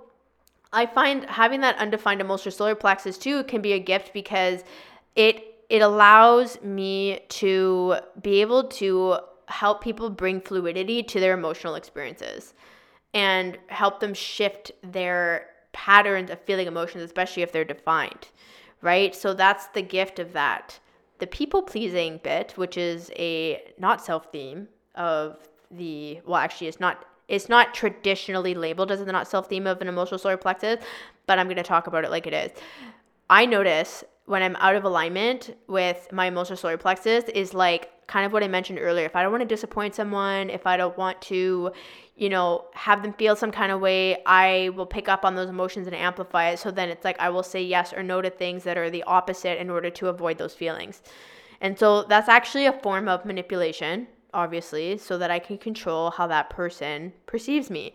I 0.73 0.87
find 0.87 1.25
having 1.27 1.61
that 1.61 1.77
undefined 1.77 2.23
emotional 2.23 2.53
solar 2.53 2.75
plexus 2.75 3.19
too 3.19 3.45
can 3.45 3.61
be 3.61 3.75
a 3.75 3.79
gift 3.79 4.15
because 4.15 4.65
it 5.15 5.45
it 5.69 5.81
allows 5.81 6.61
me 6.63 7.21
to 7.29 7.97
be 8.23 8.41
able 8.41 8.65
to 8.65 9.19
help 9.53 9.83
people 9.83 10.11
bring 10.11 10.41
fluidity 10.41 11.03
to 11.03 11.21
their 11.21 11.35
emotional 11.35 11.75
experiences 11.75 12.55
and 13.15 13.59
help 13.69 14.01
them 14.01 14.15
shift 14.15 14.73
their 14.83 15.47
patterns 15.73 16.31
of 16.31 16.41
feeling 16.41 16.67
emotions, 16.67 17.03
especially 17.03 17.43
if 17.43 17.53
they're 17.53 17.65
defined, 17.65 18.29
right? 18.81 19.15
So 19.15 19.35
that's 19.35 19.67
the 19.69 19.83
gift 19.83 20.19
of 20.19 20.33
that. 20.33 20.79
The 21.19 21.27
people 21.27 21.63
pleasing 21.63 22.21
bit, 22.23 22.53
which 22.57 22.77
is 22.77 23.11
a 23.17 23.63
not 23.79 24.05
self 24.05 24.33
theme 24.33 24.69
of 24.95 25.37
the, 25.71 26.21
well, 26.27 26.37
actually, 26.37 26.69
it's 26.69 26.81
not. 26.81 27.05
It's 27.29 27.49
not 27.49 27.73
traditionally 27.73 28.53
labeled 28.53 28.91
as 28.91 29.03
the 29.03 29.13
not 29.13 29.29
self 29.29 29.49
theme 29.49 29.67
of 29.67 29.81
an 29.81 29.89
emotional 29.89 30.19
solar 30.19 30.37
plexus, 30.37 30.85
but 31.27 31.39
I'm 31.39 31.47
going 31.47 31.57
to 31.57 31.63
talk 31.63 31.87
about 31.87 32.05
it 32.05 32.11
like 32.11 32.27
it 32.27 32.35
is. 32.35 32.51
I 33.31 33.47
notice 33.47 34.05
when 34.27 34.43
I'm 34.43 34.57
out 34.57 34.77
of 34.77 34.85
alignment 34.85 35.57
with 35.67 36.09
my 36.13 36.27
emotional 36.27 36.57
solar 36.57 36.77
plexus 36.77 37.25
is 37.25 37.55
like 37.55 37.92
kind 38.13 38.27
of 38.27 38.33
what 38.35 38.45
I 38.45 38.49
mentioned 38.49 38.79
earlier. 38.79 39.07
If 39.07 39.17
I 39.17 39.23
don't 39.23 39.33
want 39.33 39.41
to 39.41 39.49
disappoint 39.49 39.95
someone, 39.95 40.51
if 40.51 40.67
I 40.67 40.77
don't 40.77 40.97
want 40.99 41.23
to, 41.23 41.73
you 42.15 42.29
know, 42.29 42.67
have 42.75 43.03
them 43.03 43.15
feel 43.15 43.35
some 43.35 43.51
kind 43.51 43.73
of 43.73 43.81
way, 43.81 44.23
I 44.27 44.71
will 44.77 44.85
pick 44.85 45.09
up 45.09 45.25
on 45.25 45.35
those 45.35 45.49
emotions 45.49 45.87
and 45.87 45.97
amplify 45.97 46.51
it. 46.51 46.59
So 46.59 46.71
then 46.71 46.91
it's 46.91 47.07
like 47.07 47.19
I 47.19 47.31
will 47.31 47.43
say 47.43 47.63
yes 47.63 47.95
or 47.95 48.03
no 48.03 48.21
to 48.21 48.29
things 48.29 48.65
that 48.65 48.77
are 48.77 48.91
the 48.91 49.03
opposite 49.05 49.59
in 49.59 49.71
order 49.71 49.89
to 49.89 50.09
avoid 50.09 50.37
those 50.37 50.53
feelings. 50.53 51.01
And 51.63 51.79
so 51.79 52.03
that's 52.03 52.29
actually 52.29 52.67
a 52.67 52.75
form 52.75 53.09
of 53.09 53.25
manipulation, 53.25 54.09
obviously, 54.35 54.99
so 54.99 55.17
that 55.17 55.31
I 55.31 55.39
can 55.39 55.57
control 55.57 56.11
how 56.11 56.27
that 56.27 56.51
person 56.51 57.15
perceives 57.25 57.71
me. 57.71 57.95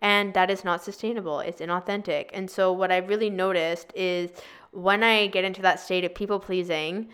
And 0.00 0.32
that 0.32 0.50
is 0.50 0.64
not 0.64 0.82
sustainable. 0.82 1.40
It's 1.40 1.60
inauthentic. 1.60 2.30
And 2.32 2.50
so 2.50 2.72
what 2.72 2.90
I've 2.90 3.10
really 3.10 3.30
noticed 3.30 3.92
is 3.94 4.30
when 4.70 5.02
I 5.02 5.26
get 5.26 5.44
into 5.44 5.60
that 5.60 5.80
state 5.80 6.04
of 6.04 6.14
people 6.14 6.40
pleasing, 6.40 7.10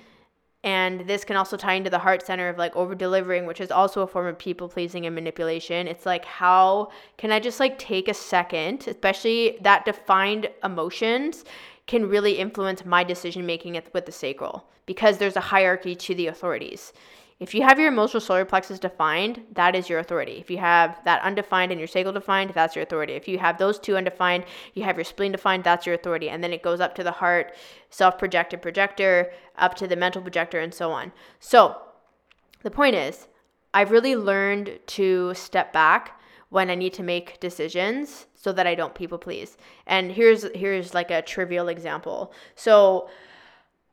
and 0.62 1.06
this 1.06 1.24
can 1.24 1.36
also 1.36 1.56
tie 1.56 1.74
into 1.74 1.88
the 1.88 1.98
heart 1.98 2.24
center 2.24 2.48
of 2.48 2.58
like 2.58 2.76
over 2.76 2.94
delivering, 2.94 3.46
which 3.46 3.60
is 3.60 3.70
also 3.70 4.02
a 4.02 4.06
form 4.06 4.26
of 4.26 4.38
people 4.38 4.68
pleasing 4.68 5.06
and 5.06 5.14
manipulation. 5.14 5.86
It's 5.86 6.04
like, 6.04 6.24
how 6.24 6.90
can 7.16 7.32
I 7.32 7.40
just 7.40 7.60
like 7.60 7.78
take 7.78 8.08
a 8.08 8.14
second, 8.14 8.86
especially 8.86 9.58
that 9.62 9.86
defined 9.86 10.50
emotions 10.62 11.44
can 11.86 12.08
really 12.08 12.34
influence 12.38 12.84
my 12.84 13.02
decision 13.02 13.46
making 13.46 13.80
with 13.94 14.06
the 14.06 14.12
sacral 14.12 14.66
because 14.86 15.18
there's 15.18 15.36
a 15.36 15.40
hierarchy 15.40 15.94
to 15.94 16.14
the 16.14 16.26
authorities. 16.26 16.92
If 17.40 17.54
you 17.54 17.62
have 17.62 17.78
your 17.78 17.88
emotional 17.88 18.20
solar 18.20 18.44
plexus 18.44 18.78
defined, 18.78 19.42
that 19.54 19.74
is 19.74 19.88
your 19.88 19.98
authority. 19.98 20.32
If 20.32 20.50
you 20.50 20.58
have 20.58 21.02
that 21.06 21.22
undefined 21.22 21.72
and 21.72 21.80
your 21.80 21.88
sacral 21.88 22.12
defined, 22.12 22.50
that's 22.50 22.76
your 22.76 22.82
authority. 22.82 23.14
If 23.14 23.26
you 23.26 23.38
have 23.38 23.56
those 23.56 23.78
two 23.78 23.96
undefined, 23.96 24.44
you 24.74 24.84
have 24.84 24.98
your 24.98 25.04
spleen 25.04 25.32
defined, 25.32 25.64
that's 25.64 25.86
your 25.86 25.94
authority. 25.94 26.28
And 26.28 26.44
then 26.44 26.52
it 26.52 26.62
goes 26.62 26.80
up 26.80 26.94
to 26.96 27.02
the 27.02 27.12
heart, 27.12 27.54
self 27.88 28.18
projected 28.18 28.60
projector, 28.60 29.32
up 29.56 29.74
to 29.76 29.88
the 29.88 29.96
mental 29.96 30.20
projector, 30.20 30.60
and 30.60 30.74
so 30.74 30.92
on. 30.92 31.12
So 31.38 31.80
the 32.62 32.70
point 32.70 32.94
is, 32.94 33.26
I've 33.72 33.90
really 33.90 34.16
learned 34.16 34.78
to 34.88 35.32
step 35.32 35.72
back 35.72 36.20
when 36.50 36.68
I 36.68 36.74
need 36.74 36.92
to 36.94 37.02
make 37.02 37.40
decisions 37.40 38.26
so 38.34 38.52
that 38.52 38.66
I 38.66 38.74
don't 38.74 38.94
people 38.94 39.16
please. 39.16 39.56
And 39.86 40.12
here's 40.12 40.42
here's 40.54 40.92
like 40.92 41.10
a 41.10 41.22
trivial 41.22 41.68
example. 41.68 42.34
So 42.54 43.08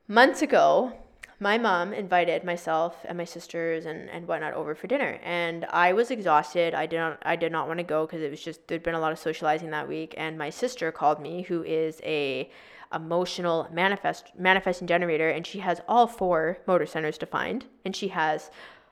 months 0.10 0.42
ago, 0.42 0.92
my 1.40 1.58
mom 1.58 1.94
invited 1.94 2.44
myself 2.44 2.98
and 3.06 3.18
my 3.18 3.24
sisters 3.24 3.86
and, 3.86 4.10
and 4.10 4.28
whatnot 4.28 4.54
over 4.54 4.74
for 4.74 4.88
dinner. 4.88 5.20
And 5.24 5.66
i 5.66 5.94
was 5.94 6.10
exhausted. 6.10 6.74
I 6.74 6.86
did 6.86 6.98
not 6.98 7.20
i 7.24 7.36
did 7.36 7.52
not 7.52 7.68
want 7.68 7.80
to 7.80 7.84
go 7.84 8.06
because 8.06 8.22
it 8.22 8.32
was 8.32 8.42
just 8.42 8.68
there'd 8.68 8.84
been 8.84 8.96
a 8.96 9.00
lot 9.00 9.12
of 9.12 9.20
socializing 9.20 9.70
that 9.72 9.88
week. 9.88 10.14
And 10.18 10.38
my 10.38 10.50
sister 10.50 10.92
called 10.92 11.22
me 11.22 11.44
who 11.44 11.64
is 11.64 12.02
a 12.04 12.50
emotional 12.94 13.68
manifest 13.72 14.32
manifesting 14.38 14.88
generator 14.88 15.30
and 15.30 15.46
she 15.46 15.60
has 15.60 15.82
all 15.88 16.08
four 16.08 16.60
motor 16.66 16.86
centers 16.86 17.18
defined. 17.18 17.66
And 17.86 17.96
she 17.96 18.10
has 18.10 18.50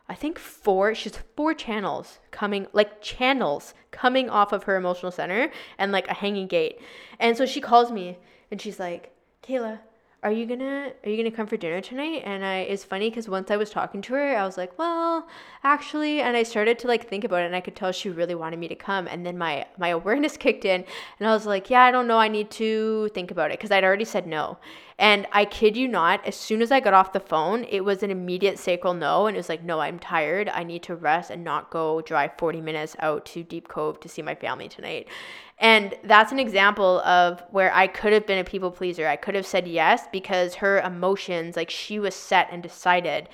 I 0.07 0.13
think 0.13 0.37
four, 0.37 0.93
she's 0.93 1.17
four 1.35 1.55
channels 1.55 2.19
coming, 2.29 2.67
like 2.73 3.01
channels 3.01 3.73
coming 3.89 4.29
off 4.29 4.53
of 4.53 4.63
her 4.63 4.75
emotional 4.75 5.11
center 5.11 5.51
and 5.79 5.91
like 5.91 6.07
a 6.07 6.13
hanging 6.13 6.45
gate. 6.45 6.79
And 7.19 7.35
so 7.35 7.47
she 7.47 7.59
calls 7.59 7.91
me 7.91 8.19
and 8.51 8.61
she's 8.61 8.79
like, 8.79 9.15
Kehla, 9.41 9.79
are 10.23 10.31
you 10.31 10.45
gonna 10.47 10.91
are 11.03 11.09
you 11.09 11.17
gonna 11.17 11.35
come 11.35 11.45
for 11.45 11.57
dinner 11.57 11.81
tonight? 11.81 12.23
And 12.25 12.43
i 12.43 12.59
it's 12.59 12.83
funny 12.83 13.09
because 13.09 13.29
once 13.29 13.51
i 13.51 13.57
was 13.57 13.69
talking 13.69 14.01
to 14.01 14.13
her 14.13 14.37
i 14.37 14.43
was 14.43 14.57
like 14.57 14.77
well 14.79 15.27
actually 15.63 16.21
and 16.21 16.35
i 16.35 16.43
started 16.43 16.79
to 16.79 16.87
like 16.87 17.07
think 17.07 17.23
about 17.23 17.43
it 17.43 17.45
and 17.45 17.55
i 17.55 17.61
could 17.61 17.75
tell 17.75 17.91
she 17.91 18.09
really 18.09 18.35
wanted 18.35 18.57
me 18.57 18.67
to 18.67 18.75
come 18.75 19.07
and 19.07 19.25
then 19.25 19.37
my 19.37 19.65
my 19.77 19.89
awareness 19.99 20.35
kicked 20.37 20.65
in 20.65 20.83
and 21.19 21.27
i 21.27 21.33
was 21.33 21.45
like 21.45 21.69
yeah 21.69 21.83
i 21.83 21.91
don't 21.91 22.07
know 22.07 22.17
i 22.17 22.27
need 22.27 22.49
to 22.51 23.09
think 23.13 23.29
about 23.29 23.51
it 23.51 23.59
because 23.59 23.71
i'd 23.71 23.83
already 23.83 24.05
said 24.05 24.25
no. 24.25 24.57
And 24.97 25.27
i 25.33 25.43
kid 25.43 25.75
you 25.75 25.89
not 25.89 26.25
as 26.25 26.35
soon 26.37 26.61
as 26.61 26.71
i 26.71 26.79
got 26.79 26.93
off 26.93 27.11
the 27.11 27.19
phone 27.19 27.65
it 27.65 27.81
was 27.81 28.01
an 28.01 28.11
immediate 28.11 28.57
sacral 28.57 28.93
no 28.93 29.27
and 29.27 29.35
it 29.35 29.39
was 29.39 29.49
like 29.49 29.61
no 29.61 29.81
i'm 29.81 29.99
tired 29.99 30.47
i 30.49 30.63
need 30.63 30.83
to 30.83 30.95
rest 30.95 31.29
and 31.29 31.43
not 31.43 31.69
go 31.69 32.01
drive 32.01 32.31
40 32.37 32.61
minutes 32.61 32.95
out 32.99 33.25
to 33.25 33.43
deep 33.43 33.67
cove 33.67 33.99
to 33.99 34.09
see 34.09 34.21
my 34.21 34.35
family 34.35 34.69
tonight 34.69 35.09
and 35.57 35.95
that's 36.03 36.31
an 36.31 36.39
example 36.39 36.99
of 37.01 37.41
where 37.51 37.73
I 37.73 37.87
could 37.87 38.13
have 38.13 38.27
been 38.27 38.39
a 38.39 38.43
people 38.43 38.71
pleaser. 38.71 39.07
I 39.07 39.15
could 39.15 39.35
have 39.35 39.47
said 39.47 39.67
yes 39.67 40.03
because 40.11 40.55
her 40.55 40.81
emotions, 40.81 41.55
like 41.55 41.69
she 41.69 41.97
was 41.97 42.13
set 42.13 42.49
and 42.51 42.61
decided 42.61 43.29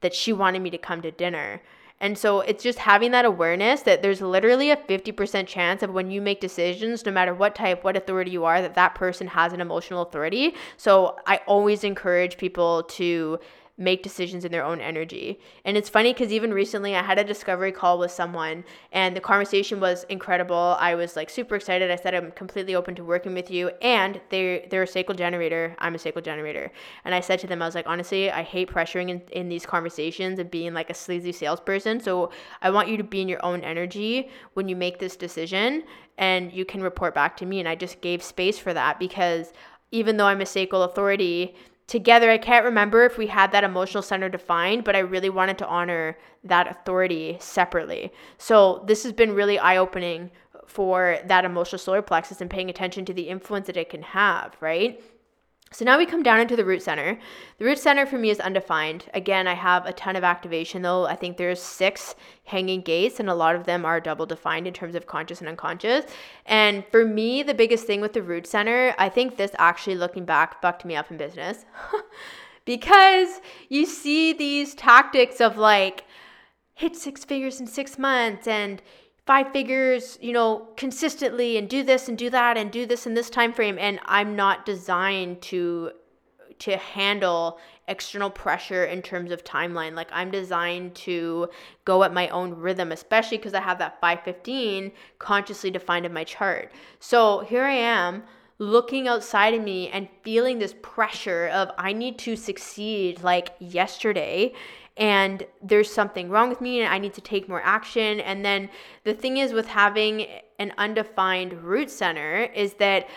that 0.00 0.14
she 0.14 0.32
wanted 0.32 0.62
me 0.62 0.70
to 0.70 0.78
come 0.78 1.02
to 1.02 1.10
dinner. 1.10 1.60
And 2.00 2.16
so 2.16 2.40
it's 2.40 2.62
just 2.62 2.78
having 2.78 3.10
that 3.10 3.24
awareness 3.24 3.82
that 3.82 4.02
there's 4.02 4.20
literally 4.20 4.70
a 4.70 4.76
50% 4.76 5.46
chance 5.46 5.82
of 5.82 5.90
when 5.90 6.10
you 6.10 6.22
make 6.22 6.40
decisions, 6.40 7.04
no 7.04 7.10
matter 7.10 7.34
what 7.34 7.56
type, 7.56 7.82
what 7.82 7.96
authority 7.96 8.30
you 8.30 8.44
are, 8.44 8.62
that 8.62 8.76
that 8.76 8.94
person 8.94 9.26
has 9.26 9.52
an 9.52 9.60
emotional 9.60 10.02
authority. 10.02 10.54
So 10.76 11.16
I 11.26 11.40
always 11.46 11.82
encourage 11.82 12.36
people 12.36 12.84
to 12.84 13.40
make 13.78 14.02
decisions 14.02 14.44
in 14.44 14.50
their 14.50 14.64
own 14.64 14.80
energy. 14.80 15.38
And 15.64 15.76
it's 15.76 15.88
funny 15.88 16.12
because 16.12 16.32
even 16.32 16.52
recently 16.52 16.96
I 16.96 17.02
had 17.02 17.18
a 17.18 17.24
discovery 17.24 17.70
call 17.70 17.98
with 18.00 18.10
someone 18.10 18.64
and 18.90 19.16
the 19.16 19.20
conversation 19.20 19.78
was 19.78 20.04
incredible. 20.08 20.76
I 20.80 20.96
was 20.96 21.14
like 21.14 21.30
super 21.30 21.54
excited. 21.54 21.88
I 21.88 21.96
said 21.96 22.12
I'm 22.12 22.32
completely 22.32 22.74
open 22.74 22.96
to 22.96 23.04
working 23.04 23.34
with 23.34 23.50
you 23.50 23.68
and 23.80 24.20
they 24.30 24.66
they're 24.68 24.82
a 24.82 24.86
sacral 24.86 25.16
generator. 25.16 25.76
I'm 25.78 25.94
a 25.94 25.98
sacral 25.98 26.24
generator. 26.24 26.72
And 27.04 27.14
I 27.14 27.20
said 27.20 27.38
to 27.40 27.46
them, 27.46 27.62
I 27.62 27.66
was 27.66 27.76
like, 27.76 27.86
honestly, 27.86 28.30
I 28.32 28.42
hate 28.42 28.68
pressuring 28.68 29.10
in, 29.10 29.22
in 29.30 29.48
these 29.48 29.64
conversations 29.64 30.40
and 30.40 30.50
being 30.50 30.74
like 30.74 30.90
a 30.90 30.94
sleazy 30.94 31.30
salesperson. 31.32 32.00
So 32.00 32.32
I 32.60 32.70
want 32.70 32.88
you 32.88 32.96
to 32.96 33.04
be 33.04 33.20
in 33.20 33.28
your 33.28 33.44
own 33.44 33.60
energy 33.60 34.28
when 34.54 34.68
you 34.68 34.74
make 34.74 34.98
this 34.98 35.14
decision 35.14 35.84
and 36.18 36.52
you 36.52 36.64
can 36.64 36.82
report 36.82 37.14
back 37.14 37.36
to 37.36 37.46
me. 37.46 37.60
And 37.60 37.68
I 37.68 37.76
just 37.76 38.00
gave 38.00 38.24
space 38.24 38.58
for 38.58 38.74
that 38.74 38.98
because 38.98 39.52
even 39.92 40.16
though 40.16 40.26
I'm 40.26 40.40
a 40.40 40.46
sacral 40.46 40.82
authority, 40.82 41.54
together. 41.88 42.30
I 42.30 42.38
can't 42.38 42.64
remember 42.64 43.04
if 43.04 43.18
we 43.18 43.26
had 43.26 43.50
that 43.50 43.64
emotional 43.64 44.02
center 44.02 44.28
defined, 44.28 44.84
but 44.84 44.94
I 44.94 45.00
really 45.00 45.30
wanted 45.30 45.58
to 45.58 45.66
honor 45.66 46.16
that 46.44 46.68
authority 46.70 47.36
separately. 47.40 48.12
So 48.36 48.84
this 48.86 49.02
has 49.02 49.12
been 49.12 49.34
really 49.34 49.58
eye 49.58 49.78
opening 49.78 50.30
for 50.66 51.18
that 51.26 51.44
emotional 51.44 51.78
solar 51.78 52.02
plexus 52.02 52.40
and 52.40 52.50
paying 52.50 52.70
attention 52.70 53.04
to 53.06 53.14
the 53.14 53.28
influence 53.28 53.66
that 53.66 53.76
it 53.76 53.88
can 53.88 54.02
have, 54.02 54.56
right? 54.60 55.02
So 55.70 55.84
now 55.84 55.98
we 55.98 56.06
come 56.06 56.22
down 56.22 56.40
into 56.40 56.56
the 56.56 56.64
root 56.64 56.82
center. 56.82 57.18
The 57.58 57.64
root 57.64 57.78
center 57.78 58.06
for 58.06 58.16
me 58.16 58.30
is 58.30 58.40
undefined. 58.40 59.04
Again, 59.12 59.46
I 59.46 59.54
have 59.54 59.84
a 59.84 59.92
ton 59.92 60.16
of 60.16 60.24
activation 60.24 60.82
though. 60.82 61.06
I 61.06 61.14
think 61.14 61.36
there's 61.36 61.60
six 61.60 62.14
hanging 62.44 62.80
gates 62.80 63.20
and 63.20 63.28
a 63.28 63.34
lot 63.34 63.54
of 63.54 63.64
them 63.64 63.84
are 63.84 64.00
double 64.00 64.26
defined 64.26 64.66
in 64.66 64.72
terms 64.72 64.94
of 64.94 65.06
conscious 65.06 65.40
and 65.40 65.48
unconscious. 65.48 66.06
And 66.46 66.84
for 66.90 67.04
me, 67.04 67.42
the 67.42 67.54
biggest 67.54 67.86
thing 67.86 68.00
with 68.00 68.14
the 68.14 68.22
root 68.22 68.46
center, 68.46 68.94
I 68.98 69.08
think 69.08 69.36
this 69.36 69.52
actually 69.58 69.96
looking 69.96 70.24
back 70.24 70.60
fucked 70.62 70.84
me 70.84 70.96
up 70.96 71.10
in 71.10 71.18
business. 71.18 71.66
because 72.64 73.40
you 73.68 73.84
see 73.84 74.32
these 74.32 74.74
tactics 74.74 75.40
of 75.40 75.58
like 75.58 76.04
hit 76.74 76.96
six 76.96 77.24
figures 77.24 77.60
in 77.60 77.66
6 77.66 77.98
months 77.98 78.46
and 78.46 78.80
five 79.28 79.52
figures, 79.52 80.18
you 80.22 80.32
know, 80.32 80.66
consistently 80.78 81.58
and 81.58 81.68
do 81.68 81.82
this 81.82 82.08
and 82.08 82.16
do 82.16 82.30
that 82.30 82.56
and 82.56 82.72
do 82.72 82.86
this 82.86 83.06
in 83.06 83.12
this 83.12 83.28
time 83.28 83.52
frame 83.52 83.76
and 83.78 84.00
I'm 84.06 84.34
not 84.34 84.64
designed 84.64 85.42
to 85.42 85.92
to 86.60 86.78
handle 86.78 87.58
external 87.88 88.30
pressure 88.30 88.86
in 88.86 89.02
terms 89.02 89.30
of 89.30 89.44
timeline. 89.44 89.94
Like 89.94 90.08
I'm 90.12 90.30
designed 90.30 90.94
to 91.06 91.50
go 91.84 92.04
at 92.04 92.12
my 92.14 92.28
own 92.28 92.54
rhythm, 92.54 92.90
especially 92.90 93.36
because 93.36 93.52
I 93.52 93.60
have 93.60 93.78
that 93.80 94.00
515 94.00 94.92
consciously 95.18 95.70
defined 95.70 96.06
in 96.06 96.12
my 96.14 96.24
chart. 96.24 96.72
So 96.98 97.40
here 97.40 97.64
I 97.64 97.74
am 97.74 98.22
looking 98.58 99.08
outside 99.08 99.52
of 99.52 99.62
me 99.62 99.90
and 99.90 100.08
feeling 100.22 100.58
this 100.58 100.74
pressure 100.80 101.48
of 101.48 101.70
I 101.76 101.92
need 101.92 102.18
to 102.20 102.34
succeed 102.34 103.22
like 103.22 103.50
yesterday 103.60 104.54
and 104.98 105.46
there's 105.62 105.90
something 105.90 106.28
wrong 106.28 106.48
with 106.48 106.60
me 106.60 106.80
and 106.80 106.92
I 106.92 106.98
need 106.98 107.14
to 107.14 107.20
take 107.20 107.48
more 107.48 107.62
action. 107.62 108.20
And 108.20 108.44
then 108.44 108.68
the 109.04 109.14
thing 109.14 109.38
is 109.38 109.52
with 109.52 109.68
having 109.68 110.26
an 110.58 110.72
undefined 110.76 111.52
root 111.62 111.88
center 111.88 112.42
is 112.54 112.74
that 112.74 113.08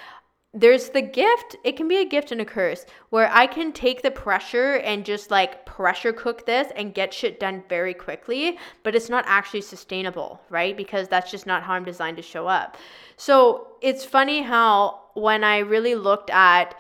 there's 0.54 0.90
the 0.90 1.02
gift, 1.02 1.56
it 1.64 1.78
can 1.78 1.88
be 1.88 1.98
a 1.98 2.06
gift 2.06 2.32
and 2.32 2.42
a 2.42 2.46
curse 2.46 2.86
where 3.10 3.32
I 3.32 3.48
can 3.48 3.72
take 3.72 4.02
the 4.02 4.12
pressure 4.12 4.76
and 4.76 5.06
just 5.06 5.32
like 5.32 5.66
pressure 5.66 6.12
cook 6.12 6.46
this 6.46 6.68
and 6.76 6.94
get 6.94 7.14
shit 7.14 7.40
done 7.40 7.64
very 7.70 7.94
quickly, 7.94 8.60
but 8.84 8.94
it's 8.94 9.10
not 9.10 9.24
actually 9.28 9.62
sustainable, 9.62 10.42
right? 10.50 10.76
Because 10.76 11.08
that's 11.08 11.32
just 11.32 11.48
not 11.48 11.64
how 11.64 11.74
I'm 11.74 11.86
designed 11.86 12.18
to 12.18 12.24
show 12.24 12.48
up. 12.48 12.78
So 13.16 13.68
it's 13.82 14.04
funny 14.04 14.42
how 14.42 15.00
when 15.14 15.44
I 15.46 15.60
really 15.60 15.96
looked 15.96 16.30
at 16.30 16.76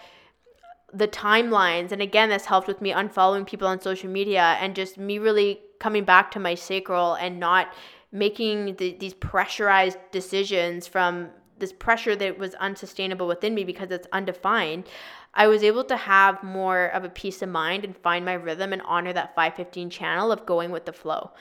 the 0.93 1.07
timelines 1.07 1.91
and 1.91 2.01
again 2.01 2.29
this 2.29 2.45
helped 2.45 2.67
with 2.67 2.81
me 2.81 2.91
unfollowing 2.91 3.45
people 3.45 3.67
on 3.67 3.79
social 3.79 4.09
media 4.09 4.57
and 4.59 4.75
just 4.75 4.97
me 4.97 5.19
really 5.19 5.59
coming 5.79 6.03
back 6.03 6.31
to 6.31 6.39
my 6.39 6.53
sacral 6.53 7.13
and 7.15 7.39
not 7.39 7.73
making 8.11 8.75
the, 8.75 8.95
these 8.99 9.13
pressurized 9.13 9.97
decisions 10.11 10.87
from 10.87 11.29
this 11.59 11.71
pressure 11.71 12.15
that 12.15 12.37
was 12.37 12.53
unsustainable 12.55 13.27
within 13.27 13.55
me 13.55 13.63
because 13.63 13.89
it's 13.91 14.07
undefined 14.11 14.85
I 15.33 15.47
was 15.47 15.63
able 15.63 15.83
to 15.85 15.95
have 15.95 16.43
more 16.43 16.85
of 16.87 17.03
a 17.03 17.09
peace 17.09 17.41
of 17.41 17.49
mind 17.49 17.85
and 17.85 17.95
find 17.95 18.25
my 18.25 18.33
rhythm 18.33 18.73
and 18.73 18.81
honor 18.81 19.13
that 19.13 19.35
515 19.35 19.89
channel 19.89 20.31
of 20.31 20.45
going 20.45 20.71
with 20.71 20.85
the 20.85 20.93
flow. 20.93 21.31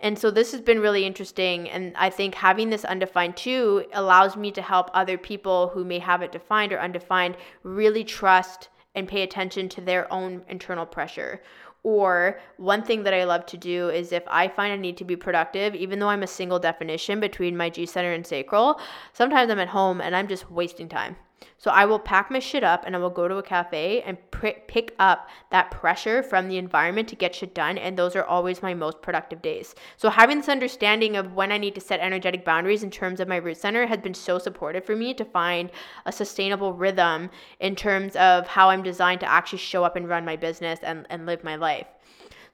And 0.00 0.18
so 0.18 0.30
this 0.30 0.52
has 0.52 0.60
been 0.60 0.80
really 0.80 1.06
interesting. 1.06 1.70
And 1.70 1.96
I 1.96 2.10
think 2.10 2.34
having 2.34 2.70
this 2.70 2.84
undefined 2.84 3.36
too 3.36 3.86
allows 3.92 4.36
me 4.36 4.50
to 4.52 4.62
help 4.62 4.90
other 4.92 5.16
people 5.16 5.68
who 5.68 5.84
may 5.84 6.00
have 6.00 6.22
it 6.22 6.32
defined 6.32 6.72
or 6.72 6.80
undefined 6.80 7.36
really 7.62 8.04
trust 8.04 8.68
and 8.96 9.06
pay 9.06 9.22
attention 9.22 9.68
to 9.68 9.80
their 9.80 10.12
own 10.12 10.42
internal 10.48 10.86
pressure. 10.86 11.40
Or 11.84 12.40
one 12.56 12.82
thing 12.82 13.04
that 13.04 13.14
I 13.14 13.22
love 13.22 13.46
to 13.46 13.56
do 13.56 13.90
is 13.90 14.10
if 14.10 14.24
I 14.26 14.48
find 14.48 14.72
I 14.72 14.76
need 14.76 14.96
to 14.96 15.04
be 15.04 15.14
productive, 15.14 15.76
even 15.76 16.00
though 16.00 16.08
I'm 16.08 16.24
a 16.24 16.26
single 16.26 16.58
definition 16.58 17.20
between 17.20 17.56
my 17.56 17.70
G 17.70 17.86
center 17.86 18.12
and 18.12 18.26
sacral, 18.26 18.80
sometimes 19.12 19.52
I'm 19.52 19.60
at 19.60 19.68
home 19.68 20.00
and 20.00 20.16
I'm 20.16 20.26
just 20.26 20.50
wasting 20.50 20.88
time. 20.88 21.14
So 21.58 21.70
I 21.70 21.84
will 21.84 21.98
pack 21.98 22.30
my 22.30 22.38
shit 22.38 22.62
up 22.62 22.84
and 22.86 22.94
I 22.94 22.98
will 22.98 23.10
go 23.10 23.28
to 23.28 23.38
a 23.38 23.42
cafe 23.42 24.02
and 24.02 24.18
pr- 24.30 24.60
pick 24.68 24.94
up 24.98 25.28
that 25.50 25.70
pressure 25.70 26.22
from 26.22 26.48
the 26.48 26.58
environment 26.58 27.08
to 27.08 27.16
get 27.16 27.34
shit 27.34 27.54
done. 27.54 27.78
And 27.78 27.98
those 27.98 28.14
are 28.14 28.24
always 28.24 28.62
my 28.62 28.74
most 28.74 29.02
productive 29.02 29.42
days. 29.42 29.74
So 29.96 30.10
having 30.10 30.38
this 30.38 30.48
understanding 30.48 31.16
of 31.16 31.34
when 31.34 31.52
I 31.52 31.58
need 31.58 31.74
to 31.74 31.80
set 31.80 32.00
energetic 32.00 32.44
boundaries 32.44 32.82
in 32.82 32.90
terms 32.90 33.20
of 33.20 33.28
my 33.28 33.36
root 33.36 33.56
center 33.56 33.86
has 33.86 33.98
been 33.98 34.14
so 34.14 34.38
supportive 34.38 34.84
for 34.84 34.96
me 34.96 35.14
to 35.14 35.24
find 35.24 35.70
a 36.04 36.12
sustainable 36.12 36.72
rhythm 36.72 37.30
in 37.60 37.74
terms 37.74 38.16
of 38.16 38.46
how 38.46 38.70
I'm 38.70 38.82
designed 38.82 39.20
to 39.20 39.30
actually 39.30 39.58
show 39.58 39.84
up 39.84 39.96
and 39.96 40.08
run 40.08 40.24
my 40.24 40.36
business 40.36 40.78
and, 40.82 41.06
and 41.10 41.26
live 41.26 41.42
my 41.42 41.56
life. 41.56 41.86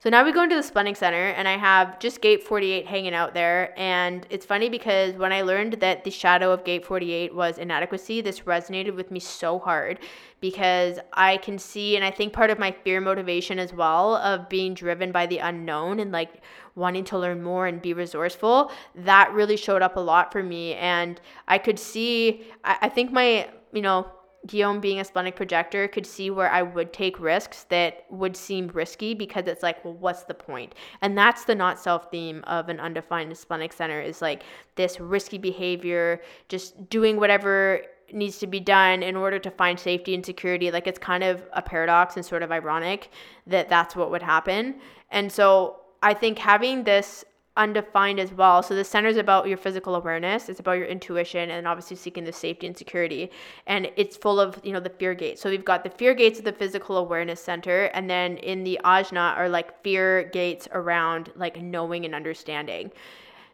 So 0.03 0.09
now 0.09 0.25
we 0.25 0.33
go 0.33 0.43
into 0.43 0.57
the 0.57 0.63
Splenic 0.63 0.97
Center, 0.97 1.27
and 1.27 1.47
I 1.47 1.55
have 1.55 1.97
just 1.97 2.19
Gate 2.19 2.43
48 2.43 2.85
hanging 2.85 3.13
out 3.13 3.33
there. 3.33 3.73
And 3.79 4.27
it's 4.29 4.45
funny 4.45 4.67
because 4.67 5.15
when 5.15 5.31
I 5.31 5.43
learned 5.43 5.75
that 5.75 6.03
the 6.03 6.11
shadow 6.11 6.51
of 6.51 6.65
Gate 6.65 6.85
48 6.85 7.33
was 7.33 7.57
inadequacy, 7.57 8.19
this 8.19 8.41
resonated 8.41 8.97
with 8.97 9.11
me 9.11 9.21
so 9.21 9.59
hard 9.59 9.99
because 10.41 10.99
I 11.13 11.37
can 11.37 11.57
see, 11.57 11.95
and 11.95 12.03
I 12.03 12.11
think 12.11 12.33
part 12.33 12.49
of 12.49 12.59
my 12.59 12.69
fear 12.69 12.99
motivation 12.99 13.59
as 13.59 13.71
well 13.71 14.17
of 14.17 14.49
being 14.49 14.73
driven 14.73 15.13
by 15.13 15.25
the 15.25 15.37
unknown 15.37 16.01
and 16.01 16.11
like 16.11 16.43
wanting 16.75 17.05
to 17.05 17.17
learn 17.17 17.41
more 17.41 17.67
and 17.67 17.81
be 17.81 17.93
resourceful, 17.93 18.73
that 18.95 19.31
really 19.31 19.55
showed 19.55 19.81
up 19.81 19.95
a 19.95 20.01
lot 20.01 20.33
for 20.33 20.43
me. 20.43 20.73
And 20.73 21.21
I 21.47 21.57
could 21.57 21.79
see, 21.79 22.43
I, 22.65 22.77
I 22.81 22.89
think 22.89 23.13
my, 23.13 23.47
you 23.71 23.81
know, 23.81 24.05
Guillaume 24.45 24.81
being 24.81 24.99
a 24.99 25.05
splenic 25.05 25.35
projector 25.35 25.87
could 25.87 26.05
see 26.05 26.29
where 26.29 26.49
I 26.49 26.61
would 26.61 26.91
take 26.91 27.19
risks 27.19 27.65
that 27.69 28.05
would 28.09 28.35
seem 28.35 28.67
risky 28.67 29.13
because 29.13 29.47
it's 29.47 29.63
like, 29.63 29.83
well, 29.85 29.93
what's 29.93 30.23
the 30.23 30.33
point? 30.33 30.75
And 31.01 31.17
that's 31.17 31.45
the 31.45 31.55
not 31.55 31.79
self 31.79 32.11
theme 32.11 32.43
of 32.45 32.67
an 32.67 32.79
undefined 32.79 33.37
splenic 33.37 33.71
center 33.71 34.01
is 34.01 34.21
like 34.21 34.43
this 34.75 34.99
risky 34.99 35.37
behavior, 35.37 36.21
just 36.49 36.89
doing 36.89 37.17
whatever 37.17 37.81
needs 38.11 38.37
to 38.39 38.47
be 38.47 38.59
done 38.59 39.01
in 39.01 39.15
order 39.15 39.39
to 39.39 39.49
find 39.49 39.79
safety 39.79 40.13
and 40.13 40.25
security. 40.25 40.71
Like 40.71 40.87
it's 40.87 40.99
kind 40.99 41.23
of 41.23 41.43
a 41.53 41.61
paradox 41.61 42.17
and 42.17 42.25
sort 42.25 42.43
of 42.43 42.51
ironic 42.51 43.11
that 43.47 43.69
that's 43.69 43.95
what 43.95 44.11
would 44.11 44.23
happen. 44.23 44.75
And 45.09 45.31
so 45.31 45.77
I 46.01 46.13
think 46.13 46.37
having 46.37 46.83
this 46.83 47.23
undefined 47.55 48.19
as 48.19 48.33
well. 48.33 48.63
So 48.63 48.75
the 48.75 48.83
center 48.83 49.09
is 49.09 49.17
about 49.17 49.47
your 49.47 49.57
physical 49.57 49.95
awareness, 49.95 50.49
it's 50.49 50.59
about 50.59 50.73
your 50.73 50.87
intuition 50.87 51.51
and 51.51 51.67
obviously 51.67 51.95
seeking 51.95 52.23
the 52.23 52.33
safety 52.33 52.65
and 52.65 52.75
security. 52.75 53.29
And 53.67 53.91
it's 53.95 54.17
full 54.17 54.39
of, 54.39 54.59
you 54.63 54.73
know, 54.73 54.79
the 54.79 54.89
fear 54.89 55.13
gates. 55.13 55.41
So 55.41 55.49
we've 55.49 55.65
got 55.65 55.83
the 55.83 55.89
fear 55.89 56.13
gates 56.13 56.39
of 56.39 56.45
the 56.45 56.53
physical 56.53 56.97
awareness 56.97 57.39
center 57.39 57.85
and 57.93 58.09
then 58.09 58.37
in 58.37 58.63
the 58.63 58.79
ajna 58.83 59.37
are 59.37 59.49
like 59.49 59.83
fear 59.83 60.23
gates 60.33 60.67
around 60.71 61.31
like 61.35 61.61
knowing 61.61 62.05
and 62.05 62.15
understanding. 62.15 62.91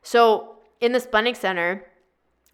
So 0.01 0.55
in 0.79 0.93
the 0.93 0.99
splenic 0.99 1.35
center, 1.35 1.85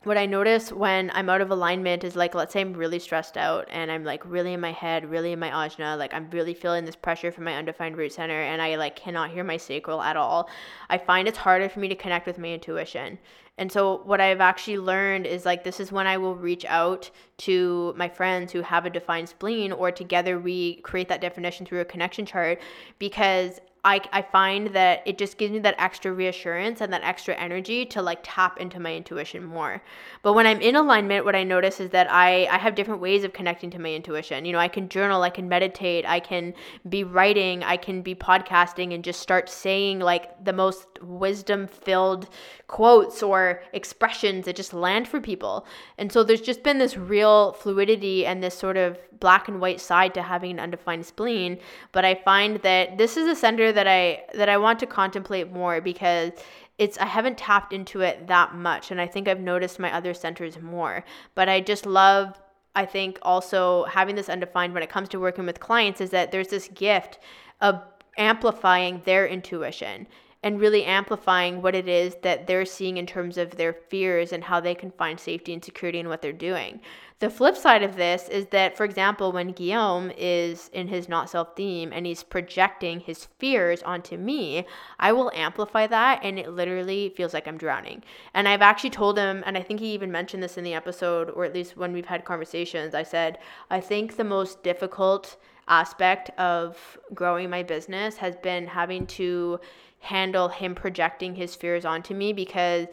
what 0.05 0.17
I 0.17 0.25
notice 0.25 0.71
when 0.71 1.11
I'm 1.13 1.29
out 1.29 1.41
of 1.41 1.51
alignment 1.51 2.03
is 2.03 2.15
like, 2.15 2.35
let's 2.35 2.53
say 2.53 2.61
I'm 2.61 2.73
really 2.73 2.99
stressed 2.99 3.37
out 3.37 3.67
and 3.71 3.91
I'm 3.91 4.03
like 4.03 4.23
really 4.25 4.53
in 4.53 4.61
my 4.61 4.71
head, 4.71 5.09
really 5.09 5.31
in 5.31 5.39
my 5.39 5.49
ajna, 5.49 5.97
like 5.97 6.13
I'm 6.13 6.29
really 6.29 6.53
feeling 6.53 6.85
this 6.85 6.95
pressure 6.95 7.31
from 7.31 7.45
my 7.45 7.55
undefined 7.55 7.97
root 7.97 8.13
center 8.13 8.41
and 8.41 8.61
I 8.61 8.75
like 8.75 8.95
cannot 8.95 9.31
hear 9.31 9.43
my 9.43 9.57
sacral 9.57 10.01
at 10.01 10.15
all. 10.15 10.49
I 10.89 10.97
find 10.97 11.27
it's 11.27 11.37
harder 11.37 11.69
for 11.69 11.79
me 11.79 11.87
to 11.87 11.95
connect 11.95 12.27
with 12.27 12.37
my 12.37 12.49
intuition. 12.49 13.17
And 13.57 13.71
so 13.71 14.01
what 14.03 14.19
I've 14.19 14.41
actually 14.41 14.77
learned 14.77 15.25
is 15.25 15.45
like 15.45 15.63
this 15.63 15.79
is 15.79 15.91
when 15.91 16.07
I 16.07 16.17
will 16.17 16.35
reach 16.35 16.65
out 16.65 17.09
to 17.37 17.93
my 17.95 18.09
friends 18.09 18.51
who 18.51 18.61
have 18.61 18.85
a 18.85 18.89
defined 18.89 19.29
spleen 19.29 19.71
or 19.71 19.91
together 19.91 20.37
we 20.37 20.75
create 20.81 21.07
that 21.09 21.21
definition 21.21 21.65
through 21.65 21.79
a 21.79 21.85
connection 21.85 22.25
chart 22.25 22.61
because 22.99 23.59
I, 23.85 24.01
I 24.11 24.23
find 24.23 24.67
that 24.69 25.03
it 25.05 25.19
just 25.19 25.37
gives 25.37 25.53
me 25.53 25.59
that 25.59 25.75
extra 25.77 26.11
reassurance 26.11 26.81
and 26.81 26.91
that 26.91 27.03
extra 27.03 27.35
energy 27.35 27.85
to 27.85 28.01
like 28.01 28.19
tap 28.23 28.59
into 28.59 28.79
my 28.79 28.95
intuition 28.95 29.45
more. 29.45 29.81
But 30.23 30.33
when 30.33 30.47
I'm 30.47 30.59
in 30.59 30.75
alignment, 30.75 31.23
what 31.23 31.35
I 31.35 31.43
notice 31.43 31.79
is 31.79 31.91
that 31.91 32.11
I, 32.11 32.47
I 32.47 32.57
have 32.57 32.73
different 32.73 32.99
ways 32.99 33.23
of 33.23 33.31
connecting 33.31 33.69
to 33.69 33.79
my 33.79 33.93
intuition. 33.93 34.43
You 34.43 34.53
know, 34.53 34.59
I 34.59 34.69
can 34.69 34.89
journal, 34.89 35.21
I 35.21 35.29
can 35.29 35.47
meditate, 35.47 36.03
I 36.03 36.19
can 36.19 36.55
be 36.89 37.03
writing, 37.03 37.63
I 37.63 37.77
can 37.77 38.01
be 38.01 38.15
podcasting 38.15 38.91
and 38.91 39.03
just 39.03 39.19
start 39.19 39.49
saying 39.49 39.99
like 39.99 40.43
the 40.43 40.53
most 40.53 40.87
wisdom 41.03 41.67
filled 41.67 42.27
quotes 42.67 43.21
or 43.21 43.61
expressions 43.73 44.45
that 44.45 44.55
just 44.55 44.73
land 44.73 45.07
for 45.07 45.21
people. 45.21 45.67
And 45.99 46.11
so 46.11 46.23
there's 46.23 46.41
just 46.41 46.63
been 46.63 46.79
this 46.79 46.97
real 46.97 47.53
fluidity 47.53 48.25
and 48.25 48.41
this 48.41 48.57
sort 48.57 48.77
of 48.77 48.97
black 49.19 49.47
and 49.47 49.61
white 49.61 49.79
side 49.79 50.13
to 50.13 50.21
having 50.21 50.51
an 50.51 50.59
undefined 50.59 51.05
spleen. 51.05 51.59
But 51.91 52.05
I 52.05 52.15
find 52.15 52.57
that 52.57 52.97
this 52.97 53.17
is 53.17 53.27
a 53.27 53.35
center 53.35 53.71
that 53.75 53.87
I 53.87 54.23
that 54.33 54.49
I 54.49 54.57
want 54.57 54.79
to 54.79 54.85
contemplate 54.85 55.51
more 55.51 55.81
because 55.81 56.31
it's 56.77 56.97
I 56.97 57.05
haven't 57.05 57.37
tapped 57.37 57.71
into 57.71 58.01
it 58.01 58.27
that 58.27 58.55
much 58.55 58.91
and 58.91 58.99
I 58.99 59.07
think 59.07 59.27
I've 59.27 59.39
noticed 59.39 59.79
my 59.79 59.93
other 59.93 60.13
centers 60.13 60.59
more. 60.59 61.05
But 61.35 61.47
I 61.47 61.61
just 61.61 61.85
love 61.85 62.39
I 62.75 62.85
think 62.85 63.19
also 63.21 63.85
having 63.85 64.15
this 64.15 64.27
undefined 64.29 64.73
when 64.73 64.83
it 64.83 64.89
comes 64.89 65.07
to 65.09 65.19
working 65.19 65.45
with 65.45 65.59
clients 65.59 66.01
is 66.01 66.09
that 66.09 66.31
there's 66.31 66.49
this 66.49 66.67
gift 66.69 67.19
of 67.61 67.81
amplifying 68.17 69.01
their 69.05 69.27
intuition 69.27 70.07
and 70.45 70.59
really 70.61 70.85
amplifying 70.85 71.59
what 71.59 71.73
it 71.73 71.87
is 71.87 72.15
that 72.21 72.45
they're 72.45 72.65
seeing 72.65 72.97
in 72.97 73.07
terms 73.07 73.35
of 73.35 73.57
their 73.57 73.73
fears 73.73 74.31
and 74.31 74.43
how 74.43 74.59
they 74.59 74.75
can 74.75 74.91
find 74.91 75.19
safety 75.19 75.51
and 75.51 75.65
security 75.65 75.99
in 75.99 76.07
what 76.07 76.21
they're 76.21 76.31
doing. 76.31 76.79
The 77.17 77.31
flip 77.31 77.57
side 77.57 77.81
of 77.81 77.95
this 77.95 78.29
is 78.29 78.45
that, 78.47 78.77
for 78.77 78.83
example, 78.83 79.31
when 79.31 79.53
Guillaume 79.53 80.11
is 80.15 80.69
in 80.71 80.87
his 80.87 81.09
not 81.09 81.31
self 81.31 81.55
theme 81.55 81.91
and 81.91 82.05
he's 82.05 82.21
projecting 82.21 82.99
his 82.99 83.27
fears 83.39 83.81
onto 83.81 84.17
me, 84.17 84.67
I 84.99 85.13
will 85.13 85.31
amplify 85.33 85.87
that 85.87 86.19
and 86.23 86.37
it 86.37 86.51
literally 86.51 87.11
feels 87.17 87.33
like 87.33 87.47
I'm 87.47 87.57
drowning. 87.57 88.03
And 88.35 88.47
I've 88.47 88.61
actually 88.61 88.91
told 88.91 89.17
him, 89.17 89.41
and 89.47 89.57
I 89.57 89.63
think 89.63 89.79
he 89.79 89.93
even 89.93 90.11
mentioned 90.11 90.43
this 90.43 90.59
in 90.59 90.63
the 90.63 90.75
episode, 90.75 91.31
or 91.31 91.43
at 91.43 91.55
least 91.55 91.75
when 91.75 91.91
we've 91.91 92.05
had 92.05 92.23
conversations, 92.23 92.93
I 92.93 93.03
said, 93.03 93.39
I 93.71 93.79
think 93.79 94.15
the 94.15 94.23
most 94.23 94.61
difficult 94.61 95.37
aspect 95.67 96.29
of 96.37 96.99
growing 97.15 97.49
my 97.49 97.63
business 97.63 98.17
has 98.17 98.35
been 98.35 98.67
having 98.67 99.07
to 99.07 99.59
handle 100.05 100.49
him 100.49 100.75
projecting 100.75 101.35
his 101.35 101.55
fears 101.55 101.83
onto 101.83 102.13
me 102.13 102.31
because 102.31 102.87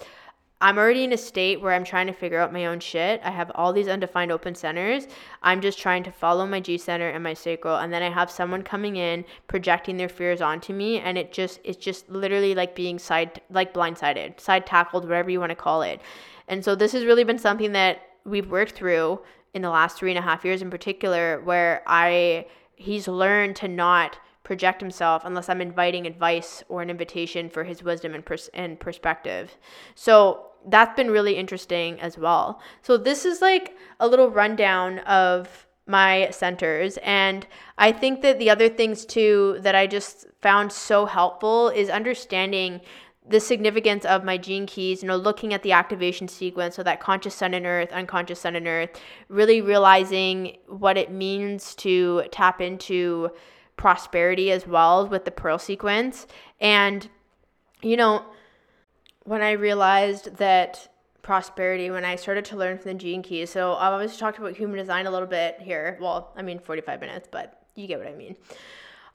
I'm 0.62 0.78
already 0.78 1.04
in 1.04 1.12
a 1.12 1.18
state 1.18 1.60
where 1.60 1.74
I'm 1.74 1.84
trying 1.84 2.06
to 2.06 2.12
figure 2.12 2.38
out 2.38 2.52
my 2.52 2.66
own 2.66 2.78
shit. 2.78 3.20
I 3.24 3.30
have 3.30 3.50
all 3.54 3.72
these 3.72 3.88
undefined 3.88 4.30
open 4.30 4.54
centers. 4.54 5.08
I'm 5.42 5.60
just 5.60 5.78
trying 5.78 6.04
to 6.04 6.12
follow 6.12 6.46
my 6.46 6.60
G 6.60 6.78
center 6.78 7.10
and 7.10 7.22
my 7.22 7.34
sacral 7.34 7.78
and 7.78 7.92
then 7.92 8.02
I 8.02 8.10
have 8.10 8.30
someone 8.30 8.62
coming 8.62 8.96
in 8.96 9.24
projecting 9.48 9.96
their 9.96 10.08
fears 10.08 10.40
onto 10.40 10.72
me 10.72 11.00
and 11.00 11.18
it 11.18 11.32
just 11.32 11.60
it's 11.64 11.76
just 11.76 12.08
literally 12.08 12.54
like 12.54 12.74
being 12.74 12.98
side 12.98 13.40
like 13.50 13.74
blindsided, 13.74 14.40
side 14.40 14.64
tackled, 14.64 15.04
whatever 15.04 15.30
you 15.30 15.40
want 15.40 15.50
to 15.50 15.56
call 15.56 15.82
it. 15.82 16.00
And 16.48 16.64
so 16.64 16.74
this 16.74 16.92
has 16.92 17.04
really 17.04 17.24
been 17.24 17.38
something 17.38 17.72
that 17.72 18.00
we've 18.24 18.50
worked 18.50 18.72
through 18.72 19.20
in 19.52 19.62
the 19.62 19.70
last 19.70 19.98
three 19.98 20.10
and 20.10 20.18
a 20.18 20.22
half 20.22 20.44
years 20.44 20.62
in 20.62 20.70
particular 20.70 21.40
where 21.40 21.82
I 21.86 22.46
he's 22.76 23.08
learned 23.08 23.56
to 23.56 23.68
not 23.68 24.18
project 24.53 24.82
himself 24.82 25.22
unless 25.24 25.48
I'm 25.48 25.62
inviting 25.62 26.07
advice 26.07 26.62
or 26.68 26.82
an 26.82 26.90
invitation 26.90 27.48
for 27.48 27.64
his 27.64 27.82
wisdom 27.82 28.14
and, 28.14 28.22
pers- 28.22 28.50
and 28.53 28.78
perspective. 28.78 29.57
So 29.94 30.48
that's 30.66 30.94
been 30.94 31.11
really 31.11 31.36
interesting 31.36 31.98
as 32.00 32.18
well. 32.18 32.61
So 32.82 32.98
this 32.98 33.24
is 33.24 33.40
like 33.40 33.74
a 33.98 34.07
little 34.07 34.28
rundown 34.28 34.98
of 35.00 35.66
my 35.86 36.28
centers 36.30 36.98
and 37.03 37.46
I 37.78 37.92
think 37.92 38.20
that 38.20 38.38
the 38.38 38.50
other 38.50 38.68
things 38.68 39.07
too 39.07 39.57
that 39.61 39.74
I 39.74 39.86
just 39.86 40.26
found 40.42 40.70
so 40.70 41.07
helpful 41.07 41.70
is 41.70 41.88
understanding 41.88 42.82
the 43.26 43.40
significance 43.40 44.05
of 44.05 44.22
my 44.22 44.36
gene 44.36 44.66
keys, 44.66 45.03
you 45.03 45.09
know, 45.09 45.16
looking 45.16 45.55
at 45.55 45.62
the 45.62 45.72
activation 45.72 46.28
sequence, 46.28 46.76
so 46.76 46.82
that 46.82 47.00
conscious 47.00 47.34
sun 47.34 47.55
and 47.55 47.64
earth, 47.64 47.90
unconscious 47.92 48.40
sun 48.40 48.57
and 48.57 48.66
earth, 48.66 48.90
really 49.28 49.61
realizing 49.61 50.59
what 50.66 50.98
it 50.98 51.11
means 51.11 51.74
to 51.76 52.24
tap 52.32 52.61
into 52.61 53.30
prosperity 53.76 54.50
as 54.52 54.66
well 54.66 55.06
with 55.06 55.24
the 55.24 55.30
pearl 55.30 55.58
sequence. 55.58 56.26
And, 56.60 57.08
you 57.82 57.96
know, 57.96 58.24
when 59.24 59.42
I 59.42 59.52
realized 59.52 60.36
that 60.36 60.88
prosperity, 61.22 61.90
when 61.90 62.04
I 62.04 62.16
started 62.16 62.44
to 62.46 62.56
learn 62.56 62.78
from 62.78 62.92
the 62.92 62.98
gene 62.98 63.22
keys, 63.22 63.50
so 63.50 63.74
I've 63.74 63.92
always 63.92 64.16
talked 64.16 64.38
about 64.38 64.56
human 64.56 64.78
design 64.78 65.06
a 65.06 65.10
little 65.10 65.28
bit 65.28 65.60
here. 65.60 65.96
Well, 66.00 66.32
I 66.36 66.42
mean, 66.42 66.58
45 66.58 67.00
minutes, 67.00 67.28
but 67.30 67.64
you 67.74 67.86
get 67.86 67.98
what 67.98 68.08
I 68.08 68.14
mean. 68.14 68.36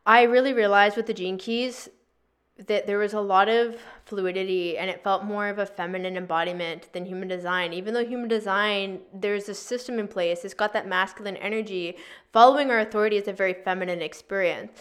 I 0.05 0.23
really 0.23 0.53
realized 0.53 0.95
with 0.95 1.05
the 1.05 1.13
gene 1.13 1.37
keys, 1.37 1.89
that 2.65 2.87
there 2.87 2.97
was 2.97 3.13
a 3.13 3.21
lot 3.21 3.47
of 3.47 3.79
fluidity 4.05 4.77
and 4.77 4.89
it 4.89 5.03
felt 5.03 5.23
more 5.23 5.47
of 5.47 5.59
a 5.59 5.65
feminine 5.65 6.17
embodiment 6.17 6.91
than 6.91 7.05
human 7.05 7.27
design. 7.27 7.71
Even 7.71 7.93
though 7.93 8.03
human 8.03 8.27
design, 8.27 8.99
there's 9.13 9.47
a 9.47 9.53
system 9.53 9.99
in 9.99 10.07
place, 10.07 10.43
it's 10.43 10.53
got 10.55 10.73
that 10.73 10.87
masculine 10.87 11.37
energy. 11.37 11.97
Following 12.33 12.71
our 12.71 12.79
authority 12.79 13.17
is 13.17 13.27
a 13.27 13.33
very 13.33 13.53
feminine 13.53 14.01
experience. 14.01 14.71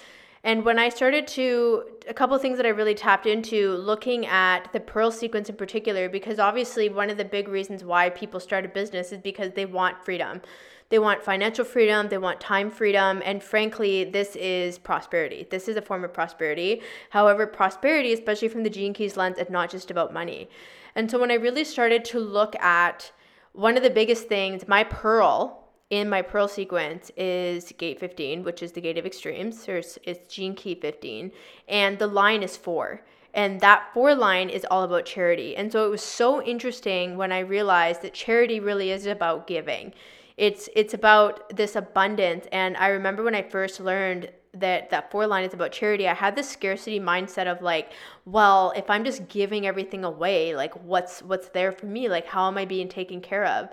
And 0.42 0.64
when 0.64 0.78
I 0.78 0.88
started 0.88 1.26
to, 1.28 1.82
a 2.08 2.14
couple 2.14 2.38
things 2.38 2.56
that 2.56 2.66
I 2.66 2.70
really 2.70 2.94
tapped 2.94 3.26
into 3.26 3.74
looking 3.78 4.26
at 4.26 4.72
the 4.72 4.78
Pearl 4.78 5.10
sequence 5.10 5.48
in 5.48 5.56
particular, 5.56 6.08
because 6.08 6.38
obviously 6.38 6.88
one 6.88 7.10
of 7.10 7.16
the 7.16 7.24
big 7.24 7.48
reasons 7.48 7.82
why 7.82 8.10
people 8.10 8.38
start 8.38 8.64
a 8.64 8.68
business 8.68 9.10
is 9.10 9.18
because 9.18 9.52
they 9.52 9.66
want 9.66 10.02
freedom. 10.04 10.40
They 10.88 10.98
want 11.00 11.22
financial 11.22 11.64
freedom, 11.64 12.08
they 12.08 12.18
want 12.18 12.40
time 12.40 12.70
freedom, 12.70 13.20
and 13.24 13.42
frankly, 13.42 14.04
this 14.04 14.36
is 14.36 14.78
prosperity. 14.78 15.46
This 15.50 15.68
is 15.68 15.76
a 15.76 15.82
form 15.82 16.04
of 16.04 16.12
prosperity. 16.12 16.80
However, 17.10 17.46
prosperity, 17.46 18.12
especially 18.12 18.48
from 18.48 18.62
the 18.62 18.70
Gene 18.70 18.94
Keys 18.94 19.16
lens, 19.16 19.38
is 19.38 19.50
not 19.50 19.70
just 19.70 19.90
about 19.90 20.14
money. 20.14 20.48
And 20.94 21.10
so 21.10 21.18
when 21.18 21.30
I 21.30 21.34
really 21.34 21.64
started 21.64 22.04
to 22.06 22.20
look 22.20 22.54
at 22.56 23.10
one 23.52 23.76
of 23.76 23.82
the 23.82 23.90
biggest 23.90 24.28
things, 24.28 24.68
my 24.68 24.84
pearl 24.84 25.64
in 25.90 26.08
my 26.08 26.22
pearl 26.22 26.48
sequence 26.48 27.10
is 27.16 27.72
gate 27.78 27.98
15, 28.00 28.42
which 28.42 28.62
is 28.62 28.72
the 28.72 28.80
gate 28.80 28.98
of 28.98 29.06
extremes. 29.06 29.64
There's 29.64 29.98
it's 30.04 30.32
gene 30.32 30.54
key 30.54 30.74
15, 30.74 31.32
and 31.68 31.98
the 31.98 32.06
line 32.06 32.42
is 32.42 32.56
four. 32.56 33.02
And 33.34 33.60
that 33.60 33.90
four 33.92 34.14
line 34.14 34.48
is 34.48 34.66
all 34.70 34.82
about 34.82 35.04
charity. 35.04 35.56
And 35.56 35.70
so 35.70 35.86
it 35.86 35.90
was 35.90 36.02
so 36.02 36.42
interesting 36.42 37.16
when 37.16 37.32
I 37.32 37.40
realized 37.40 38.02
that 38.02 38.14
charity 38.14 38.60
really 38.60 38.90
is 38.90 39.06
about 39.06 39.46
giving 39.46 39.92
it's 40.36 40.68
it's 40.74 40.94
about 40.94 41.56
this 41.56 41.76
abundance. 41.76 42.46
And 42.52 42.76
i 42.76 42.88
remember 42.88 43.22
when 43.22 43.34
i 43.34 43.42
first 43.42 43.80
learned 43.80 44.30
that 44.52 44.90
that 44.90 45.10
four 45.10 45.26
line 45.26 45.44
is 45.44 45.52
about 45.52 45.70
charity 45.70 46.08
i 46.08 46.14
had 46.14 46.34
this 46.34 46.48
scarcity 46.48 46.98
mindset 46.98 47.46
of 47.46 47.60
like 47.60 47.92
well 48.24 48.72
if 48.74 48.88
i'm 48.88 49.04
just 49.04 49.28
giving 49.28 49.66
everything 49.66 50.02
away 50.02 50.56
like 50.56 50.72
what's 50.82 51.22
what's 51.22 51.48
there 51.50 51.72
for 51.72 51.86
me? 51.86 52.08
Like 52.08 52.26
how 52.26 52.48
am 52.48 52.58
i 52.58 52.64
being 52.64 52.88
taken 52.88 53.20
care 53.20 53.44
of? 53.44 53.68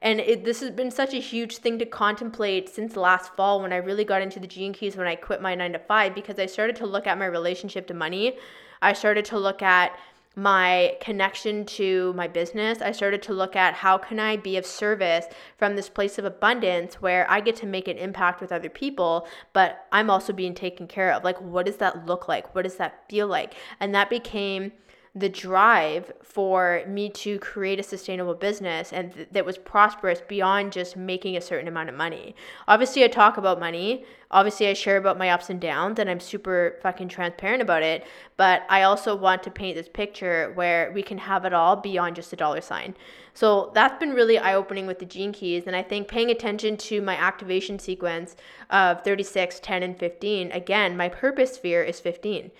And 0.00 0.20
it, 0.20 0.44
this 0.44 0.60
has 0.60 0.70
been 0.70 0.92
such 0.92 1.12
a 1.12 1.18
huge 1.18 1.56
thing 1.56 1.76
to 1.80 1.84
contemplate 1.84 2.68
since 2.68 2.96
last 2.96 3.34
fall 3.34 3.60
when 3.60 3.72
i 3.72 3.76
really 3.76 4.04
got 4.04 4.22
into 4.22 4.40
the 4.40 4.46
gene 4.46 4.72
keys 4.72 4.96
when 4.96 5.06
i 5.06 5.14
quit 5.16 5.42
my 5.42 5.54
nine 5.54 5.72
to 5.72 5.78
five 5.78 6.14
because 6.14 6.38
i 6.38 6.46
started 6.46 6.76
to 6.76 6.86
look 6.86 7.06
at 7.06 7.18
my 7.18 7.26
relationship 7.26 7.86
to 7.88 7.94
money. 7.94 8.38
I 8.80 8.92
started 8.92 9.24
to 9.26 9.38
look 9.38 9.60
at 9.60 9.98
my 10.38 10.96
connection 11.00 11.64
to 11.64 12.12
my 12.14 12.28
business 12.28 12.80
i 12.80 12.92
started 12.92 13.20
to 13.20 13.32
look 13.32 13.56
at 13.56 13.74
how 13.74 13.98
can 13.98 14.20
i 14.20 14.36
be 14.36 14.56
of 14.56 14.64
service 14.64 15.26
from 15.56 15.76
this 15.76 15.88
place 15.88 16.18
of 16.18 16.24
abundance 16.24 17.02
where 17.02 17.28
i 17.30 17.40
get 17.40 17.56
to 17.56 17.66
make 17.66 17.88
an 17.88 17.98
impact 17.98 18.40
with 18.40 18.52
other 18.52 18.68
people 18.68 19.26
but 19.52 19.86
i'm 19.92 20.08
also 20.08 20.32
being 20.32 20.54
taken 20.54 20.86
care 20.86 21.12
of. 21.12 21.24
Like 21.24 21.40
what 21.40 21.66
does 21.66 21.76
that 21.76 22.06
look 22.06 22.28
like? 22.28 22.54
What 22.54 22.62
does 22.62 22.76
that 22.76 23.04
feel 23.08 23.26
like? 23.26 23.54
And 23.80 23.94
that 23.94 24.08
became 24.08 24.72
the 25.14 25.28
drive 25.28 26.12
for 26.22 26.82
me 26.86 27.08
to 27.08 27.38
create 27.38 27.80
a 27.80 27.82
sustainable 27.82 28.34
business 28.34 28.92
and 28.92 29.12
th- 29.12 29.28
that 29.32 29.44
was 29.44 29.56
prosperous 29.56 30.20
beyond 30.20 30.72
just 30.72 30.96
making 30.96 31.36
a 31.36 31.40
certain 31.40 31.66
amount 31.66 31.88
of 31.88 31.94
money. 31.94 32.34
Obviously, 32.68 33.02
I 33.02 33.08
talk 33.08 33.36
about 33.36 33.58
money. 33.58 34.04
Obviously, 34.30 34.68
I 34.68 34.74
share 34.74 34.98
about 34.98 35.18
my 35.18 35.30
ups 35.30 35.48
and 35.48 35.60
downs 35.60 35.98
and 35.98 36.10
I'm 36.10 36.20
super 36.20 36.78
fucking 36.82 37.08
transparent 37.08 37.62
about 37.62 37.82
it. 37.82 38.06
But 38.36 38.62
I 38.68 38.82
also 38.82 39.16
want 39.16 39.42
to 39.44 39.50
paint 39.50 39.76
this 39.76 39.88
picture 39.88 40.52
where 40.54 40.92
we 40.92 41.02
can 41.02 41.18
have 41.18 41.44
it 41.44 41.54
all 41.54 41.76
beyond 41.76 42.16
just 42.16 42.32
a 42.32 42.36
dollar 42.36 42.60
sign. 42.60 42.94
So 43.32 43.72
that's 43.74 43.98
been 43.98 44.12
really 44.12 44.38
eye 44.38 44.54
opening 44.54 44.86
with 44.86 44.98
the 44.98 45.06
gene 45.06 45.32
keys. 45.32 45.64
And 45.66 45.74
I 45.74 45.82
think 45.82 46.08
paying 46.08 46.30
attention 46.30 46.76
to 46.76 47.00
my 47.00 47.16
activation 47.16 47.78
sequence 47.78 48.36
of 48.70 49.02
36, 49.02 49.60
10, 49.60 49.82
and 49.82 49.98
15, 49.98 50.52
again, 50.52 50.96
my 50.96 51.08
purpose 51.08 51.54
sphere 51.54 51.82
is 51.82 51.98
15 51.98 52.50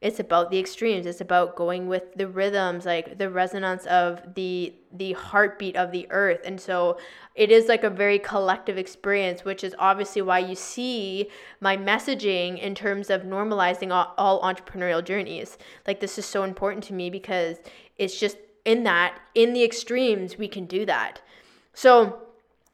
it's 0.00 0.20
about 0.20 0.50
the 0.50 0.58
extremes. 0.58 1.06
It's 1.06 1.22
about 1.22 1.56
going 1.56 1.88
with 1.88 2.14
the 2.14 2.28
rhythms 2.28 2.84
like 2.84 3.16
the 3.18 3.30
resonance 3.30 3.86
of 3.86 4.34
the 4.34 4.74
the 4.92 5.12
heartbeat 5.12 5.76
of 5.76 5.90
the 5.90 6.06
earth. 6.10 6.40
And 6.44 6.60
so 6.60 6.98
it 7.34 7.50
is 7.50 7.66
like 7.66 7.82
a 7.82 7.90
very 7.90 8.18
collective 8.18 8.78
experience 8.78 9.44
which 9.44 9.64
is 9.64 9.74
obviously 9.78 10.22
why 10.22 10.38
you 10.38 10.54
see 10.54 11.30
my 11.60 11.76
messaging 11.76 12.58
in 12.60 12.74
terms 12.74 13.10
of 13.10 13.22
normalizing 13.22 13.90
all, 13.90 14.14
all 14.18 14.42
entrepreneurial 14.42 15.04
journeys. 15.04 15.56
Like 15.86 16.00
this 16.00 16.18
is 16.18 16.26
so 16.26 16.44
important 16.44 16.84
to 16.84 16.92
me 16.92 17.08
because 17.10 17.56
it's 17.96 18.18
just 18.18 18.36
in 18.64 18.84
that 18.84 19.18
in 19.34 19.54
the 19.54 19.64
extremes 19.64 20.36
we 20.36 20.48
can 20.48 20.66
do 20.66 20.84
that. 20.84 21.22
So 21.72 22.20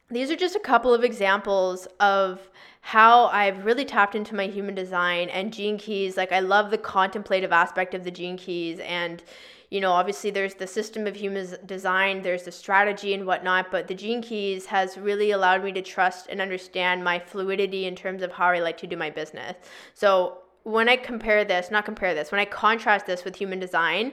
these 0.09 0.29
are 0.29 0.35
just 0.35 0.55
a 0.55 0.59
couple 0.59 0.93
of 0.93 1.03
examples 1.03 1.87
of 1.99 2.49
how 2.85 3.27
I've 3.27 3.63
really 3.63 3.85
tapped 3.85 4.13
into 4.13 4.35
my 4.35 4.47
human 4.47 4.75
design 4.75 5.29
and 5.29 5.53
gene 5.53 5.77
keys. 5.77 6.17
Like, 6.17 6.33
I 6.33 6.41
love 6.41 6.69
the 6.69 6.77
contemplative 6.77 7.53
aspect 7.53 7.93
of 7.93 8.03
the 8.03 8.11
gene 8.11 8.35
keys. 8.35 8.77
And, 8.79 9.23
you 9.69 9.79
know, 9.79 9.93
obviously 9.93 10.31
there's 10.31 10.55
the 10.55 10.67
system 10.67 11.07
of 11.07 11.15
human 11.15 11.47
design, 11.65 12.23
there's 12.23 12.43
the 12.43 12.51
strategy 12.51 13.13
and 13.13 13.25
whatnot, 13.25 13.71
but 13.71 13.87
the 13.87 13.95
gene 13.95 14.21
keys 14.21 14.65
has 14.65 14.97
really 14.97 15.31
allowed 15.31 15.63
me 15.63 15.71
to 15.71 15.81
trust 15.81 16.27
and 16.29 16.41
understand 16.41 17.05
my 17.05 17.19
fluidity 17.19 17.85
in 17.85 17.95
terms 17.95 18.21
of 18.21 18.33
how 18.33 18.47
I 18.47 18.59
like 18.59 18.77
to 18.79 18.87
do 18.87 18.97
my 18.97 19.09
business. 19.09 19.55
So, 19.93 20.39
when 20.63 20.89
I 20.89 20.97
compare 20.97 21.45
this, 21.45 21.71
not 21.71 21.85
compare 21.85 22.13
this, 22.13 22.31
when 22.31 22.39
I 22.39 22.45
contrast 22.45 23.05
this 23.05 23.23
with 23.23 23.35
human 23.37 23.59
design, 23.59 24.11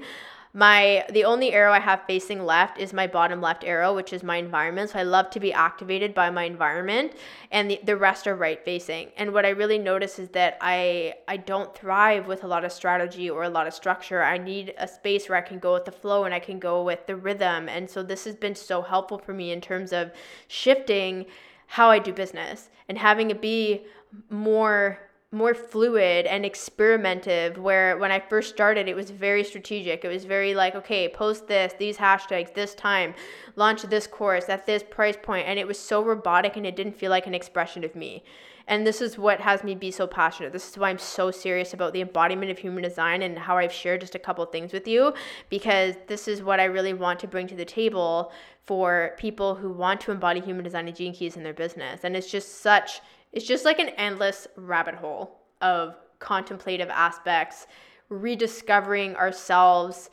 my 0.52 1.04
the 1.10 1.24
only 1.24 1.52
arrow 1.52 1.72
I 1.72 1.78
have 1.78 2.02
facing 2.06 2.44
left 2.44 2.78
is 2.78 2.92
my 2.92 3.06
bottom 3.06 3.40
left 3.40 3.62
arrow, 3.62 3.94
which 3.94 4.12
is 4.12 4.24
my 4.24 4.36
environment. 4.36 4.90
So 4.90 4.98
I 4.98 5.04
love 5.04 5.30
to 5.30 5.40
be 5.40 5.52
activated 5.52 6.12
by 6.12 6.30
my 6.30 6.42
environment, 6.44 7.12
and 7.52 7.70
the, 7.70 7.80
the 7.84 7.96
rest 7.96 8.26
are 8.26 8.34
right 8.34 8.62
facing. 8.64 9.10
And 9.16 9.32
what 9.32 9.46
I 9.46 9.50
really 9.50 9.78
notice 9.78 10.18
is 10.18 10.28
that 10.30 10.58
I 10.60 11.14
I 11.28 11.36
don't 11.36 11.72
thrive 11.74 12.26
with 12.26 12.42
a 12.42 12.48
lot 12.48 12.64
of 12.64 12.72
strategy 12.72 13.30
or 13.30 13.44
a 13.44 13.48
lot 13.48 13.68
of 13.68 13.74
structure. 13.74 14.22
I 14.24 14.38
need 14.38 14.74
a 14.76 14.88
space 14.88 15.28
where 15.28 15.38
I 15.38 15.42
can 15.42 15.60
go 15.60 15.74
with 15.74 15.84
the 15.84 15.92
flow 15.92 16.24
and 16.24 16.34
I 16.34 16.40
can 16.40 16.58
go 16.58 16.82
with 16.82 17.06
the 17.06 17.14
rhythm. 17.14 17.68
And 17.68 17.88
so 17.88 18.02
this 18.02 18.24
has 18.24 18.34
been 18.34 18.56
so 18.56 18.82
helpful 18.82 19.18
for 19.18 19.32
me 19.32 19.52
in 19.52 19.60
terms 19.60 19.92
of 19.92 20.10
shifting 20.48 21.26
how 21.68 21.90
I 21.90 22.00
do 22.00 22.12
business 22.12 22.70
and 22.88 22.98
having 22.98 23.30
it 23.30 23.40
be 23.40 23.84
more 24.28 24.98
more 25.32 25.54
fluid 25.54 26.26
and 26.26 26.44
experimentative 26.44 27.56
where 27.56 27.96
when 27.98 28.10
I 28.10 28.18
first 28.18 28.50
started 28.50 28.88
it 28.88 28.96
was 28.96 29.10
very 29.10 29.44
strategic. 29.44 30.04
It 30.04 30.08
was 30.08 30.24
very 30.24 30.54
like, 30.54 30.74
okay, 30.74 31.08
post 31.08 31.46
this, 31.46 31.72
these 31.78 31.96
hashtags, 31.96 32.52
this 32.52 32.74
time, 32.74 33.14
launch 33.54 33.82
this 33.82 34.08
course 34.08 34.48
at 34.48 34.66
this 34.66 34.82
price 34.82 35.16
point 35.20 35.46
and 35.46 35.58
it 35.58 35.68
was 35.68 35.78
so 35.78 36.02
robotic 36.02 36.56
and 36.56 36.66
it 36.66 36.74
didn't 36.74 36.96
feel 36.96 37.10
like 37.10 37.28
an 37.28 37.34
expression 37.34 37.84
of 37.84 37.94
me. 37.94 38.24
And 38.66 38.86
this 38.86 39.00
is 39.00 39.18
what 39.18 39.40
has 39.40 39.64
me 39.64 39.74
be 39.74 39.90
so 39.90 40.06
passionate. 40.06 40.52
This 40.52 40.68
is 40.68 40.78
why 40.78 40.90
I'm 40.90 40.98
so 40.98 41.30
serious 41.30 41.74
about 41.74 41.92
the 41.92 42.02
embodiment 42.02 42.50
of 42.50 42.58
human 42.58 42.82
design 42.82 43.22
and 43.22 43.38
how 43.38 43.56
I've 43.56 43.72
shared 43.72 44.00
just 44.00 44.14
a 44.14 44.18
couple 44.18 44.44
things 44.46 44.72
with 44.72 44.86
you 44.86 45.12
because 45.48 45.94
this 46.08 46.28
is 46.28 46.42
what 46.42 46.60
I 46.60 46.64
really 46.64 46.92
want 46.92 47.18
to 47.20 47.28
bring 47.28 47.46
to 47.48 47.56
the 47.56 47.64
table 47.64 48.32
for 48.66 49.14
people 49.16 49.56
who 49.56 49.70
want 49.70 50.00
to 50.02 50.12
embody 50.12 50.40
human 50.40 50.64
design 50.64 50.86
and 50.86 50.96
gene 50.96 51.12
keys 51.12 51.36
in 51.36 51.42
their 51.42 51.54
business. 51.54 52.04
And 52.04 52.16
it's 52.16 52.30
just 52.30 52.60
such 52.60 53.00
it's 53.32 53.46
just 53.46 53.64
like 53.64 53.78
an 53.78 53.90
endless 53.90 54.46
rabbit 54.56 54.94
hole 54.94 55.40
of 55.60 55.96
contemplative 56.18 56.88
aspects, 56.88 57.66
rediscovering 58.08 59.16
ourselves, 59.16 60.10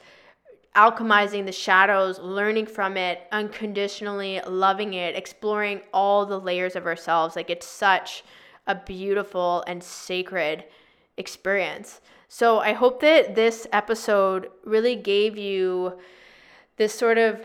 alchemizing 0.76 1.46
the 1.46 1.52
shadows, 1.52 2.20
learning 2.20 2.68
from 2.68 2.98
it, 2.98 3.22
unconditionally 3.32 4.40
loving 4.48 4.94
it, 4.94 5.16
exploring 5.16 5.82
all 5.94 6.26
the 6.26 6.40
layers 6.40 6.76
of 6.76 6.86
ourselves. 6.86 7.36
Like 7.36 7.50
it's 7.50 7.68
such 7.68 8.24
a 8.68 8.76
beautiful 8.76 9.64
and 9.66 9.84
sacred 9.84 10.66
experience. 11.18 12.02
So 12.28 12.60
I 12.60 12.74
hope 12.74 13.00
that 13.02 13.36
this 13.36 13.66
episode 13.74 14.50
really 14.64 14.96
gave 14.96 15.38
you 15.38 15.98
this 16.76 16.94
sort 16.94 17.18
of 17.18 17.42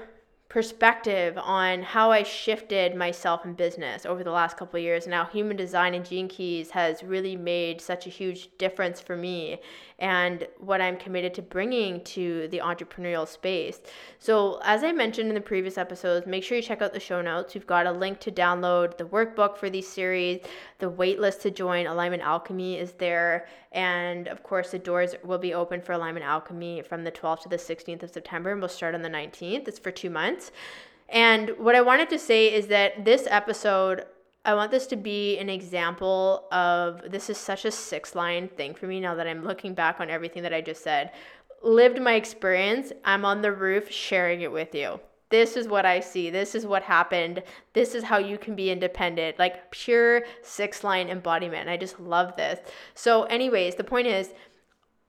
perspective 0.52 1.38
on 1.38 1.82
how 1.82 2.10
I 2.10 2.22
shifted 2.22 2.94
myself 2.94 3.46
in 3.46 3.54
business 3.54 4.04
over 4.04 4.22
the 4.22 4.30
last 4.30 4.58
couple 4.58 4.76
of 4.76 4.82
years 4.82 5.06
and 5.06 5.14
how 5.14 5.24
human 5.24 5.56
design 5.56 5.94
and 5.94 6.04
gene 6.04 6.28
keys 6.28 6.72
has 6.72 7.02
really 7.02 7.36
made 7.36 7.80
such 7.80 8.06
a 8.06 8.10
huge 8.10 8.50
difference 8.58 9.00
for 9.00 9.16
me 9.16 9.60
and 9.98 10.46
what 10.58 10.82
I'm 10.82 10.96
committed 10.96 11.32
to 11.34 11.42
bringing 11.42 12.02
to 12.04 12.48
the 12.48 12.58
entrepreneurial 12.58 13.26
space. 13.26 13.80
So, 14.18 14.60
as 14.64 14.82
I 14.82 14.90
mentioned 14.92 15.28
in 15.28 15.34
the 15.34 15.40
previous 15.40 15.78
episodes, 15.78 16.26
make 16.26 16.42
sure 16.42 16.56
you 16.56 16.62
check 16.62 16.82
out 16.82 16.92
the 16.92 17.00
show 17.00 17.22
notes. 17.22 17.54
We've 17.54 17.66
got 17.66 17.86
a 17.86 17.92
link 17.92 18.18
to 18.20 18.32
download 18.32 18.98
the 18.98 19.04
workbook 19.04 19.56
for 19.56 19.70
these 19.70 19.88
series. 19.88 20.40
The 20.80 20.90
waitlist 20.90 21.40
to 21.42 21.52
join 21.52 21.86
Alignment 21.86 22.22
Alchemy 22.22 22.78
is 22.78 22.92
there. 22.92 23.46
And 23.70 24.26
of 24.26 24.42
course, 24.42 24.72
the 24.72 24.78
doors 24.80 25.14
will 25.24 25.38
be 25.38 25.54
open 25.54 25.80
for 25.80 25.92
Alignment 25.92 26.26
Alchemy 26.26 26.82
from 26.82 27.04
the 27.04 27.12
12th 27.12 27.44
to 27.44 27.48
the 27.48 27.56
16th 27.56 28.02
of 28.02 28.10
September, 28.10 28.50
and 28.50 28.60
we'll 28.60 28.68
start 28.68 28.96
on 28.96 29.02
the 29.02 29.08
19th. 29.08 29.68
It's 29.68 29.78
for 29.78 29.92
two 29.92 30.10
months. 30.10 30.41
And 31.08 31.50
what 31.58 31.74
I 31.74 31.82
wanted 31.82 32.08
to 32.10 32.18
say 32.18 32.52
is 32.52 32.66
that 32.68 33.04
this 33.04 33.28
episode 33.30 34.06
I 34.44 34.54
want 34.54 34.72
this 34.72 34.88
to 34.88 34.96
be 34.96 35.38
an 35.38 35.48
example 35.48 36.48
of 36.50 37.12
this 37.12 37.30
is 37.30 37.38
such 37.38 37.64
a 37.64 37.70
six 37.70 38.16
line 38.16 38.48
thing 38.48 38.74
for 38.74 38.86
me 38.86 38.98
now 38.98 39.14
that 39.14 39.28
I'm 39.28 39.44
looking 39.44 39.72
back 39.72 40.00
on 40.00 40.10
everything 40.10 40.42
that 40.42 40.52
I 40.52 40.60
just 40.60 40.82
said. 40.82 41.12
Lived 41.62 42.00
my 42.00 42.14
experience, 42.14 42.92
I'm 43.04 43.24
on 43.24 43.40
the 43.40 43.52
roof 43.52 43.88
sharing 43.88 44.40
it 44.40 44.50
with 44.50 44.74
you. 44.74 44.98
This 45.28 45.56
is 45.56 45.68
what 45.68 45.86
I 45.86 46.00
see. 46.00 46.28
This 46.28 46.56
is 46.56 46.66
what 46.66 46.82
happened. 46.82 47.42
This 47.72 47.94
is 47.94 48.02
how 48.02 48.18
you 48.18 48.36
can 48.36 48.56
be 48.56 48.70
independent. 48.70 49.38
Like 49.38 49.70
pure 49.70 50.24
six 50.42 50.82
line 50.82 51.08
embodiment. 51.08 51.70
I 51.70 51.76
just 51.76 52.00
love 52.00 52.36
this. 52.36 52.58
So, 52.94 53.22
anyways, 53.24 53.76
the 53.76 53.84
point 53.84 54.08
is, 54.08 54.34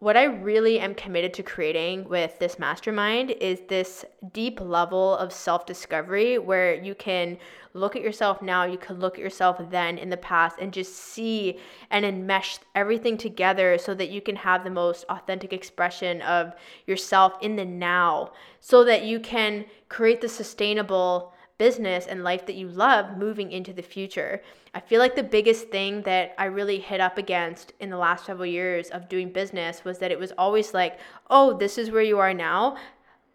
what 0.04 0.18
I 0.18 0.26
really 0.26 0.82
am 0.82 0.96
committed 0.96 1.34
to 1.36 1.44
creating 1.44 2.10
with 2.10 2.38
this 2.38 2.60
mastermind 2.60 3.32
is 3.32 3.62
this 3.70 4.04
deep 4.34 4.60
level 4.60 5.16
of 5.16 5.32
self 5.32 5.66
discovery 5.66 6.38
where 6.38 6.76
you 6.76 6.94
can 6.94 7.38
look 7.74 7.96
at 7.96 8.02
yourself 8.02 8.42
now, 8.42 8.66
you 8.66 8.78
can 8.78 9.00
look 9.00 9.14
at 9.14 9.22
yourself 9.22 9.62
then 9.72 9.98
in 9.98 10.10
the 10.10 10.18
past 10.18 10.58
and 10.60 10.74
just 10.74 10.94
see 10.94 11.58
and 11.90 12.04
enmesh 12.04 12.60
everything 12.76 13.18
together 13.18 13.78
so 13.78 13.94
that 13.94 14.10
you 14.10 14.20
can 14.20 14.36
have 14.36 14.66
the 14.66 14.70
most 14.70 15.06
authentic 15.08 15.54
expression 15.54 16.22
of 16.24 16.54
yourself 16.86 17.36
in 17.40 17.56
the 17.56 17.64
now 17.64 18.30
so 18.60 18.84
that 18.84 19.06
you 19.06 19.22
can 19.22 19.64
create 19.88 20.20
the 20.20 20.28
sustainable 20.28 21.33
business 21.64 22.08
and 22.08 22.26
life 22.26 22.46
that 22.46 22.56
you 22.56 22.68
love 22.68 23.18
moving 23.18 23.50
into 23.54 23.72
the 23.72 23.82
future. 23.82 24.42
I 24.74 24.82
feel 24.82 25.00
like 25.00 25.16
the 25.16 25.24
biggest 25.24 25.70
thing 25.70 26.02
that 26.02 26.36
I 26.38 26.46
really 26.60 26.78
hit 26.78 27.00
up 27.00 27.18
against 27.18 27.72
in 27.80 27.90
the 27.90 27.96
last 27.96 28.26
several 28.26 28.48
years 28.48 28.90
of 28.90 29.08
doing 29.08 29.32
business 29.32 29.86
was 29.86 29.98
that 30.00 30.12
it 30.12 30.20
was 30.20 30.34
always 30.38 30.74
like, 30.74 31.00
oh, 31.30 31.58
this 31.58 31.78
is 31.78 31.90
where 31.90 32.02
you 32.02 32.20
are 32.20 32.34
now. 32.34 32.76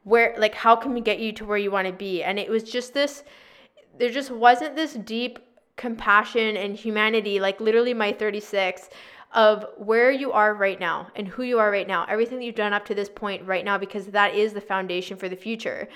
Where, 0.05 0.35
like, 0.37 0.55
how 0.55 0.77
can 0.77 0.93
we 0.93 1.01
get 1.01 1.21
you 1.21 1.33
to 1.33 1.47
where 1.47 1.57
you 1.57 1.71
want 1.71 1.87
to 1.87 1.93
be? 1.95 2.23
And 2.23 2.39
it 2.39 2.51
was 2.51 2.65
just 2.65 2.93
this, 2.93 3.25
there 3.99 4.11
just 4.11 4.31
wasn't 4.31 4.77
this 4.77 4.93
deep 4.93 5.39
compassion 5.77 6.59
and 6.59 6.77
humanity, 6.77 7.41
like, 7.41 7.63
literally, 7.63 7.95
my 7.95 8.13
36 8.13 8.91
of 9.33 9.65
where 9.79 10.11
you 10.11 10.33
are 10.33 10.53
right 10.53 10.81
now 10.81 11.09
and 11.17 11.27
who 11.29 11.45
you 11.45 11.59
are 11.59 11.71
right 11.71 11.89
now, 11.89 12.05
everything 12.11 12.39
that 12.39 12.45
you've 12.45 12.55
done 12.55 12.75
up 12.75 12.85
to 12.85 12.95
this 12.95 13.09
point 13.09 13.47
right 13.47 13.65
now, 13.65 13.79
because 13.79 14.07
that 14.09 14.35
is 14.35 14.53
the 14.53 14.61
foundation 14.61 15.17
for 15.17 15.31
the 15.31 15.37
future. 15.37 15.89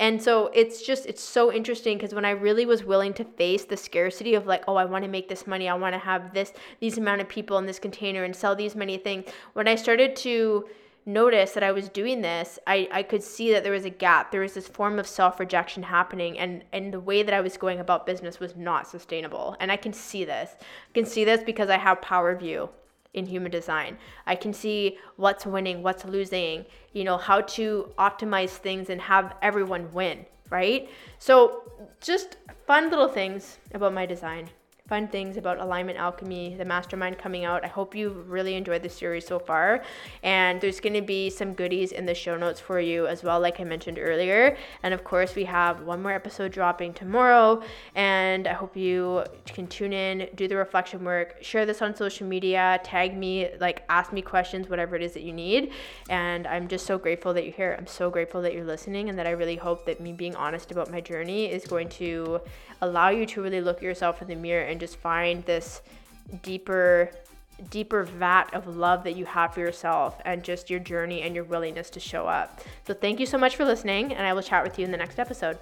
And 0.00 0.20
so 0.20 0.50
it's 0.54 0.80
just, 0.80 1.04
it's 1.04 1.22
so 1.22 1.52
interesting 1.52 1.98
because 1.98 2.14
when 2.14 2.24
I 2.24 2.30
really 2.30 2.64
was 2.64 2.82
willing 2.82 3.12
to 3.14 3.24
face 3.24 3.66
the 3.66 3.76
scarcity 3.76 4.34
of 4.34 4.46
like, 4.46 4.64
oh, 4.66 4.76
I 4.76 4.86
want 4.86 5.04
to 5.04 5.10
make 5.10 5.28
this 5.28 5.46
money, 5.46 5.68
I 5.68 5.74
want 5.74 5.92
to 5.92 5.98
have 5.98 6.32
this, 6.32 6.54
these 6.80 6.96
amount 6.96 7.20
of 7.20 7.28
people 7.28 7.58
in 7.58 7.66
this 7.66 7.78
container 7.78 8.24
and 8.24 8.34
sell 8.34 8.56
these 8.56 8.74
many 8.74 8.96
things, 8.96 9.26
when 9.52 9.68
I 9.68 9.74
started 9.74 10.16
to 10.16 10.66
notice 11.04 11.52
that 11.52 11.62
I 11.62 11.72
was 11.72 11.90
doing 11.90 12.22
this, 12.22 12.58
I, 12.66 12.88
I 12.90 13.02
could 13.02 13.22
see 13.22 13.52
that 13.52 13.62
there 13.62 13.72
was 13.72 13.84
a 13.84 13.90
gap. 13.90 14.32
There 14.32 14.40
was 14.40 14.54
this 14.54 14.68
form 14.68 14.98
of 14.98 15.06
self 15.06 15.38
rejection 15.38 15.82
happening, 15.82 16.38
and, 16.38 16.64
and 16.72 16.94
the 16.94 17.00
way 17.00 17.22
that 17.22 17.34
I 17.34 17.42
was 17.42 17.58
going 17.58 17.80
about 17.80 18.06
business 18.06 18.40
was 18.40 18.56
not 18.56 18.88
sustainable. 18.88 19.54
And 19.60 19.70
I 19.70 19.76
can 19.76 19.92
see 19.92 20.24
this. 20.24 20.56
I 20.60 20.92
can 20.94 21.04
see 21.04 21.24
this 21.24 21.42
because 21.42 21.68
I 21.68 21.76
have 21.76 22.00
power 22.00 22.34
view 22.34 22.70
in 23.14 23.26
human 23.26 23.50
design. 23.50 23.98
I 24.26 24.36
can 24.36 24.52
see 24.52 24.98
what's 25.16 25.44
winning, 25.46 25.82
what's 25.82 26.04
losing, 26.04 26.64
you 26.92 27.04
know, 27.04 27.16
how 27.16 27.40
to 27.42 27.90
optimize 27.98 28.50
things 28.50 28.90
and 28.90 29.00
have 29.00 29.34
everyone 29.42 29.92
win, 29.92 30.24
right? 30.48 30.88
So, 31.18 31.62
just 32.00 32.36
fun 32.66 32.90
little 32.90 33.08
things 33.08 33.58
about 33.74 33.92
my 33.92 34.06
design 34.06 34.50
fun 34.90 35.06
things 35.06 35.36
about 35.36 35.60
Alignment 35.60 35.96
Alchemy, 35.96 36.56
the 36.56 36.64
mastermind 36.64 37.16
coming 37.16 37.44
out. 37.44 37.64
I 37.64 37.68
hope 37.68 37.94
you've 37.94 38.28
really 38.28 38.56
enjoyed 38.56 38.82
the 38.82 38.88
series 38.88 39.24
so 39.24 39.38
far. 39.38 39.84
And 40.24 40.60
there's 40.60 40.80
going 40.80 40.94
to 40.94 41.00
be 41.00 41.30
some 41.30 41.54
goodies 41.54 41.92
in 41.92 42.06
the 42.06 42.14
show 42.14 42.36
notes 42.36 42.58
for 42.58 42.80
you 42.80 43.06
as 43.06 43.22
well, 43.22 43.38
like 43.38 43.60
I 43.60 43.64
mentioned 43.64 44.00
earlier. 44.00 44.56
And 44.82 44.92
of 44.92 45.04
course, 45.04 45.36
we 45.36 45.44
have 45.44 45.82
one 45.82 46.02
more 46.02 46.10
episode 46.10 46.50
dropping 46.50 46.92
tomorrow. 46.92 47.62
And 47.94 48.48
I 48.48 48.52
hope 48.52 48.76
you 48.76 49.22
can 49.46 49.68
tune 49.68 49.92
in, 49.92 50.28
do 50.34 50.48
the 50.48 50.56
reflection 50.56 51.04
work, 51.04 51.36
share 51.40 51.64
this 51.64 51.80
on 51.82 51.94
social 51.94 52.26
media, 52.26 52.80
tag 52.82 53.16
me, 53.16 53.48
like 53.60 53.84
ask 53.88 54.12
me 54.12 54.22
questions, 54.22 54.68
whatever 54.68 54.96
it 54.96 55.04
is 55.04 55.12
that 55.12 55.22
you 55.22 55.32
need. 55.32 55.70
And 56.08 56.48
I'm 56.48 56.66
just 56.66 56.84
so 56.84 56.98
grateful 56.98 57.32
that 57.34 57.44
you're 57.44 57.54
here. 57.54 57.76
I'm 57.78 57.86
so 57.86 58.10
grateful 58.10 58.42
that 58.42 58.54
you're 58.54 58.64
listening 58.64 59.08
and 59.08 59.16
that 59.20 59.28
I 59.28 59.30
really 59.30 59.54
hope 59.54 59.86
that 59.86 60.00
me 60.00 60.12
being 60.12 60.34
honest 60.34 60.72
about 60.72 60.90
my 60.90 61.00
journey 61.00 61.46
is 61.46 61.64
going 61.64 61.90
to 61.90 62.40
allow 62.82 63.10
you 63.10 63.26
to 63.26 63.42
really 63.42 63.60
look 63.60 63.76
at 63.76 63.82
yourself 63.82 64.22
in 64.22 64.26
the 64.26 64.34
mirror 64.34 64.64
just 64.80 64.96
find 64.96 65.44
this 65.44 65.82
deeper 66.42 67.10
deeper 67.68 68.04
vat 68.04 68.46
of 68.54 68.66
love 68.66 69.04
that 69.04 69.16
you 69.16 69.26
have 69.26 69.52
for 69.52 69.60
yourself 69.60 70.18
and 70.24 70.42
just 70.42 70.70
your 70.70 70.80
journey 70.80 71.20
and 71.20 71.34
your 71.34 71.44
willingness 71.44 71.90
to 71.90 72.00
show 72.00 72.26
up. 72.26 72.60
So 72.86 72.94
thank 72.94 73.20
you 73.20 73.26
so 73.26 73.36
much 73.36 73.56
for 73.56 73.66
listening 73.66 74.14
and 74.14 74.26
I 74.26 74.32
will 74.32 74.42
chat 74.42 74.64
with 74.64 74.78
you 74.78 74.84
in 74.86 74.90
the 74.90 74.96
next 74.96 75.18
episode. 75.18 75.58